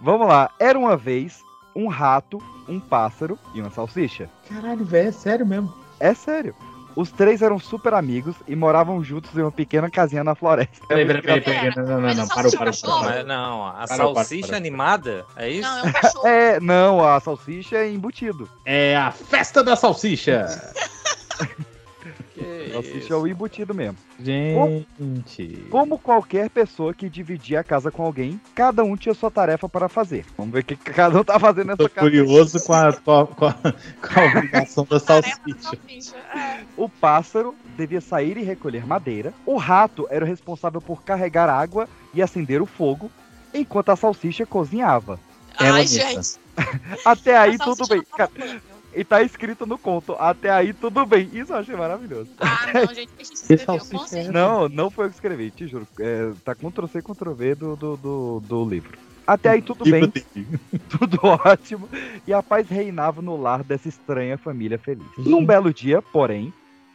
Vamos 0.00 0.28
lá, 0.28 0.50
era 0.60 0.78
uma 0.78 0.96
vez 0.96 1.40
um 1.74 1.88
rato, 1.88 2.38
um 2.68 2.78
pássaro 2.78 3.38
e 3.54 3.60
uma 3.60 3.70
salsicha. 3.70 4.28
Caralho, 4.48 4.84
velho, 4.84 5.08
é 5.08 5.12
sério 5.12 5.46
mesmo. 5.46 5.74
É 5.98 6.12
sério. 6.14 6.54
Os 6.96 7.10
três 7.10 7.42
eram 7.42 7.58
super 7.58 7.92
amigos 7.92 8.34
e 8.48 8.56
moravam 8.56 9.04
juntos 9.04 9.36
em 9.36 9.42
uma 9.42 9.52
pequena 9.52 9.90
casinha 9.90 10.24
na 10.24 10.34
floresta. 10.34 10.86
Peraí, 10.88 11.06
peraí, 11.06 11.22
peraí, 11.22 11.40
peraí. 11.42 11.76
Não, 11.76 11.84
não, 11.84 12.00
não, 12.00 12.14
não. 12.14 12.28
Parou, 12.28 12.50
parou, 12.56 12.72
é 12.72 12.76
parou. 12.80 13.24
não, 13.24 13.66
a 13.66 13.86
salsicha 13.86 14.46
parou. 14.46 14.56
animada, 14.56 15.26
é 15.36 15.50
isso? 15.50 15.68
Não, 15.68 15.78
é 15.78 15.82
um 15.82 15.92
cachorro. 15.92 16.26
É, 16.26 16.60
não, 16.60 17.04
a 17.06 17.20
salsicha 17.20 17.76
é 17.76 17.90
embutido. 17.90 18.48
É 18.64 18.96
a 18.96 19.10
festa 19.10 19.62
da 19.62 19.76
salsicha. 19.76 20.46
Salsicha 22.82 23.14
é 23.14 23.16
o 23.16 23.26
embutido 23.26 23.74
mesmo. 23.74 23.96
Gente. 24.18 25.66
Como 25.70 25.98
qualquer 25.98 26.50
pessoa 26.50 26.94
que 26.94 27.08
dividia 27.08 27.60
a 27.60 27.64
casa 27.64 27.90
com 27.90 28.04
alguém, 28.04 28.40
cada 28.54 28.82
um 28.84 28.96
tinha 28.96 29.14
sua 29.14 29.30
tarefa 29.30 29.68
para 29.68 29.88
fazer. 29.88 30.24
Vamos 30.36 30.52
ver 30.52 30.60
o 30.60 30.64
que 30.64 30.76
cada 30.76 31.20
um 31.20 31.24
tá 31.24 31.38
fazendo 31.38 31.68
nessa 31.68 31.76
Tô 31.78 31.88
casa. 31.88 32.06
curioso 32.06 32.64
com 32.64 32.72
a, 32.72 32.92
com 32.92 33.12
a, 33.12 33.26
com 33.26 33.46
a, 33.46 33.52
com 33.52 34.20
a 34.20 34.24
obrigação 34.26 34.86
da 34.88 34.98
salsicha. 34.98 35.76
É. 36.34 36.60
O 36.76 36.88
pássaro 36.88 37.54
devia 37.76 38.00
sair 38.00 38.36
e 38.36 38.42
recolher 38.42 38.86
madeira. 38.86 39.32
O 39.44 39.56
rato 39.56 40.06
era 40.10 40.24
o 40.24 40.28
responsável 40.28 40.80
por 40.80 41.02
carregar 41.02 41.48
água 41.48 41.88
e 42.14 42.22
acender 42.22 42.62
o 42.62 42.66
fogo, 42.66 43.10
enquanto 43.52 43.90
a 43.90 43.96
salsicha 43.96 44.46
cozinhava. 44.46 45.18
Ela 45.58 45.76
Ai, 45.76 45.82
mesma. 45.82 46.22
gente. 46.22 46.38
Até 47.04 47.36
aí 47.36 47.56
a 47.60 47.64
tudo 47.64 47.86
bem. 47.86 48.02
Cara. 48.16 48.30
E 48.96 49.04
tá 49.04 49.22
escrito 49.22 49.66
no 49.66 49.76
conto, 49.76 50.16
até 50.18 50.50
aí 50.50 50.72
tudo 50.72 51.04
bem. 51.04 51.28
Isso 51.32 51.52
eu 51.52 51.58
achei 51.58 51.76
maravilhoso. 51.76 52.30
Ah, 52.40 52.66
não, 52.72 52.86
gente. 52.94 53.10
Deixa 53.16 53.22
eu 53.22 53.26
Que 53.26 53.34
escrever. 53.34 53.66
com 53.66 53.78
salsicha 53.78 54.04
é 54.04 54.08
certeza. 54.08 54.32
Não, 54.32 54.68
não 54.68 54.90
foi 54.90 55.04
eu 55.04 55.10
que 55.10 55.14
escrevi, 55.16 55.50
te 55.50 55.68
juro. 55.68 55.86
É, 56.00 56.32
tá 56.42 56.54
Ctrl 56.54 56.86
C, 56.86 57.02
Ctrl 57.02 57.32
V 57.32 57.54
do, 57.54 57.76
do, 57.76 57.96
do, 57.96 58.40
do 58.40 58.68
livro. 58.68 58.98
Até 59.26 59.50
aí 59.50 59.62
tudo 59.62 59.84
bem, 59.84 60.10
tudo 60.88 61.18
ótimo, 61.22 61.88
e 62.26 62.32
a 62.32 62.40
paz 62.42 62.68
reinava 62.68 63.20
no 63.20 63.36
lar 63.36 63.64
dessa 63.64 63.88
estranha 63.88 64.38
família 64.38 64.78
feliz. 64.78 65.04
Num 65.18 65.44
belo 65.44 65.74
dia, 65.74 66.00
porém, 66.00 66.52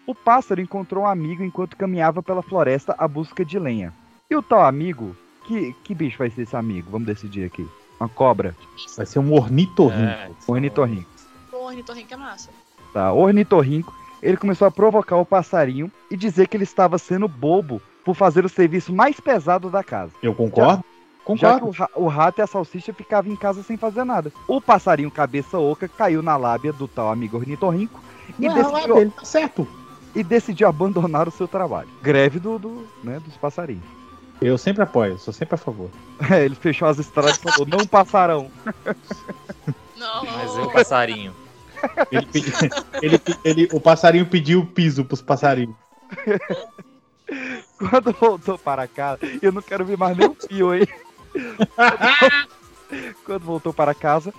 o 0.08 0.16
pássaro 0.16 0.62
encontrou 0.62 1.04
um 1.04 1.08
amigo 1.08 1.44
enquanto 1.44 1.76
caminhava 1.76 2.24
pela 2.24 2.42
floresta 2.42 2.96
à 2.98 3.06
busca 3.06 3.44
de 3.44 3.60
lenha. 3.60 3.94
E 4.30 4.36
o 4.36 4.42
tal 4.42 4.64
amigo, 4.64 5.14
que, 5.46 5.76
que 5.84 5.94
bicho 5.94 6.18
vai 6.20 6.30
ser 6.30 6.44
esse 6.44 6.56
amigo? 6.56 6.90
Vamos 6.90 7.06
decidir 7.06 7.44
aqui. 7.44 7.68
Uma 8.00 8.08
cobra? 8.08 8.56
Vai 8.96 9.06
ser 9.06 9.20
um 9.20 9.34
ornitorrinco. 9.34 10.02
É, 10.02 10.32
Ornitorrinco. 10.48 11.10
Pô, 11.62 11.68
ornitorrinco 11.68 12.12
é 12.12 12.18
massa. 12.18 12.50
Tá, 12.92 13.14
ornitorrinco, 13.14 13.94
ele 14.22 14.36
começou 14.36 14.68
a 14.68 14.72
provocar 14.72 15.18
o 15.18 15.26
passarinho 15.26 15.92
e 16.10 16.18
dizer 16.18 16.48
que 16.48 16.58
ele 16.58 16.64
estava 16.64 16.98
sendo 16.98 17.28
bobo 17.28 17.80
por 18.04 18.16
fazer 18.16 18.44
o 18.44 18.50
serviço 18.50 18.92
mais 18.92 19.20
pesado 19.20 19.70
da 19.70 19.84
casa. 19.84 20.12
Eu 20.24 20.34
concordo. 20.34 20.84
Já 21.36 21.54
que 21.60 21.60
Concordo. 21.60 21.66
o, 21.68 21.70
ra- 21.72 21.90
o 21.96 22.08
rato 22.08 22.40
e 22.40 22.42
a 22.42 22.48
salsicha 22.48 22.92
ficavam 22.92 23.32
em 23.32 23.36
casa 23.36 23.62
sem 23.62 23.78
fazer 23.78 24.04
nada. 24.04 24.34
O 24.48 24.60
passarinho 24.60 25.12
cabeça 25.12 25.60
oca 25.60 25.88
caiu 25.88 26.24
na 26.24 26.36
lábia 26.36 26.74
do 26.74 26.88
tal 26.88 27.12
amigo 27.12 27.38
ornitorrinco 27.38 28.02
e, 28.40 28.48
Não, 28.48 28.56
decidiu, 28.56 28.98
ele 28.98 29.12
tá 29.12 29.24
certo. 29.24 29.68
e 30.16 30.24
decidiu 30.24 30.68
abandonar 30.68 31.28
o 31.28 31.32
seu 31.32 31.48
trabalho. 31.48 31.90
Greve 32.02 32.40
do, 32.40 32.58
do, 32.58 32.88
né, 33.04 33.20
dos 33.20 33.38
passarinhos. 33.38 33.84
Eu 34.42 34.58
sempre 34.58 34.82
apoio, 34.82 35.20
sou 35.20 35.32
sempre 35.32 35.54
a 35.54 35.58
favor. 35.60 35.92
É, 36.32 36.44
ele 36.44 36.56
fechou 36.56 36.88
as 36.88 36.98
estradas 36.98 37.38
e 37.38 37.40
falou, 37.40 37.68
não 37.68 37.86
passarão. 37.86 38.50
Não. 39.96 40.26
Mas 40.26 40.56
eu, 40.58 40.72
passarinho. 40.72 41.32
Ele 42.12 42.26
pedi- 42.26 42.54
ele 43.02 43.22
ele- 43.44 43.70
o 43.74 43.80
passarinho 43.80 44.26
pediu 44.26 44.60
o 44.62 44.66
piso 44.66 45.04
pros 45.06 45.22
passarinhos. 45.22 45.76
Quando 47.78 48.12
voltou 48.14 48.58
para 48.58 48.88
casa, 48.88 49.20
eu 49.42 49.52
não 49.52 49.62
quero 49.62 49.86
ver 49.86 49.98
mais 49.98 50.16
nem 50.18 50.28
o 50.28 50.36
fio 50.36 50.72
aí. 50.72 50.88
Quando 53.26 53.44
voltou 53.46 53.74
para 53.74 53.94
casa, 53.94 54.34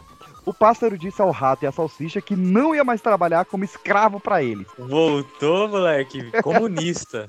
o 0.45 0.53
pássaro 0.53 0.99
disse 0.99 1.20
ao 1.22 1.30
rato 1.30 1.64
e 1.64 1.66
à 1.66 1.72
salsicha 1.72 2.20
que 2.20 2.36
não 2.36 2.74
ia 2.74 2.84
mais 2.84 3.01
trabalhar 3.01 3.45
como 3.47 3.64
escravo 3.64 4.20
para 4.20 4.43
ele. 4.43 4.66
Voltou, 4.78 5.68
moleque. 5.68 6.30
Comunista. 6.43 7.28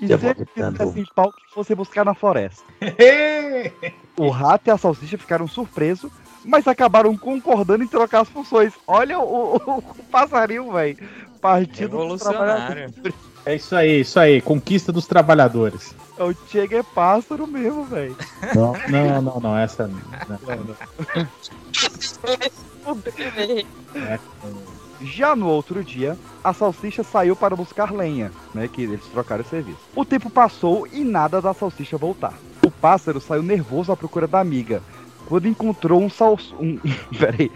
E 0.00 0.06
Já 0.06 0.18
se 0.18 0.26
ele 0.26 0.34
vou 0.34 0.34
quisesse 0.34 0.54
tentando. 0.54 0.98
em 0.98 1.04
pau 1.14 1.32
que 1.32 1.54
fosse 1.54 1.74
buscar 1.74 2.04
na 2.04 2.14
floresta. 2.14 2.62
O 4.16 4.28
rato 4.28 4.68
e 4.68 4.70
a 4.70 4.76
salsicha 4.76 5.16
ficaram 5.16 5.48
surpresos, 5.48 6.12
mas 6.44 6.66
acabaram 6.68 7.16
concordando 7.16 7.84
em 7.84 7.88
trocar 7.88 8.20
as 8.22 8.28
funções. 8.28 8.72
Olha 8.86 9.18
o, 9.18 9.56
o- 9.56 9.78
o 9.78 9.82
passarinho, 10.10 10.70
velho. 10.72 10.96
Partido 11.40 11.90
dos 11.90 12.00
Revolucionário. 12.22 12.46
trabalhadores. 12.46 13.14
É 13.44 13.56
isso 13.56 13.74
aí, 13.74 14.00
isso 14.02 14.20
aí. 14.20 14.40
Conquista 14.40 14.92
dos 14.92 15.06
trabalhadores. 15.06 15.94
É 16.16 16.22
O 16.22 16.32
Chega 16.48 16.78
é 16.78 16.82
pássaro 16.82 17.46
mesmo, 17.46 17.84
velho. 17.84 18.16
Não, 18.54 18.72
não, 18.88 19.22
não, 19.22 19.40
não. 19.40 19.56
Essa. 19.58 19.88
Não, 19.88 20.38
é, 23.94 24.18
Já 25.00 25.34
no 25.34 25.48
outro 25.48 25.82
dia, 25.82 26.16
a 26.44 26.52
salsicha 26.52 27.02
saiu 27.02 27.34
para 27.34 27.56
buscar 27.56 27.92
lenha, 27.92 28.30
né? 28.54 28.68
Que 28.68 28.82
eles 28.82 29.00
trocaram 29.06 29.42
o 29.42 29.46
serviço. 29.48 29.78
O 29.96 30.04
tempo 30.04 30.30
passou 30.30 30.86
e 30.92 31.02
nada 31.02 31.40
da 31.40 31.52
salsicha 31.52 31.96
voltar. 31.96 32.34
O 32.64 32.70
pássaro 32.70 33.20
saiu 33.20 33.42
nervoso 33.42 33.90
à 33.90 33.96
procura 33.96 34.28
da 34.28 34.38
amiga. 34.40 34.80
Quando 35.26 35.48
encontrou 35.48 36.02
um 36.02 36.10
salso. 36.10 36.54
Um... 36.56 36.78
Peraí. 37.18 37.50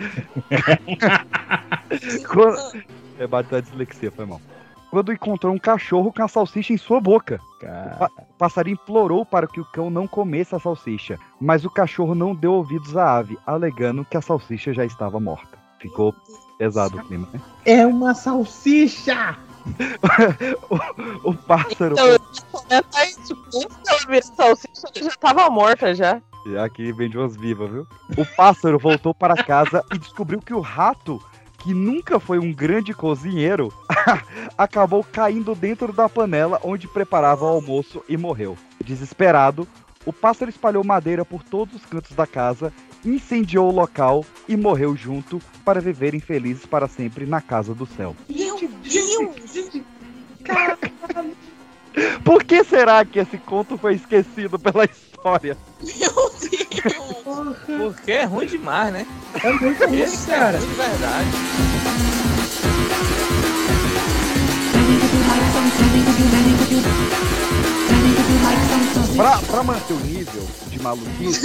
quando... 2.29 2.85
É, 3.19 3.27
bateu 3.27 3.59
a 3.59 3.61
dislexia, 3.61 4.11
foi 4.11 4.27
mal. 4.27 4.41
Quando 4.91 5.13
encontrou 5.13 5.53
um 5.53 5.59
cachorro 5.59 6.13
com 6.13 6.23
a 6.23 6.29
salsicha 6.29 6.73
em 6.73 6.79
sua 6.79 7.01
boca. 7.01 7.41
O 7.61 7.99
pa- 7.99 8.11
passarinho 8.39 8.75
implorou 8.75 9.27
para 9.27 9.47
que 9.47 9.61
o 9.61 9.65
cão 9.65 9.91
não 9.91 10.07
comesse 10.07 10.55
a 10.55 10.59
salsicha, 10.59 11.19
mas 11.41 11.65
o 11.65 11.71
cachorro 11.71 12.15
não 12.15 12.35
deu 12.35 12.53
ouvidos 12.53 12.97
à 12.97 13.17
ave, 13.17 13.39
alegando 13.47 14.05
que 14.05 14.17
a 14.17 14.23
salsicha 14.23 14.73
já 14.73 14.85
estava 14.85 15.19
morta. 15.19 15.59
Ficou 15.81 16.15
pesado 16.59 16.99
o 16.99 17.05
clima, 17.05 17.29
né? 17.33 17.41
É 17.65 17.87
uma 17.87 18.15
salsicha! 18.15 19.37
o, 21.25 21.31
o 21.31 21.35
pássaro. 21.35 21.95
Então, 21.95 22.07
eu 22.07 22.13
ia 22.13 22.21
comentar 22.53 23.09
isso. 23.09 23.37
Antes 23.55 23.77
dela 23.85 23.99
virar 24.07 24.23
salsicha, 24.23 24.71
ela 24.95 25.11
já 25.11 25.17
tava 25.17 25.51
morta 25.51 25.95
já. 25.95 26.23
Aqui 26.55 26.93
vende 26.93 27.19
umas 27.19 27.37
vivas, 27.37 27.71
viu? 27.71 27.87
O 28.17 28.25
pássaro 28.37 28.79
voltou 28.79 29.13
para 29.15 29.43
casa 29.43 29.85
e 29.93 29.99
descobriu 29.99 30.41
que 30.41 30.55
o 30.55 30.61
rato, 30.61 31.21
que 31.59 31.75
nunca 31.75 32.21
foi 32.21 32.39
um 32.39 32.53
grande 32.53 32.95
cozinheiro, 32.95 33.73
acabou 34.57 35.03
caindo 35.03 35.55
dentro 35.55 35.93
da 35.93 36.09
panela 36.09 36.61
onde 36.63 36.87
preparava 36.87 37.45
o 37.45 37.49
almoço 37.49 38.05
e 38.09 38.17
morreu. 38.17 38.57
Desesperado, 38.85 39.67
o 40.05 40.13
pássaro 40.13 40.49
espalhou 40.49 40.85
madeira 40.85 41.25
por 41.25 41.43
todos 41.43 41.75
os 41.75 41.85
cantos 41.85 42.13
da 42.13 42.27
casa, 42.27 42.73
incendiou 43.05 43.69
o 43.69 43.75
local 43.75 44.25
e 44.49 44.57
morreu 44.57 44.95
junto 44.95 45.41
para 45.65 45.81
viverem 45.81 46.21
felizes 46.21 46.65
para 46.65 46.87
sempre 46.87 47.27
na 47.27 47.41
casa 47.41 47.75
do 47.75 47.87
céu. 47.87 48.15
Meu 48.29 48.57
Deus! 48.57 49.83
Por 52.23 52.45
que 52.45 52.63
será 52.63 53.05
que 53.05 53.19
esse 53.19 53.39
conto 53.39 53.79
foi 53.79 53.95
esquecido 53.95 54.59
pela 54.59 54.85
história? 54.85 55.06
Meu 55.25 55.39
Deus! 55.39 55.57
Porque 57.67 58.13
é 58.13 58.25
ruim 58.25 58.47
demais, 58.47 58.93
né? 58.93 59.07
É 59.43 59.53
muito 59.53 59.85
ruim, 59.87 59.99
Esse 60.01 60.27
cara. 60.27 60.57
é 60.57 60.61
ruim 60.61 60.69
de 60.69 60.75
verdade. 60.75 61.27
Pra, 69.17 69.39
pra 69.41 69.63
manter 69.63 69.95
o 69.95 70.01
nível 70.01 70.43
de 70.69 70.79
maluquice, 70.81 71.41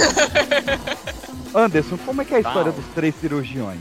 Anderson, 1.54 1.96
como 2.04 2.20
é 2.20 2.24
que 2.24 2.34
é 2.34 2.36
a 2.36 2.40
história 2.40 2.70
Tá. 2.72 2.78
dos 2.78 2.86
três 2.94 3.14
cirurgiões? 3.16 3.80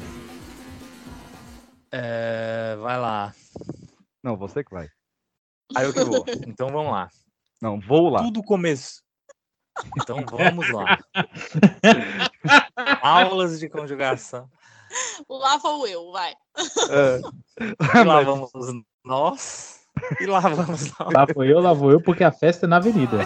É, 1.92 2.78
vai 2.80 2.98
lá. 2.98 3.34
Não, 4.24 4.38
você 4.38 4.64
que 4.64 4.72
vai. 4.72 4.88
Aí 5.76 5.86
eu 5.86 5.94
que 5.94 6.04
vou. 6.04 6.24
Então 6.48 6.70
vamos 6.70 6.92
lá. 6.92 7.10
Não, 7.62 7.80
vou 7.80 8.10
lá. 8.10 8.24
Tudo 8.24 8.42
começou. 8.42 9.02
Então 9.97 10.24
vamos 10.30 10.69
lá. 10.69 10.99
Aulas 13.01 13.59
de 13.59 13.69
conjugação. 13.69 14.49
Lá 15.30 15.57
vou 15.57 15.88
eu, 15.88 16.11
vai. 16.11 16.34
É. 16.89 17.22
E 17.99 18.03
lá 18.03 18.22
vamos 18.22 18.51
nós. 19.03 19.80
E 20.19 20.26
lá 20.26 20.39
vamos 20.39 20.91
nós. 20.99 21.13
Lá 21.13 21.26
vou 21.34 21.45
eu, 21.45 21.59
lá 21.59 21.74
vou 21.74 21.91
eu, 21.91 22.01
porque 22.01 22.24
a 22.24 22.32
festa 22.32 22.65
é 22.65 22.69
na 22.69 22.78
avenida. 22.78 23.17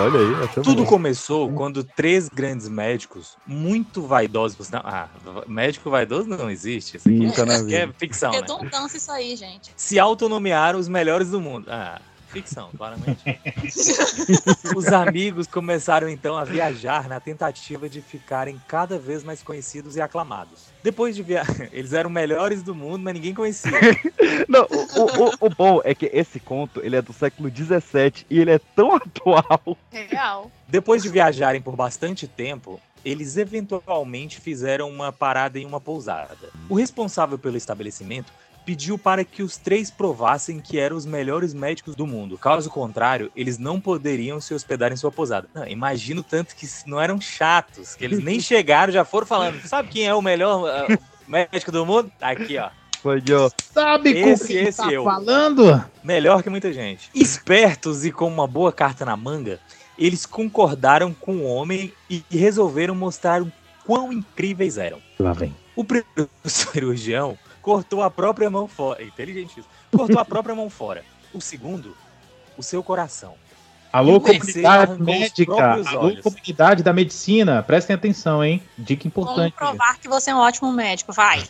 Olha 0.00 0.20
aí, 0.20 0.32
é 0.32 0.62
Tudo 0.62 0.84
começou 0.84 1.52
quando 1.52 1.82
três 1.82 2.28
grandes 2.28 2.68
médicos, 2.68 3.36
muito 3.46 4.02
vaidosos. 4.02 4.70
Não, 4.70 4.80
ah, 4.84 5.08
médico 5.46 5.90
vaidoso 5.90 6.28
não 6.28 6.50
existe. 6.50 6.96
Isso 6.96 7.08
aqui, 7.08 7.18
Nunca 7.18 7.44
na 7.44 7.54
isso 7.54 7.64
aqui 7.66 7.74
é 7.74 7.88
ficção, 7.98 8.30
né? 8.30 8.38
Redundância 8.38 8.96
isso 8.96 9.10
aí, 9.10 9.34
gente. 9.36 9.72
Se 9.76 9.98
autonomearam 9.98 10.78
os 10.78 10.88
melhores 10.88 11.30
do 11.30 11.40
mundo. 11.40 11.66
Ah, 11.68 12.00
ficção, 12.28 12.70
claramente. 12.76 13.24
Os 14.76 14.86
amigos 14.88 15.46
começaram 15.46 16.08
então 16.08 16.36
a 16.36 16.44
viajar 16.44 17.08
na 17.08 17.18
tentativa 17.20 17.88
de 17.88 18.00
ficarem 18.00 18.60
cada 18.68 18.98
vez 18.98 19.24
mais 19.24 19.42
conhecidos 19.42 19.96
e 19.96 20.00
aclamados. 20.00 20.66
Depois 20.82 21.16
de 21.16 21.22
viajar, 21.22 21.68
eles 21.72 21.92
eram 21.92 22.10
melhores 22.10 22.62
do 22.62 22.74
mundo, 22.74 22.98
mas 23.00 23.14
ninguém 23.14 23.34
conhecia. 23.34 23.72
Não, 24.48 24.62
o, 24.70 25.24
o- 25.24 25.46
o- 25.46 25.50
bom 25.50 25.80
é 25.84 25.94
que 25.94 26.06
esse 26.12 26.38
conto 26.38 26.80
ele 26.84 26.96
é 26.96 27.02
do 27.02 27.12
século 27.12 27.50
XVII 27.50 28.24
e 28.30 28.38
ele 28.38 28.50
é 28.52 28.58
tão 28.76 28.94
atual. 28.96 29.76
Real. 29.90 30.50
Depois 30.66 31.02
de 31.02 31.08
viajarem 31.08 31.60
por 31.60 31.74
bastante 31.76 32.26
tempo, 32.26 32.80
eles 33.04 33.36
eventualmente 33.36 34.40
fizeram 34.40 34.88
uma 34.90 35.12
parada 35.12 35.58
em 35.58 35.64
uma 35.64 35.80
pousada. 35.80 36.50
O 36.68 36.74
responsável 36.74 37.38
pelo 37.38 37.56
estabelecimento 37.56 38.32
pediu 38.68 38.98
para 38.98 39.24
que 39.24 39.42
os 39.42 39.56
três 39.56 39.90
provassem 39.90 40.60
que 40.60 40.78
eram 40.78 40.94
os 40.94 41.06
melhores 41.06 41.54
médicos 41.54 41.94
do 41.94 42.06
mundo. 42.06 42.36
Caso 42.36 42.68
contrário, 42.68 43.32
eles 43.34 43.56
não 43.56 43.80
poderiam 43.80 44.42
se 44.42 44.52
hospedar 44.52 44.92
em 44.92 44.96
sua 44.96 45.10
pousada. 45.10 45.48
Não, 45.54 45.66
imagino 45.66 46.22
tanto 46.22 46.54
que 46.54 46.68
não 46.84 47.00
eram 47.00 47.18
chatos, 47.18 47.94
que 47.94 48.04
eles 48.04 48.22
nem 48.22 48.38
chegaram, 48.44 48.92
já 48.92 49.06
foram 49.06 49.26
falando. 49.26 49.58
Sabe 49.66 49.88
quem 49.88 50.06
é 50.06 50.14
o 50.14 50.20
melhor 50.20 50.68
ah, 50.68 50.98
médico 51.26 51.72
do 51.72 51.86
mundo? 51.86 52.12
Aqui, 52.20 52.58
ó. 52.58 52.68
Foi 53.00 53.22
eu. 53.26 53.50
Sabe 53.72 54.12
com 54.12 54.28
Esse, 54.28 54.48
quem 54.48 54.64
esse 54.64 54.76
tá 54.76 54.92
eu. 54.92 55.02
falando? 55.02 55.82
Melhor 56.04 56.42
que 56.42 56.50
muita 56.50 56.70
gente. 56.70 57.08
Espertos 57.14 58.04
e 58.04 58.12
com 58.12 58.28
uma 58.28 58.46
boa 58.46 58.70
carta 58.70 59.02
na 59.02 59.16
manga, 59.16 59.58
eles 59.98 60.26
concordaram 60.26 61.14
com 61.14 61.36
o 61.36 61.46
homem 61.46 61.90
e 62.10 62.22
resolveram 62.30 62.94
mostrar 62.94 63.40
o 63.40 63.50
quão 63.86 64.12
incríveis 64.12 64.76
eram. 64.76 64.98
Lá 65.18 65.32
vem. 65.32 65.56
O 65.74 65.82
primeiro 65.82 66.28
cirurgião 66.44 67.38
cortou 67.68 68.02
a 68.02 68.10
própria 68.10 68.48
mão 68.48 68.66
fora. 68.66 69.02
Inteligente 69.04 69.60
isso. 69.60 69.68
Cortou 69.94 70.18
a 70.18 70.24
própria 70.24 70.54
mão 70.54 70.70
fora. 70.70 71.04
O 71.34 71.40
segundo, 71.40 71.94
o 72.56 72.62
seu 72.62 72.82
coração. 72.82 73.34
Alô, 73.92 74.16
E 74.16 74.20
comunidade 74.20 75.02
médica. 75.02 75.52
Alô, 75.90 76.06
olhos. 76.06 76.22
comunidade 76.22 76.82
da 76.82 76.94
medicina. 76.94 77.62
Prestem 77.62 77.94
atenção, 77.94 78.42
hein? 78.42 78.62
Dica 78.78 79.06
importante. 79.06 79.54
provar 79.54 79.98
que 79.98 80.08
você 80.08 80.30
é 80.30 80.34
um 80.34 80.38
ótimo 80.38 80.72
médico? 80.72 81.12
Vai. 81.12 81.44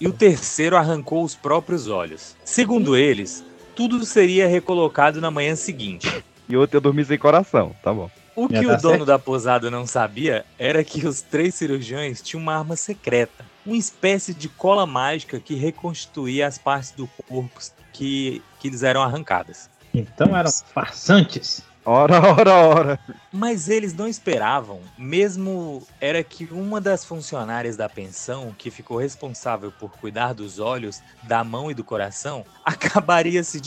E 0.00 0.06
o 0.06 0.12
terceiro 0.12 0.76
arrancou 0.76 1.24
os 1.24 1.34
próprios 1.34 1.88
olhos. 1.88 2.36
Segundo 2.44 2.96
eles, 2.96 3.44
tudo 3.74 4.04
seria 4.04 4.46
recolocado 4.46 5.20
na 5.20 5.32
manhã 5.32 5.56
seguinte. 5.56 6.24
E 6.48 6.56
outro 6.56 6.76
eu 6.76 6.80
dormi 6.80 7.04
sem 7.04 7.18
coração, 7.18 7.74
tá 7.82 7.92
bom. 7.92 8.08
O 8.34 8.48
que 8.48 8.58
o 8.58 8.76
dono 8.76 8.80
certo. 8.80 9.04
da 9.04 9.18
posada 9.18 9.70
não 9.70 9.86
sabia 9.86 10.44
era 10.58 10.82
que 10.82 11.06
os 11.06 11.20
três 11.20 11.54
cirurgiões 11.54 12.22
tinham 12.22 12.42
uma 12.42 12.56
arma 12.56 12.76
secreta, 12.76 13.44
uma 13.64 13.76
espécie 13.76 14.34
de 14.34 14.48
cola 14.48 14.86
mágica 14.86 15.40
que 15.40 15.54
reconstituía 15.54 16.46
as 16.46 16.58
partes 16.58 16.90
do 16.92 17.06
corpo 17.28 17.60
que, 17.92 18.42
que 18.58 18.68
lhes 18.68 18.82
eram 18.82 19.02
arrancadas. 19.02 19.70
Então 19.94 20.36
eram 20.36 20.50
farsantes. 20.50 21.62
Ora, 21.84 22.20
ora, 22.20 22.54
ora. 22.54 23.00
Mas 23.32 23.68
eles 23.68 23.92
não 23.92 24.06
esperavam, 24.06 24.80
mesmo 24.96 25.84
era 26.00 26.22
que 26.22 26.44
uma 26.52 26.80
das 26.80 27.04
funcionárias 27.04 27.76
da 27.76 27.88
pensão, 27.88 28.54
que 28.56 28.70
ficou 28.70 28.98
responsável 28.98 29.72
por 29.72 29.90
cuidar 29.90 30.32
dos 30.32 30.60
olhos, 30.60 31.02
da 31.24 31.42
mão 31.42 31.72
e 31.72 31.74
do 31.74 31.82
coração, 31.82 32.44
acabaria 32.64 33.42
se, 33.42 33.60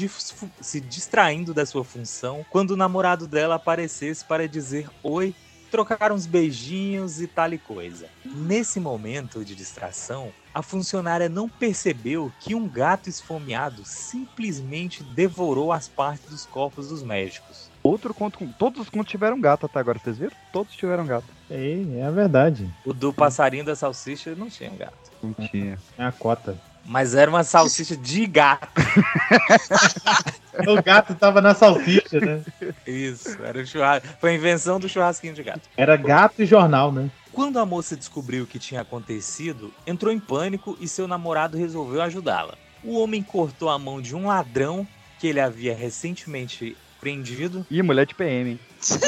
se 0.61 0.79
distraindo 0.79 1.53
da 1.53 1.65
sua 1.65 1.83
função 1.83 2.45
quando 2.49 2.71
o 2.71 2.77
namorado 2.77 3.27
dela 3.27 3.55
aparecesse 3.55 4.23
para 4.23 4.47
dizer 4.47 4.89
oi, 5.03 5.35
trocar 5.71 6.11
uns 6.11 6.25
beijinhos 6.25 7.21
e 7.21 7.27
tal 7.27 7.53
e 7.53 7.57
coisa. 7.57 8.07
Nesse 8.23 8.79
momento 8.79 9.43
de 9.43 9.55
distração, 9.55 10.31
a 10.53 10.61
funcionária 10.61 11.27
não 11.27 11.49
percebeu 11.49 12.31
que 12.39 12.55
um 12.55 12.67
gato 12.67 13.09
esfomeado 13.09 13.83
simplesmente 13.83 15.03
devorou 15.03 15.71
as 15.71 15.87
partes 15.87 16.29
dos 16.29 16.45
corpos 16.45 16.89
dos 16.89 17.03
médicos. 17.03 17.69
Outro 17.83 18.13
conto 18.13 18.39
com. 18.39 18.51
Todos 18.51 18.81
os 18.81 18.89
contos 18.89 19.11
tiveram 19.11 19.39
gato 19.39 19.67
até 19.67 19.79
agora, 19.79 19.99
vocês 19.99 20.17
viram? 20.17 20.35
Todos 20.51 20.73
tiveram 20.73 21.05
gato. 21.05 21.27
É, 21.51 21.99
é 21.99 22.03
a 22.03 22.09
verdade. 22.09 22.67
O 22.83 22.93
do 22.93 23.13
passarinho 23.13 23.63
da 23.63 23.75
salsicha 23.75 24.33
não 24.33 24.49
tinha 24.49 24.71
gato. 24.71 25.11
Não 25.21 25.33
tinha. 25.33 25.77
É 25.97 26.03
a 26.03 26.11
cota. 26.11 26.59
Mas 26.85 27.15
era 27.15 27.29
uma 27.29 27.43
salsicha 27.43 27.97
de 27.97 28.25
gato. 28.27 28.67
O 30.67 30.81
gato 30.81 31.13
tava 31.15 31.41
na 31.41 31.53
salsicha, 31.53 32.19
né? 32.21 32.41
Isso, 32.87 33.37
era 33.43 33.59
o 33.59 33.65
churrasco. 33.67 34.07
Foi 34.21 34.31
a 34.31 34.33
invenção 34.35 34.79
do 34.79 34.87
churrasquinho 34.87 35.33
de 35.33 35.43
gato. 35.43 35.69
Era 35.75 35.97
gato 35.97 36.41
e 36.41 36.45
jornal, 36.45 36.93
né? 36.93 37.11
Quando 37.33 37.59
a 37.59 37.65
moça 37.65 37.95
descobriu 37.97 38.45
o 38.45 38.47
que 38.47 38.57
tinha 38.57 38.79
acontecido, 38.79 39.73
entrou 39.85 40.13
em 40.13 40.19
pânico 40.19 40.77
e 40.79 40.87
seu 40.87 41.09
namorado 41.09 41.57
resolveu 41.57 42.01
ajudá-la. 42.01 42.55
O 42.81 42.97
homem 42.97 43.21
cortou 43.21 43.69
a 43.69 43.77
mão 43.77 44.01
de 44.01 44.15
um 44.15 44.27
ladrão 44.27 44.87
que 45.19 45.27
ele 45.27 45.41
havia 45.41 45.75
recentemente 45.75 46.77
prendido. 47.01 47.65
Ih, 47.69 47.81
mulher 47.81 48.05
de 48.05 48.15
PM. 48.15 48.51
hein? 48.51 48.59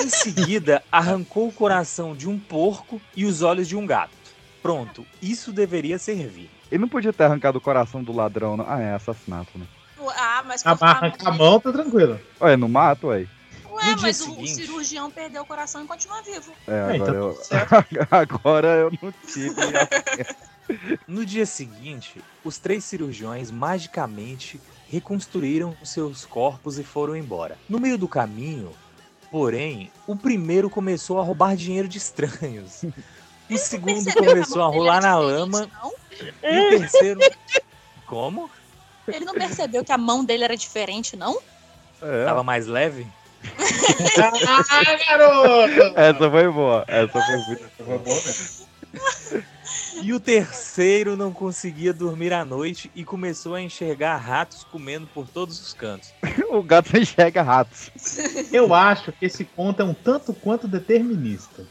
Em 0.03 0.09
seguida, 0.09 0.83
arrancou 0.91 1.47
o 1.47 1.53
coração 1.53 2.13
de 2.15 2.27
um 2.27 2.37
porco 2.37 2.99
e 3.15 3.23
os 3.23 3.41
olhos 3.41 3.67
de 3.67 3.75
um 3.77 3.85
gato. 3.85 4.11
Pronto, 4.61 5.05
isso 5.21 5.53
deveria 5.53 5.97
servir. 5.97 6.49
Ele 6.71 6.81
não 6.81 6.89
podia 6.89 7.13
ter 7.13 7.23
arrancado 7.23 7.57
o 7.57 7.61
coração 7.61 8.03
do 8.03 8.11
ladrão, 8.13 8.57
não. 8.57 8.65
Ah, 8.67 8.79
é 8.81 8.93
assassinato, 8.93 9.57
né? 9.57 9.65
Ah, 10.15 10.43
mas 10.45 10.65
A 10.65 10.69
cortar 10.71 10.97
arrancar 10.97 11.27
a 11.29 11.31
mão, 11.31 11.59
tá 11.59 11.71
tranquilo. 11.71 12.19
Ué, 12.41 12.55
no 12.55 12.67
mato, 12.69 13.07
ué. 13.07 13.25
Ué, 13.69 13.85
No 13.89 13.95
dia 13.95 13.95
mas 14.01 14.21
o, 14.21 14.23
o 14.23 14.27
seguinte- 14.35 14.55
cirurgião 14.55 15.11
perdeu 15.11 15.41
o 15.41 15.45
coração 15.45 15.83
e 15.83 15.87
continua 15.87 16.21
vivo. 16.21 16.51
É, 16.67 16.71
É, 16.71 16.81
agora, 16.83 16.97
então 16.97 17.13
eu... 17.13 17.35
certo. 17.35 17.73
agora 18.11 18.67
eu 18.67 18.91
não 19.01 19.13
tive. 19.27 19.55
No 21.07 21.25
dia 21.25 21.45
seguinte, 21.45 22.21
os 22.43 22.57
três 22.57 22.83
cirurgiões 22.83 23.51
magicamente 23.51 24.59
reconstruíram 24.89 25.75
seus 25.83 26.25
corpos 26.25 26.77
e 26.79 26.83
foram 26.83 27.15
embora. 27.15 27.57
No 27.69 27.79
meio 27.79 27.97
do 27.97 28.07
caminho, 28.07 28.71
porém, 29.31 29.91
o 30.05 30.15
primeiro 30.15 30.69
começou 30.69 31.19
a 31.19 31.23
roubar 31.23 31.55
dinheiro 31.55 31.87
de 31.87 31.97
estranhos. 31.97 32.83
O 33.49 33.57
segundo 33.57 34.13
começou 34.13 34.61
a 34.61 34.67
rolar 34.67 35.01
na 35.01 35.17
lama 35.17 35.69
não? 35.81 35.93
e 36.43 36.75
o 36.75 36.79
terceiro. 36.79 37.19
Como? 38.05 38.49
Ele 39.07 39.25
não 39.25 39.33
percebeu 39.33 39.83
que 39.83 39.91
a 39.91 39.97
mão 39.97 40.23
dele 40.23 40.43
era 40.43 40.57
diferente, 40.57 41.15
não? 41.15 41.39
É, 42.01 42.25
Tava 42.25 42.43
mais 42.43 42.67
leve? 42.67 43.07
Ah, 44.17 44.83
garoto! 45.07 45.99
essa 45.99 46.31
foi 46.31 46.51
boa. 46.51 46.85
Essa 46.87 47.21
foi 47.21 47.37
muito. 47.37 47.69
Foi 47.77 47.97
bom, 47.99 48.13
né? 48.13 49.43
E 50.01 50.13
o 50.13 50.19
terceiro 50.19 51.17
não 51.17 51.33
conseguia 51.33 51.93
dormir 51.93 52.31
à 52.31 52.45
noite 52.45 52.91
e 52.95 53.03
começou 53.03 53.55
a 53.55 53.61
enxergar 53.61 54.17
ratos 54.17 54.63
comendo 54.63 55.07
por 55.07 55.27
todos 55.27 55.59
os 55.59 55.73
cantos. 55.73 56.13
O 56.49 56.63
gato 56.63 56.97
enxerga 56.97 57.41
ratos. 57.41 57.91
Eu 58.53 58.73
acho 58.73 59.11
que 59.11 59.25
esse 59.25 59.43
conto 59.43 59.81
é 59.81 59.85
um 59.85 59.93
tanto 59.93 60.33
quanto 60.33 60.65
determinista. 60.65 61.67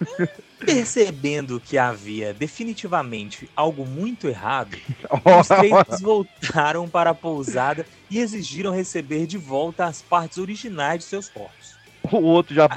Percebendo 0.60 1.58
que 1.58 1.78
havia 1.78 2.34
definitivamente 2.34 3.48
algo 3.56 3.86
muito 3.86 4.28
errado, 4.28 4.76
os 5.40 5.48
três 5.48 6.00
voltaram 6.00 6.88
para 6.88 7.10
a 7.10 7.14
pousada 7.14 7.86
e 8.10 8.18
exigiram 8.18 8.72
receber 8.72 9.26
de 9.26 9.38
volta 9.38 9.86
as 9.86 10.02
partes 10.02 10.38
originais 10.38 11.00
de 11.00 11.04
seus 11.06 11.28
corpos. 11.28 11.74
O 12.12 12.18
outro 12.18 12.54
já. 12.54 12.68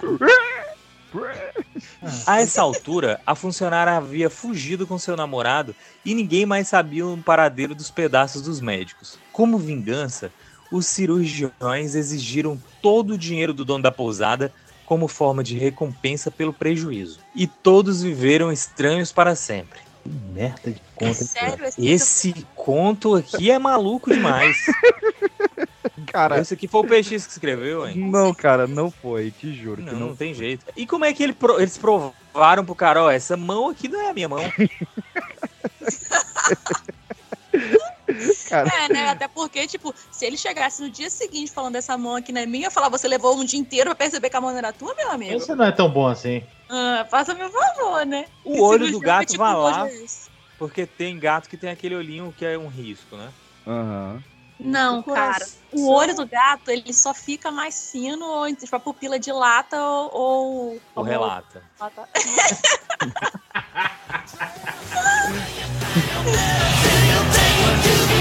A 2.25 2.41
essa 2.41 2.61
altura, 2.61 3.21
a 3.25 3.35
funcionária 3.35 3.97
havia 3.97 4.29
fugido 4.29 4.87
com 4.87 4.97
seu 4.97 5.15
namorado 5.15 5.75
e 6.03 6.15
ninguém 6.15 6.45
mais 6.45 6.67
sabia 6.67 7.05
o 7.05 7.21
paradeiro 7.21 7.75
dos 7.75 7.91
pedaços 7.91 8.41
dos 8.41 8.59
médicos. 8.59 9.19
Como 9.31 9.59
vingança, 9.59 10.31
os 10.71 10.87
cirurgiões 10.87 11.93
exigiram 11.93 12.59
todo 12.81 13.13
o 13.13 13.17
dinheiro 13.17 13.53
do 13.53 13.63
dono 13.63 13.83
da 13.83 13.91
pousada 13.91 14.51
como 14.85 15.07
forma 15.07 15.43
de 15.43 15.57
recompensa 15.57 16.29
pelo 16.31 16.53
prejuízo. 16.53 17.19
E 17.35 17.47
todos 17.47 18.01
viveram 18.03 18.51
estranhos 18.51 19.11
para 19.11 19.35
sempre. 19.35 19.79
Que 20.03 20.09
merda 20.33 20.71
de 20.71 20.81
conta. 20.95 21.13
Sério, 21.13 21.65
esse, 21.65 21.87
Esse 21.87 22.45
conto 22.55 23.15
aqui 23.15 23.49
é 23.49 23.57
maluco 23.57 24.13
demais. 24.13 24.57
Cara, 26.07 26.39
Esse 26.39 26.53
aqui 26.53 26.67
foi 26.67 26.81
o 26.81 26.83
PX 26.83 27.25
que 27.25 27.31
escreveu, 27.31 27.87
hein? 27.87 27.95
não, 27.97 28.33
cara, 28.33 28.67
não 28.67 28.91
foi, 28.91 29.31
te 29.31 29.53
juro 29.53 29.81
que 29.81 29.89
Não, 29.91 29.99
não. 29.99 30.07
não 30.09 30.15
tem 30.15 30.33
jeito. 30.33 30.65
E 30.75 30.85
como 30.85 31.05
é 31.05 31.13
que 31.13 31.23
ele 31.23 31.33
pro- 31.33 31.59
eles 31.59 31.77
provaram 31.77 32.63
pro 32.65 32.75
cara, 32.75 33.03
ó, 33.03 33.09
essa 33.11 33.35
mão 33.37 33.69
aqui 33.69 33.87
não 33.87 33.99
é 34.01 34.09
a 34.09 34.13
minha 34.13 34.27
mão. 34.29 34.41
Cara, 38.49 38.69
É, 38.83 38.89
né? 38.89 39.09
Até 39.09 39.27
porque, 39.27 39.67
tipo, 39.67 39.93
se 40.11 40.25
ele 40.25 40.37
chegasse 40.37 40.81
no 40.81 40.89
dia 40.89 41.09
seguinte 41.09 41.51
falando 41.51 41.75
essa 41.75 41.97
mão 41.97 42.15
aqui 42.15 42.31
não 42.31 42.41
é 42.41 42.45
minha, 42.45 42.67
eu 42.67 42.71
falar, 42.71 42.89
você 42.89 43.07
levou 43.07 43.37
um 43.37 43.45
dia 43.45 43.59
inteiro 43.59 43.89
pra 43.89 43.95
perceber 43.95 44.29
que 44.29 44.37
a 44.37 44.41
mão 44.41 44.51
não 44.51 44.57
era 44.57 44.73
tua, 44.73 44.93
meu 44.95 45.11
amigo? 45.11 45.39
Você 45.39 45.55
não 45.55 45.65
é 45.65 45.71
tão 45.71 45.91
bom 45.91 46.07
assim. 46.07 46.41
Ah, 46.69 47.05
faça 47.09 47.33
meu 47.33 47.49
favor, 47.51 48.05
né? 48.05 48.25
O 48.43 48.61
olho 48.61 48.91
do 48.91 48.99
gato 48.99 49.25
que 49.25 49.33
tipo 49.33 49.43
vai 49.43 49.53
lá, 49.53 49.87
é 49.87 49.91
porque 50.57 50.85
tem 50.85 51.19
gato 51.19 51.49
que 51.49 51.57
tem 51.57 51.69
aquele 51.69 51.95
olhinho 51.95 52.33
que 52.33 52.45
é 52.45 52.57
um 52.57 52.67
risco, 52.67 53.17
né? 53.17 53.33
aham. 53.67 54.23
Não, 54.63 54.99
O 54.99 55.03
cara. 55.03 55.45
O 55.73 55.91
olho 55.91 56.15
do 56.15 56.25
gato, 56.25 56.69
ele 56.69 56.93
só 56.93 57.13
fica 57.13 57.51
mais 57.51 57.91
fino, 57.91 58.25
ou 58.25 58.55
tipo, 58.55 58.73
a 58.75 58.79
pupila 58.79 59.19
dilata 59.19 59.81
ou. 59.81 60.09
ou 60.13 60.81
O 60.95 61.01
relata. 61.01 61.61
Ah, 61.79 61.89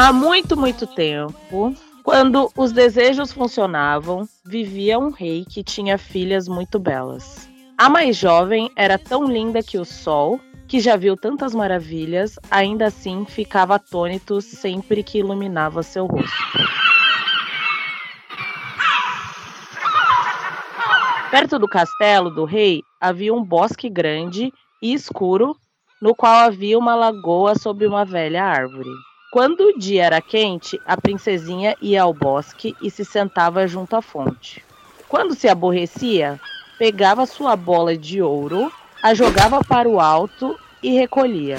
Há 0.00 0.12
muito, 0.12 0.56
muito 0.56 0.86
tempo, 0.86 1.74
quando 2.04 2.52
os 2.56 2.70
desejos 2.70 3.32
funcionavam, 3.32 4.28
vivia 4.44 4.96
um 4.96 5.10
rei 5.10 5.44
que 5.44 5.64
tinha 5.64 5.98
filhas 5.98 6.46
muito 6.46 6.78
belas. 6.78 7.50
A 7.76 7.88
mais 7.88 8.16
jovem 8.16 8.70
era 8.76 8.96
tão 8.96 9.24
linda 9.24 9.60
que 9.60 9.76
o 9.76 9.84
sol, 9.84 10.40
que 10.68 10.78
já 10.78 10.94
viu 10.94 11.16
tantas 11.16 11.52
maravilhas, 11.52 12.38
ainda 12.48 12.86
assim 12.86 13.24
ficava 13.24 13.74
atônito 13.74 14.40
sempre 14.40 15.02
que 15.02 15.18
iluminava 15.18 15.82
seu 15.82 16.06
rosto. 16.06 16.30
Perto 21.32 21.58
do 21.58 21.66
castelo 21.66 22.30
do 22.30 22.44
rei 22.44 22.84
havia 23.00 23.34
um 23.34 23.42
bosque 23.42 23.90
grande 23.90 24.52
e 24.80 24.94
escuro, 24.94 25.56
no 26.00 26.14
qual 26.14 26.36
havia 26.36 26.78
uma 26.78 26.94
lagoa 26.94 27.56
sob 27.56 27.84
uma 27.84 28.04
velha 28.04 28.44
árvore. 28.44 28.90
Quando 29.30 29.60
o 29.60 29.78
dia 29.78 30.06
era 30.06 30.22
quente, 30.22 30.80
a 30.86 30.96
princesinha 30.96 31.76
ia 31.82 32.02
ao 32.02 32.14
bosque 32.14 32.74
e 32.80 32.90
se 32.90 33.04
sentava 33.04 33.66
junto 33.66 33.94
à 33.94 34.00
fonte. 34.00 34.64
Quando 35.06 35.34
se 35.34 35.46
aborrecia, 35.46 36.40
pegava 36.78 37.26
sua 37.26 37.54
bola 37.54 37.94
de 37.94 38.22
ouro, 38.22 38.72
a 39.02 39.12
jogava 39.12 39.62
para 39.62 39.86
o 39.86 40.00
alto 40.00 40.58
e 40.82 40.92
recolhia. 40.92 41.58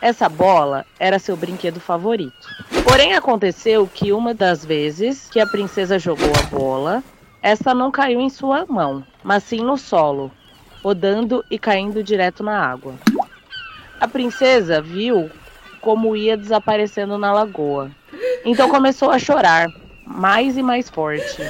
Essa 0.00 0.28
bola 0.28 0.84
era 0.98 1.20
seu 1.20 1.36
brinquedo 1.36 1.78
favorito. 1.78 2.48
Porém, 2.82 3.14
aconteceu 3.14 3.86
que 3.86 4.12
uma 4.12 4.34
das 4.34 4.64
vezes 4.64 5.28
que 5.30 5.38
a 5.38 5.46
princesa 5.46 6.00
jogou 6.00 6.32
a 6.36 6.46
bola, 6.46 7.04
essa 7.40 7.72
não 7.72 7.92
caiu 7.92 8.20
em 8.20 8.28
sua 8.28 8.66
mão, 8.66 9.06
mas 9.22 9.44
sim 9.44 9.60
no 9.60 9.78
solo, 9.78 10.32
rodando 10.82 11.44
e 11.48 11.60
caindo 11.60 12.02
direto 12.02 12.42
na 12.42 12.60
água. 12.60 12.96
A 14.00 14.08
princesa 14.08 14.82
viu 14.82 15.30
como 15.80 16.16
ia 16.16 16.36
desaparecendo 16.36 17.18
na 17.18 17.32
lagoa. 17.32 17.90
Então 18.44 18.68
começou 18.68 19.10
a 19.10 19.18
chorar, 19.18 19.68
mais 20.06 20.56
e 20.56 20.62
mais 20.62 20.88
forte. 20.88 21.42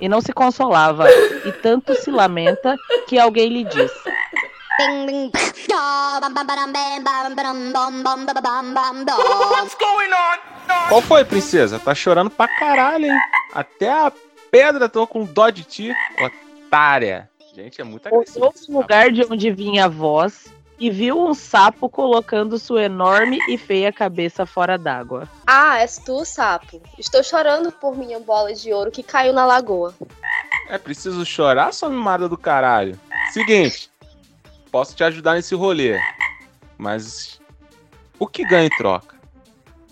E 0.00 0.08
não 0.08 0.20
se 0.20 0.32
consolava, 0.32 1.06
e 1.44 1.52
tanto 1.52 1.94
se 1.94 2.10
lamenta 2.10 2.74
que 3.06 3.18
alguém 3.18 3.48
lhe 3.50 3.64
diz: 3.64 3.92
Qual 10.88 11.02
foi, 11.02 11.24
princesa? 11.24 11.78
Tá 11.78 11.94
chorando 11.94 12.30
pra 12.30 12.48
caralho, 12.48 13.06
hein? 13.06 13.18
Até 13.52 13.90
a 13.90 14.10
pedra 14.50 14.88
tô 14.88 15.06
com 15.06 15.24
dó 15.24 15.50
de 15.50 15.64
ti, 15.64 15.94
otária. 16.66 17.28
Gente, 17.54 17.80
é 17.80 17.84
muito 17.84 18.06
agressivo. 18.06 18.38
Olhou 18.38 18.54
o 18.68 18.72
lugar 18.72 19.10
de 19.10 19.22
onde 19.24 19.50
vinha 19.50 19.84
a 19.84 19.88
voz 19.88 20.46
e 20.80 20.90
viu 20.90 21.22
um 21.22 21.34
sapo 21.34 21.90
colocando 21.90 22.58
sua 22.58 22.84
enorme 22.84 23.38
e 23.46 23.58
feia 23.58 23.92
cabeça 23.92 24.46
fora 24.46 24.78
d'água. 24.78 25.28
Ah, 25.46 25.78
és 25.80 25.98
tu, 25.98 26.24
sapo. 26.24 26.80
Estou 26.98 27.22
chorando 27.22 27.70
por 27.70 27.94
minha 27.94 28.18
bola 28.18 28.54
de 28.54 28.72
ouro 28.72 28.90
que 28.90 29.02
caiu 29.02 29.34
na 29.34 29.44
lagoa. 29.44 29.94
É 30.68 30.78
preciso 30.78 31.24
chorar, 31.26 31.74
sua 31.74 31.90
mimada 31.90 32.28
do 32.28 32.38
caralho. 32.38 32.98
Seguinte, 33.30 33.90
posso 34.72 34.96
te 34.96 35.04
ajudar 35.04 35.34
nesse 35.34 35.54
rolê, 35.54 36.00
mas 36.78 37.38
o 38.18 38.26
que 38.26 38.44
ganha 38.44 38.66
em 38.66 38.70
troca? 38.70 39.16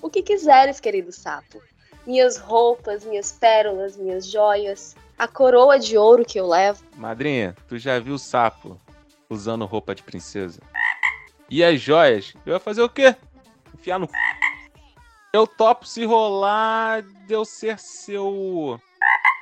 O 0.01 0.09
que 0.09 0.22
quiseres, 0.22 0.80
querido 0.80 1.12
sapo. 1.12 1.61
Minhas 2.07 2.39
roupas, 2.39 3.05
minhas 3.05 3.32
pérolas, 3.32 3.97
minhas 3.97 4.26
joias, 4.26 4.97
a 5.18 5.28
coroa 5.28 5.78
de 5.78 5.99
ouro 5.99 6.24
que 6.24 6.41
eu 6.41 6.49
levo. 6.49 6.82
Madrinha, 6.97 7.55
tu 7.68 7.76
já 7.76 7.99
viu 7.99 8.14
o 8.14 8.18
sapo 8.18 8.80
usando 9.28 9.66
roupa 9.66 9.95
de 9.95 10.03
princesa? 10.03 10.61
E 11.51 11.65
as 11.65 11.81
joias? 11.81 12.35
Eu 12.45 12.55
ia 12.55 12.61
fazer 12.61 12.83
o 12.83 12.89
quê? 12.89 13.17
Enfiar 13.75 13.99
no. 13.99 14.09
Eu 15.33 15.47
topo 15.47 15.87
se 15.87 16.05
rolar 16.05 17.03
de 17.03 17.33
eu 17.33 17.45
ser 17.45 17.79
seu. 17.79 18.81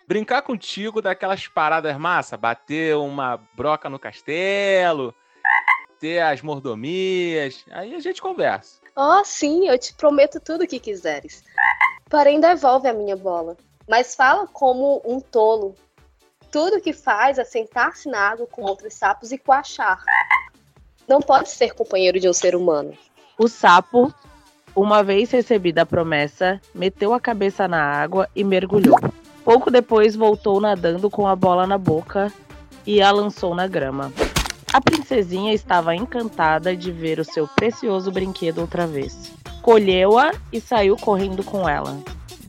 Brincar 0.06 0.42
contigo 0.42 1.02
daquelas 1.02 1.48
paradas 1.48 1.96
massa, 1.96 2.36
bater 2.36 2.96
uma 2.96 3.38
broca 3.54 3.90
no 3.90 3.98
castelo, 3.98 5.12
ter 5.98 6.20
as 6.20 6.42
mordomias. 6.42 7.64
Aí 7.72 7.94
a 7.94 7.98
gente 7.98 8.22
conversa. 8.22 8.80
Oh, 8.94 9.24
sim, 9.24 9.68
eu 9.68 9.76
te 9.76 9.92
prometo 9.94 10.38
tudo 10.38 10.62
o 10.62 10.66
que 10.66 10.78
quiseres. 10.78 11.42
Porém, 12.08 12.38
devolve 12.38 12.88
a 12.88 12.94
minha 12.94 13.16
bola. 13.16 13.56
Mas 13.88 14.14
fala 14.14 14.46
como 14.46 15.02
um 15.04 15.20
tolo. 15.20 15.74
Tudo 16.52 16.80
que 16.80 16.92
faz 16.92 17.38
é 17.38 17.44
sentar-se 17.44 18.08
na 18.08 18.30
água 18.30 18.46
com 18.46 18.62
outros 18.62 18.94
sapos 18.94 19.32
e 19.32 19.38
coachar. 19.38 20.00
Não 21.08 21.20
pode 21.20 21.50
ser 21.50 21.74
companheiro 21.74 22.18
de 22.18 22.28
um 22.28 22.32
ser 22.32 22.56
humano. 22.56 22.92
O 23.38 23.48
sapo, 23.48 24.12
uma 24.74 25.02
vez 25.02 25.30
recebida 25.30 25.82
a 25.82 25.86
promessa, 25.86 26.60
meteu 26.74 27.14
a 27.14 27.20
cabeça 27.20 27.68
na 27.68 27.80
água 27.80 28.28
e 28.34 28.42
mergulhou. 28.42 28.98
Pouco 29.44 29.70
depois 29.70 30.16
voltou 30.16 30.60
nadando 30.60 31.08
com 31.08 31.26
a 31.26 31.36
bola 31.36 31.66
na 31.66 31.78
boca 31.78 32.32
e 32.84 33.00
a 33.00 33.10
lançou 33.10 33.54
na 33.54 33.66
grama. 33.66 34.12
A 34.72 34.80
princesinha 34.80 35.54
estava 35.54 35.94
encantada 35.94 36.76
de 36.76 36.90
ver 36.90 37.20
o 37.20 37.24
seu 37.24 37.46
precioso 37.46 38.10
brinquedo 38.10 38.58
outra 38.58 38.86
vez. 38.86 39.32
Colheu-a 39.62 40.32
e 40.52 40.60
saiu 40.60 40.96
correndo 40.96 41.42
com 41.44 41.68
ela. 41.68 41.98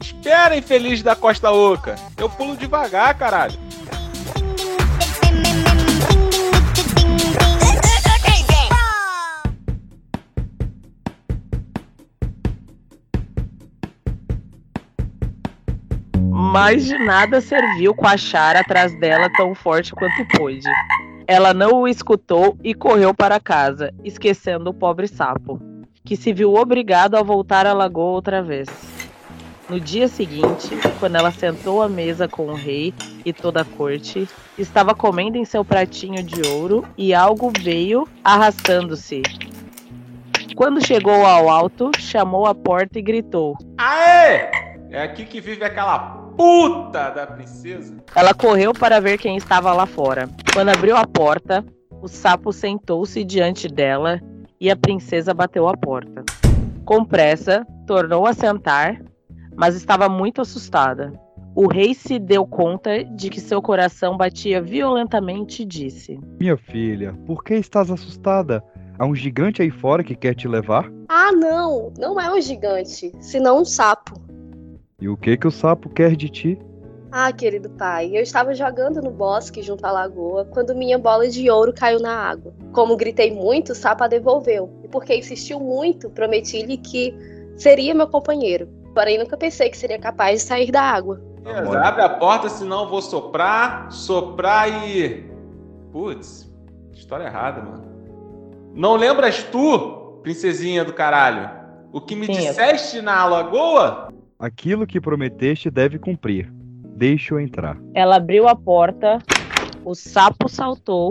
Espera, 0.02 0.58
infeliz 0.58 1.02
da 1.02 1.16
Costa 1.16 1.52
Oca. 1.52 1.96
Eu 2.18 2.30
pulo 2.30 2.58
devagar, 2.58 3.18
caralho. 3.18 3.58
Mas 16.60 16.86
de 16.86 16.98
nada 16.98 17.40
serviu 17.40 17.94
coachar 17.94 18.58
atrás 18.58 18.92
dela 19.00 19.30
tão 19.38 19.54
forte 19.54 19.94
quanto 19.94 20.26
pôde. 20.36 20.68
Ela 21.28 21.54
não 21.54 21.82
o 21.82 21.88
escutou 21.88 22.58
e 22.64 22.74
correu 22.74 23.14
para 23.14 23.40
casa, 23.40 23.94
esquecendo 24.04 24.72
o 24.72 24.74
pobre 24.74 25.08
sapo, 25.08 25.62
que 26.04 26.16
se 26.16 26.34
viu 26.34 26.56
obrigado 26.56 27.14
a 27.14 27.22
voltar 27.22 27.68
à 27.68 27.74
lagoa 27.74 28.10
outra 28.10 28.42
vez. 28.42 28.68
No 29.70 29.80
dia 29.80 30.08
seguinte, 30.08 30.70
quando 31.00 31.18
ela 31.18 31.30
sentou 31.30 31.80
à 31.80 31.88
mesa 31.88 32.28
com 32.28 32.48
o 32.48 32.56
rei 32.56 32.92
e 33.24 33.32
toda 33.32 33.62
a 33.62 33.66
corte, 33.66 34.28
estava 34.58 34.96
comendo 34.96 35.38
em 35.38 35.46
seu 35.46 35.64
pratinho 35.64 36.24
de 36.24 36.42
ouro 36.50 36.84
e 36.98 37.14
algo 37.14 37.52
veio 37.62 38.08
arrastando-se. 38.24 39.22
Quando 40.56 40.84
chegou 40.84 41.24
ao 41.24 41.50
alto, 41.50 41.92
chamou 42.00 42.48
a 42.48 42.56
porta 42.56 42.98
e 42.98 43.02
gritou. 43.04 43.56
Aê! 43.78 44.50
É 44.90 45.04
aqui 45.04 45.24
que 45.24 45.40
vive 45.40 45.64
aquela 45.64 46.27
puta 46.38 47.10
da 47.10 47.26
princesa. 47.26 47.98
Ela 48.16 48.34
correu 48.34 48.72
para 48.72 49.02
ver 49.02 49.18
quem 49.18 49.36
estava 49.36 49.74
lá 49.74 49.88
fora. 49.88 50.30
Quando 50.54 50.70
abriu 50.70 50.96
a 50.96 51.06
porta, 51.06 51.66
o 52.02 52.08
sapo 52.08 52.54
sentou-se 52.54 53.24
diante 53.24 53.68
dela 53.68 54.22
e 54.62 54.70
a 54.70 54.76
princesa 54.76 55.34
bateu 55.34 55.68
a 55.68 55.76
porta. 55.76 56.24
Com 56.86 57.04
pressa, 57.04 57.66
tornou 57.88 58.26
a 58.26 58.34
sentar, 58.34 59.02
mas 59.56 59.76
estava 59.76 60.08
muito 60.08 60.40
assustada. 60.40 61.12
O 61.56 61.68
rei 61.68 61.96
se 61.96 62.20
deu 62.20 62.46
conta 62.46 63.04
de 63.04 63.32
que 63.32 63.42
seu 63.42 63.60
coração 63.62 64.16
batia 64.16 64.62
violentamente 64.62 65.64
e 65.64 65.66
disse: 65.66 66.20
Minha 66.40 66.56
filha, 66.56 67.14
por 67.26 67.44
que 67.44 67.56
estás 67.56 67.90
assustada? 67.90 68.64
Há 69.00 69.06
um 69.06 69.16
gigante 69.16 69.64
aí 69.64 69.72
fora 69.72 70.04
que 70.04 70.16
quer 70.16 70.36
te 70.36 70.48
levar? 70.48 70.92
Ah, 71.10 71.32
não! 71.32 71.92
Não 71.98 72.20
é 72.22 72.32
um 72.32 72.40
gigante, 72.40 73.12
senão 73.20 73.62
um 73.62 73.66
sapo. 73.66 74.28
E 75.00 75.08
o 75.08 75.16
que 75.16 75.38
que 75.38 75.48
o 75.48 75.52
sapo 75.52 75.90
quer 75.90 76.16
de 76.16 76.28
ti? 76.28 76.60
Ah, 77.12 77.32
querido 77.32 77.70
pai, 77.70 78.10
eu 78.18 78.22
estava 78.22 78.56
jogando 78.56 79.00
no 79.00 79.12
bosque 79.12 79.62
junto 79.62 79.86
à 79.86 79.92
lagoa 79.92 80.46
quando 80.46 80.76
minha 80.76 80.98
bola 80.98 81.30
de 81.30 81.50
ouro 81.52 81.72
caiu 81.72 82.00
na 82.00 82.12
água. 82.12 82.52
Como 82.74 82.98
gritei 82.98 83.32
muito, 83.32 83.74
o 83.74 83.76
sapo 83.76 84.04
a 84.04 84.08
devolveu. 84.08 84.72
E 84.84 84.88
porque 84.88 85.16
insistiu 85.16 85.60
muito, 85.60 86.10
prometi-lhe 86.10 86.78
que 86.78 87.16
seria 87.56 87.94
meu 87.94 88.08
companheiro. 88.08 88.68
Porém, 88.96 89.20
nunca 89.20 89.38
pensei 89.38 89.70
que 89.70 89.78
seria 89.78 90.00
capaz 90.00 90.42
de 90.42 90.48
sair 90.48 90.72
da 90.72 90.82
água. 90.82 91.22
Beleza, 91.44 91.80
abre 91.80 92.02
a 92.02 92.10
porta, 92.10 92.50
senão 92.50 92.84
eu 92.86 92.90
vou 92.90 93.02
soprar, 93.02 93.92
soprar 93.92 94.68
e. 94.90 95.30
Putz, 95.92 96.52
história 96.92 97.26
errada, 97.26 97.62
mano. 97.62 97.86
Não 98.74 98.96
lembras 98.96 99.44
tu, 99.44 100.20
princesinha 100.24 100.84
do 100.84 100.92
caralho, 100.92 101.50
o 101.94 102.02
que 102.02 102.16
me 102.16 102.26
Sim, 102.26 102.34
eu- 102.34 102.40
disseste 102.40 103.00
na 103.02 103.24
lagoa? 103.26 104.08
Aquilo 104.40 104.86
que 104.86 105.02
prometeste 105.02 105.68
deve 105.72 105.98
cumprir. 105.98 106.48
Deixa-o 106.96 107.40
entrar. 107.40 107.76
Ela 107.96 108.18
abriu 108.18 108.48
a 108.48 108.56
porta, 108.56 109.18
o 109.84 109.96
sapo 109.96 110.48
saltou 110.48 111.10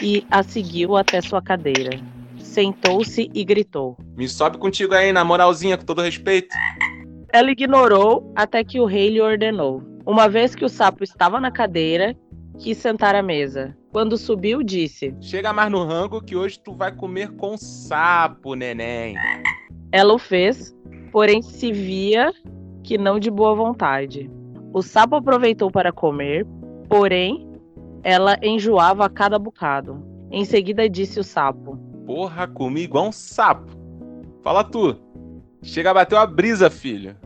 e 0.00 0.24
a 0.30 0.40
seguiu 0.44 0.96
até 0.96 1.20
sua 1.20 1.42
cadeira. 1.42 1.98
Sentou-se 2.38 3.28
e 3.34 3.44
gritou. 3.44 3.96
Me 4.16 4.28
sobe 4.28 4.58
contigo 4.58 4.94
aí, 4.94 5.12
na 5.12 5.24
moralzinha, 5.24 5.76
com 5.76 5.84
todo 5.84 6.00
respeito. 6.00 6.54
Ela 7.32 7.50
ignorou 7.50 8.32
até 8.36 8.62
que 8.62 8.78
o 8.78 8.84
rei 8.84 9.08
lhe 9.08 9.20
ordenou. 9.20 9.82
Uma 10.06 10.28
vez 10.28 10.54
que 10.54 10.64
o 10.64 10.68
sapo 10.68 11.02
estava 11.02 11.40
na 11.40 11.50
cadeira, 11.50 12.14
quis 12.60 12.78
sentar 12.78 13.16
à 13.16 13.22
mesa. 13.22 13.76
Quando 13.90 14.16
subiu, 14.16 14.62
disse: 14.62 15.12
Chega 15.20 15.52
mais 15.52 15.72
no 15.72 15.84
rango 15.84 16.20
que 16.20 16.36
hoje 16.36 16.60
tu 16.60 16.72
vai 16.72 16.94
comer 16.94 17.32
com 17.32 17.56
sapo, 17.56 18.54
neném. 18.54 19.16
Ela 19.90 20.14
o 20.14 20.18
fez, 20.18 20.74
porém 21.14 21.40
se 21.40 21.70
via 21.70 22.34
que 22.82 22.98
não 22.98 23.20
de 23.20 23.30
boa 23.30 23.54
vontade. 23.54 24.28
O 24.72 24.82
sapo 24.82 25.14
aproveitou 25.14 25.70
para 25.70 25.92
comer, 25.92 26.44
porém 26.88 27.48
ela 28.02 28.36
enjoava 28.42 29.06
a 29.06 29.08
cada 29.08 29.38
bocado. 29.38 30.04
Em 30.28 30.44
seguida 30.44 30.88
disse 30.88 31.20
o 31.20 31.22
sapo: 31.22 31.78
Porra, 32.04 32.48
comi 32.48 32.80
igual 32.80 33.06
um 33.06 33.12
sapo. 33.12 33.70
Fala 34.42 34.64
tu. 34.64 34.96
Chega, 35.62 35.92
a 35.92 36.26
brisa, 36.26 36.68
filho. 36.68 37.16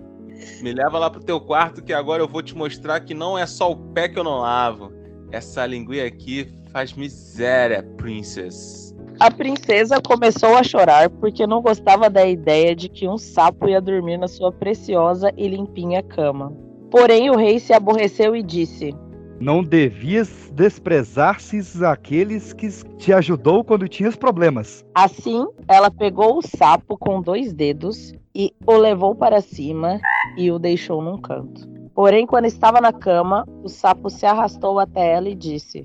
Me 0.61 0.71
leva 0.71 0.99
lá 0.99 1.09
pro 1.09 1.25
teu 1.25 1.41
quarto 1.41 1.83
que 1.83 1.95
agora 1.95 2.23
eu 2.23 2.29
vou 2.29 2.43
te 2.43 2.55
mostrar 2.55 3.01
que 3.01 3.15
não 3.15 3.39
é 3.39 3.47
só 3.47 3.73
o 3.73 3.77
pé 3.95 4.07
que 4.07 4.19
eu 4.19 4.25
não 4.25 4.41
lavo. 4.41 4.93
Essa 5.33 5.65
linguinha 5.65 6.07
aqui 6.07 6.47
faz 6.71 6.93
miséria, 6.93 7.83
princess. 7.97 8.88
A 9.21 9.33
princesa 9.33 10.01
começou 10.01 10.57
a 10.57 10.63
chorar 10.63 11.11
porque 11.11 11.45
não 11.45 11.61
gostava 11.61 12.09
da 12.09 12.25
ideia 12.25 12.75
de 12.75 12.89
que 12.89 13.09
um 13.09 13.19
sapo 13.19 13.69
ia 13.69 13.81
dormir 13.81 14.17
na 14.17 14.29
sua 14.29 14.53
preciosa 14.53 15.33
e 15.37 15.49
limpinha 15.49 16.05
cama. 16.05 16.57
Porém, 16.89 17.29
o 17.29 17.37
rei 17.37 17.59
se 17.59 17.73
aborreceu 17.73 18.37
e 18.37 18.45
disse: 18.45 18.95
Não 19.41 19.65
devias 19.65 20.53
desprezar-se 20.55 21.85
aqueles 21.85 22.53
que 22.53 22.69
te 22.97 23.13
ajudou 23.13 23.65
quando 23.65 23.89
tinhas 23.89 24.15
problemas. 24.15 24.85
Assim, 24.95 25.45
ela 25.67 25.91
pegou 25.91 26.39
o 26.39 26.43
sapo 26.43 26.97
com 26.97 27.21
dois 27.21 27.53
dedos 27.53 28.15
e 28.33 28.55
o 28.65 28.77
levou 28.77 29.17
para 29.17 29.41
cima 29.41 29.99
e 30.37 30.49
o 30.53 30.61
deixou 30.61 31.03
num 31.03 31.21
canto. 31.21 31.78
Porém, 31.99 32.29
quando 32.29 32.45
estava 32.45 32.81
na 32.81 32.93
cama, 32.93 33.45
o 33.61 33.69
sapo 33.69 34.09
se 34.09 34.25
arrastou 34.25 34.79
até 34.79 35.15
ela 35.15 35.29
e 35.29 35.35
disse: 35.35 35.85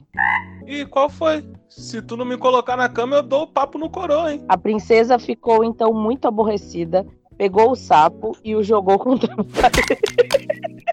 E 0.68 0.86
qual 0.86 1.10
foi? 1.10 1.44
Se 1.68 2.04
tu 2.04 2.16
não 2.16 2.24
me 2.24 2.38
colocar 2.38 2.78
na 2.78 2.88
cama, 2.88 3.16
eu 3.16 3.24
dou 3.24 3.42
o 3.42 3.48
papo 3.48 3.80
no 3.80 3.90
coroa, 3.90 4.32
hein? 4.32 4.46
A 4.48 4.56
princesa 4.56 5.18
ficou 5.18 5.64
então 5.64 5.92
muito 5.92 6.28
aborrecida, 6.28 7.04
pegou 7.36 7.72
o 7.72 7.76
sapo 7.76 8.38
e 8.44 8.56
o 8.56 8.62
jogou 8.62 9.00
contra 9.00 9.34
a 9.34 9.44
parede. 9.44 10.84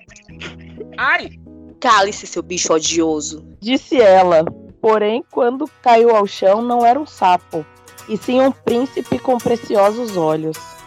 Ai! 0.96 1.28
Cale-se, 1.78 2.26
seu 2.26 2.42
bicho 2.42 2.72
odioso. 2.72 3.44
Disse 3.60 4.00
ela. 4.00 4.42
Porém, 4.80 5.22
quando 5.30 5.68
caiu 5.82 6.16
ao 6.16 6.26
chão, 6.26 6.62
não 6.62 6.82
era 6.82 6.98
um 6.98 7.04
sapo, 7.04 7.66
e 8.08 8.16
sim 8.16 8.40
um 8.40 8.50
príncipe 8.50 9.18
com 9.18 9.36
preciosos 9.36 10.16
olhos. 10.16 10.79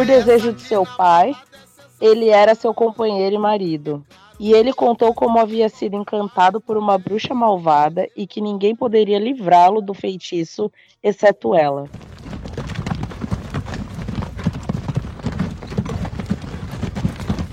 Por 0.00 0.06
desejo 0.06 0.54
de 0.54 0.62
seu 0.62 0.86
pai, 0.96 1.36
ele 2.00 2.30
era 2.30 2.54
seu 2.54 2.72
companheiro 2.72 3.34
e 3.34 3.38
marido. 3.38 4.02
E 4.38 4.50
ele 4.50 4.72
contou 4.72 5.12
como 5.12 5.38
havia 5.38 5.68
sido 5.68 5.94
encantado 5.94 6.58
por 6.58 6.78
uma 6.78 6.96
bruxa 6.96 7.34
malvada 7.34 8.08
e 8.16 8.26
que 8.26 8.40
ninguém 8.40 8.74
poderia 8.74 9.18
livrá-lo 9.18 9.82
do 9.82 9.92
feitiço, 9.92 10.72
exceto 11.02 11.54
ela. 11.54 11.84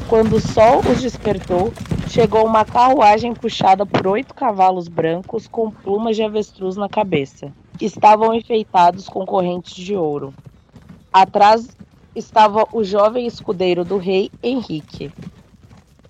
Quando 0.08 0.38
o 0.38 0.40
sol 0.40 0.80
os 0.90 1.02
despertou, 1.02 1.74
chegou 2.08 2.46
uma 2.46 2.64
carruagem 2.64 3.34
puxada 3.34 3.86
por 3.86 4.08
oito 4.08 4.34
cavalos 4.34 4.88
brancos 4.88 5.50
com 5.50 5.70
plumas 5.70 6.16
de 6.16 6.24
avestruz 6.24 6.78
na 6.78 6.88
cabeça. 6.88 7.52
Estavam 7.82 8.34
enfeitados 8.34 9.10
com 9.10 9.26
correntes 9.26 9.76
de 9.76 9.98
ouro. 9.98 10.34
Atrás 11.12 11.76
estava 12.18 12.68
o 12.74 12.84
jovem 12.84 13.28
escudeiro 13.28 13.86
do 13.86 13.98
rei 13.98 14.32
Henrique. 14.42 15.12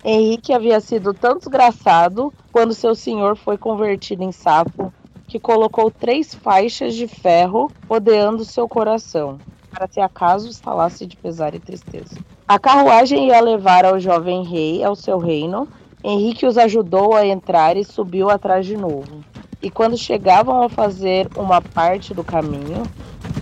Henrique 0.04 0.52
havia 0.52 0.80
sido 0.80 1.12
tão 1.12 1.36
desgraçado 1.36 2.32
quando 2.50 2.72
seu 2.72 2.94
senhor 2.94 3.36
foi 3.36 3.58
convertido 3.58 4.22
em 4.22 4.32
sapo 4.32 4.92
que 5.26 5.38
colocou 5.38 5.90
três 5.90 6.34
faixas 6.34 6.94
de 6.94 7.06
ferro 7.06 7.70
rodeando 7.86 8.44
seu 8.44 8.66
coração, 8.66 9.38
para 9.70 9.86
se 9.86 10.00
acaso 10.00 10.48
estalasse 10.48 11.04
de 11.04 11.16
pesar 11.16 11.54
e 11.54 11.60
tristeza. 11.60 12.16
A 12.46 12.58
carruagem 12.58 13.26
ia 13.26 13.40
levar 13.40 13.84
ao 13.84 14.00
jovem 14.00 14.42
rei 14.42 14.82
ao 14.82 14.96
seu 14.96 15.18
reino. 15.18 15.68
Henrique 16.02 16.46
os 16.46 16.56
ajudou 16.56 17.14
a 17.14 17.26
entrar 17.26 17.76
e 17.76 17.84
subiu 17.84 18.30
atrás 18.30 18.64
de 18.64 18.76
novo. 18.76 19.22
E 19.60 19.70
quando 19.70 19.98
chegavam 19.98 20.62
a 20.62 20.68
fazer 20.68 21.28
uma 21.36 21.60
parte 21.60 22.14
do 22.14 22.22
caminho, 22.22 22.84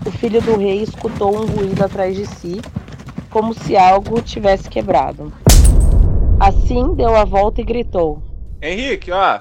o 0.06 0.10
filho 0.10 0.40
do 0.40 0.56
rei 0.56 0.82
escutou 0.82 1.36
um 1.36 1.44
ruído 1.44 1.84
atrás 1.84 2.16
de 2.16 2.24
si, 2.24 2.62
como 3.28 3.52
se 3.52 3.76
algo 3.76 4.22
tivesse 4.22 4.68
quebrado. 4.68 5.30
Assim 6.40 6.94
deu 6.94 7.14
a 7.14 7.24
volta 7.24 7.60
e 7.60 7.64
gritou: 7.64 8.22
Henrique, 8.62 9.12
ó, 9.12 9.40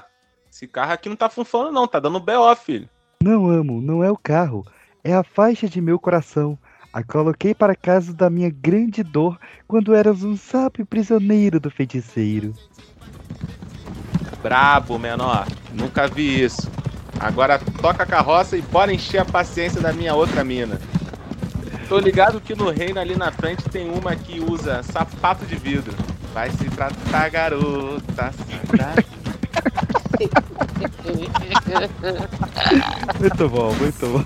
esse 0.50 0.66
carro 0.66 0.92
aqui 0.92 1.08
não 1.08 1.16
tá 1.16 1.30
funcionando, 1.30 1.72
não, 1.72 1.88
tá 1.88 1.98
dando 1.98 2.20
BO, 2.20 2.54
filho. 2.56 2.88
Não 3.22 3.48
amo, 3.48 3.80
não 3.80 4.04
é 4.04 4.10
o 4.10 4.16
carro, 4.16 4.62
é 5.02 5.14
a 5.14 5.22
faixa 5.22 5.66
de 5.68 5.80
meu 5.80 5.98
coração. 5.98 6.58
A 6.92 7.02
coloquei 7.02 7.54
para 7.54 7.74
casa 7.74 8.14
da 8.14 8.30
minha 8.30 8.48
grande 8.48 9.02
dor 9.02 9.38
quando 9.68 9.94
eras 9.94 10.24
um 10.24 10.36
sapo 10.36 10.84
prisioneiro 10.86 11.60
do 11.60 11.70
feiticeiro. 11.70 12.54
Brabo, 14.42 14.98
menor. 14.98 15.46
Nunca 15.72 16.06
vi 16.06 16.42
isso. 16.42 16.70
Agora 17.18 17.58
toca 17.80 18.02
a 18.02 18.06
carroça 18.06 18.56
e 18.56 18.62
bora 18.62 18.92
encher 18.92 19.18
a 19.18 19.24
paciência 19.24 19.80
da 19.80 19.92
minha 19.92 20.14
outra 20.14 20.44
mina. 20.44 20.78
Tô 21.88 21.98
ligado 21.98 22.40
que 22.40 22.54
no 22.54 22.70
reino 22.70 22.98
ali 22.98 23.16
na 23.16 23.30
frente 23.30 23.62
tem 23.68 23.88
uma 23.90 24.14
que 24.16 24.40
usa 24.40 24.82
sapato 24.82 25.46
de 25.46 25.56
vidro. 25.56 25.94
Vai 26.34 26.50
se 26.50 26.68
tratar, 26.70 27.28
garota. 27.30 28.32
Se 28.32 28.66
tratar. 28.66 29.04
Muito 33.20 33.48
bom, 33.48 33.72
muito 33.74 34.06
bom. 34.06 34.24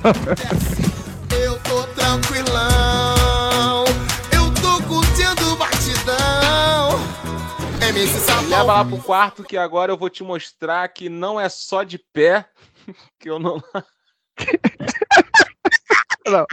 Eu 1.36 1.58
tô 1.61 1.82
tranquilão, 1.94 3.84
eu 4.32 4.50
tô 4.54 4.82
curtindo 4.84 5.52
o 5.52 5.56
batidão. 5.56 6.98
MC 7.89 8.18
Sapão. 8.20 8.49
Leva 8.49 8.62
lá 8.62 8.85
pro 8.85 9.03
quarto 9.03 9.45
que 9.45 9.57
agora 9.57 9.93
eu 9.93 9.97
vou 9.97 10.11
te 10.11 10.22
mostrar 10.22 10.89
que 10.89 11.09
não 11.09 11.41
é 11.41 11.49
só 11.49 11.83
de 11.83 11.99
pé 11.99 12.49
que 13.18 13.31
eu 13.31 13.39
não. 13.39 13.62
Não. 16.26 16.47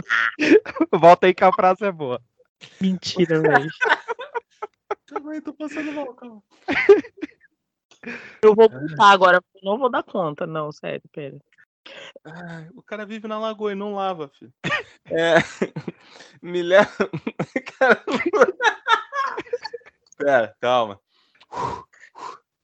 Volta 0.91 1.27
aí 1.27 1.33
que 1.35 1.43
a 1.43 1.51
frase 1.51 1.85
é 1.85 1.91
boa. 1.91 2.19
Mentira, 2.81 3.39
velho. 3.39 3.69
Calma 5.05 5.33
aí, 5.33 5.41
tô 5.41 5.53
passando 5.53 5.91
mal, 5.91 6.13
calma. 6.15 6.41
Eu 8.41 8.55
vou 8.55 8.69
voltar 8.69 9.11
agora, 9.11 9.41
porque 9.41 9.59
eu 9.65 9.69
não 9.69 9.77
vou 9.77 9.89
dar 9.89 10.03
conta, 10.03 10.47
não, 10.47 10.71
sério, 10.71 11.03
pera. 11.11 11.37
Ai, 12.23 12.69
o 12.75 12.81
cara 12.81 13.05
vive 13.05 13.27
na 13.27 13.39
lagoa 13.39 13.71
e 13.71 13.75
não 13.75 13.93
lava, 13.93 14.29
filho. 14.29 14.53
É. 15.05 15.35
Me 16.41 16.61
leva. 16.61 16.89
Cara... 17.77 18.03
Pera, 20.17 20.55
calma. 20.59 20.99
Whew. 21.51 21.86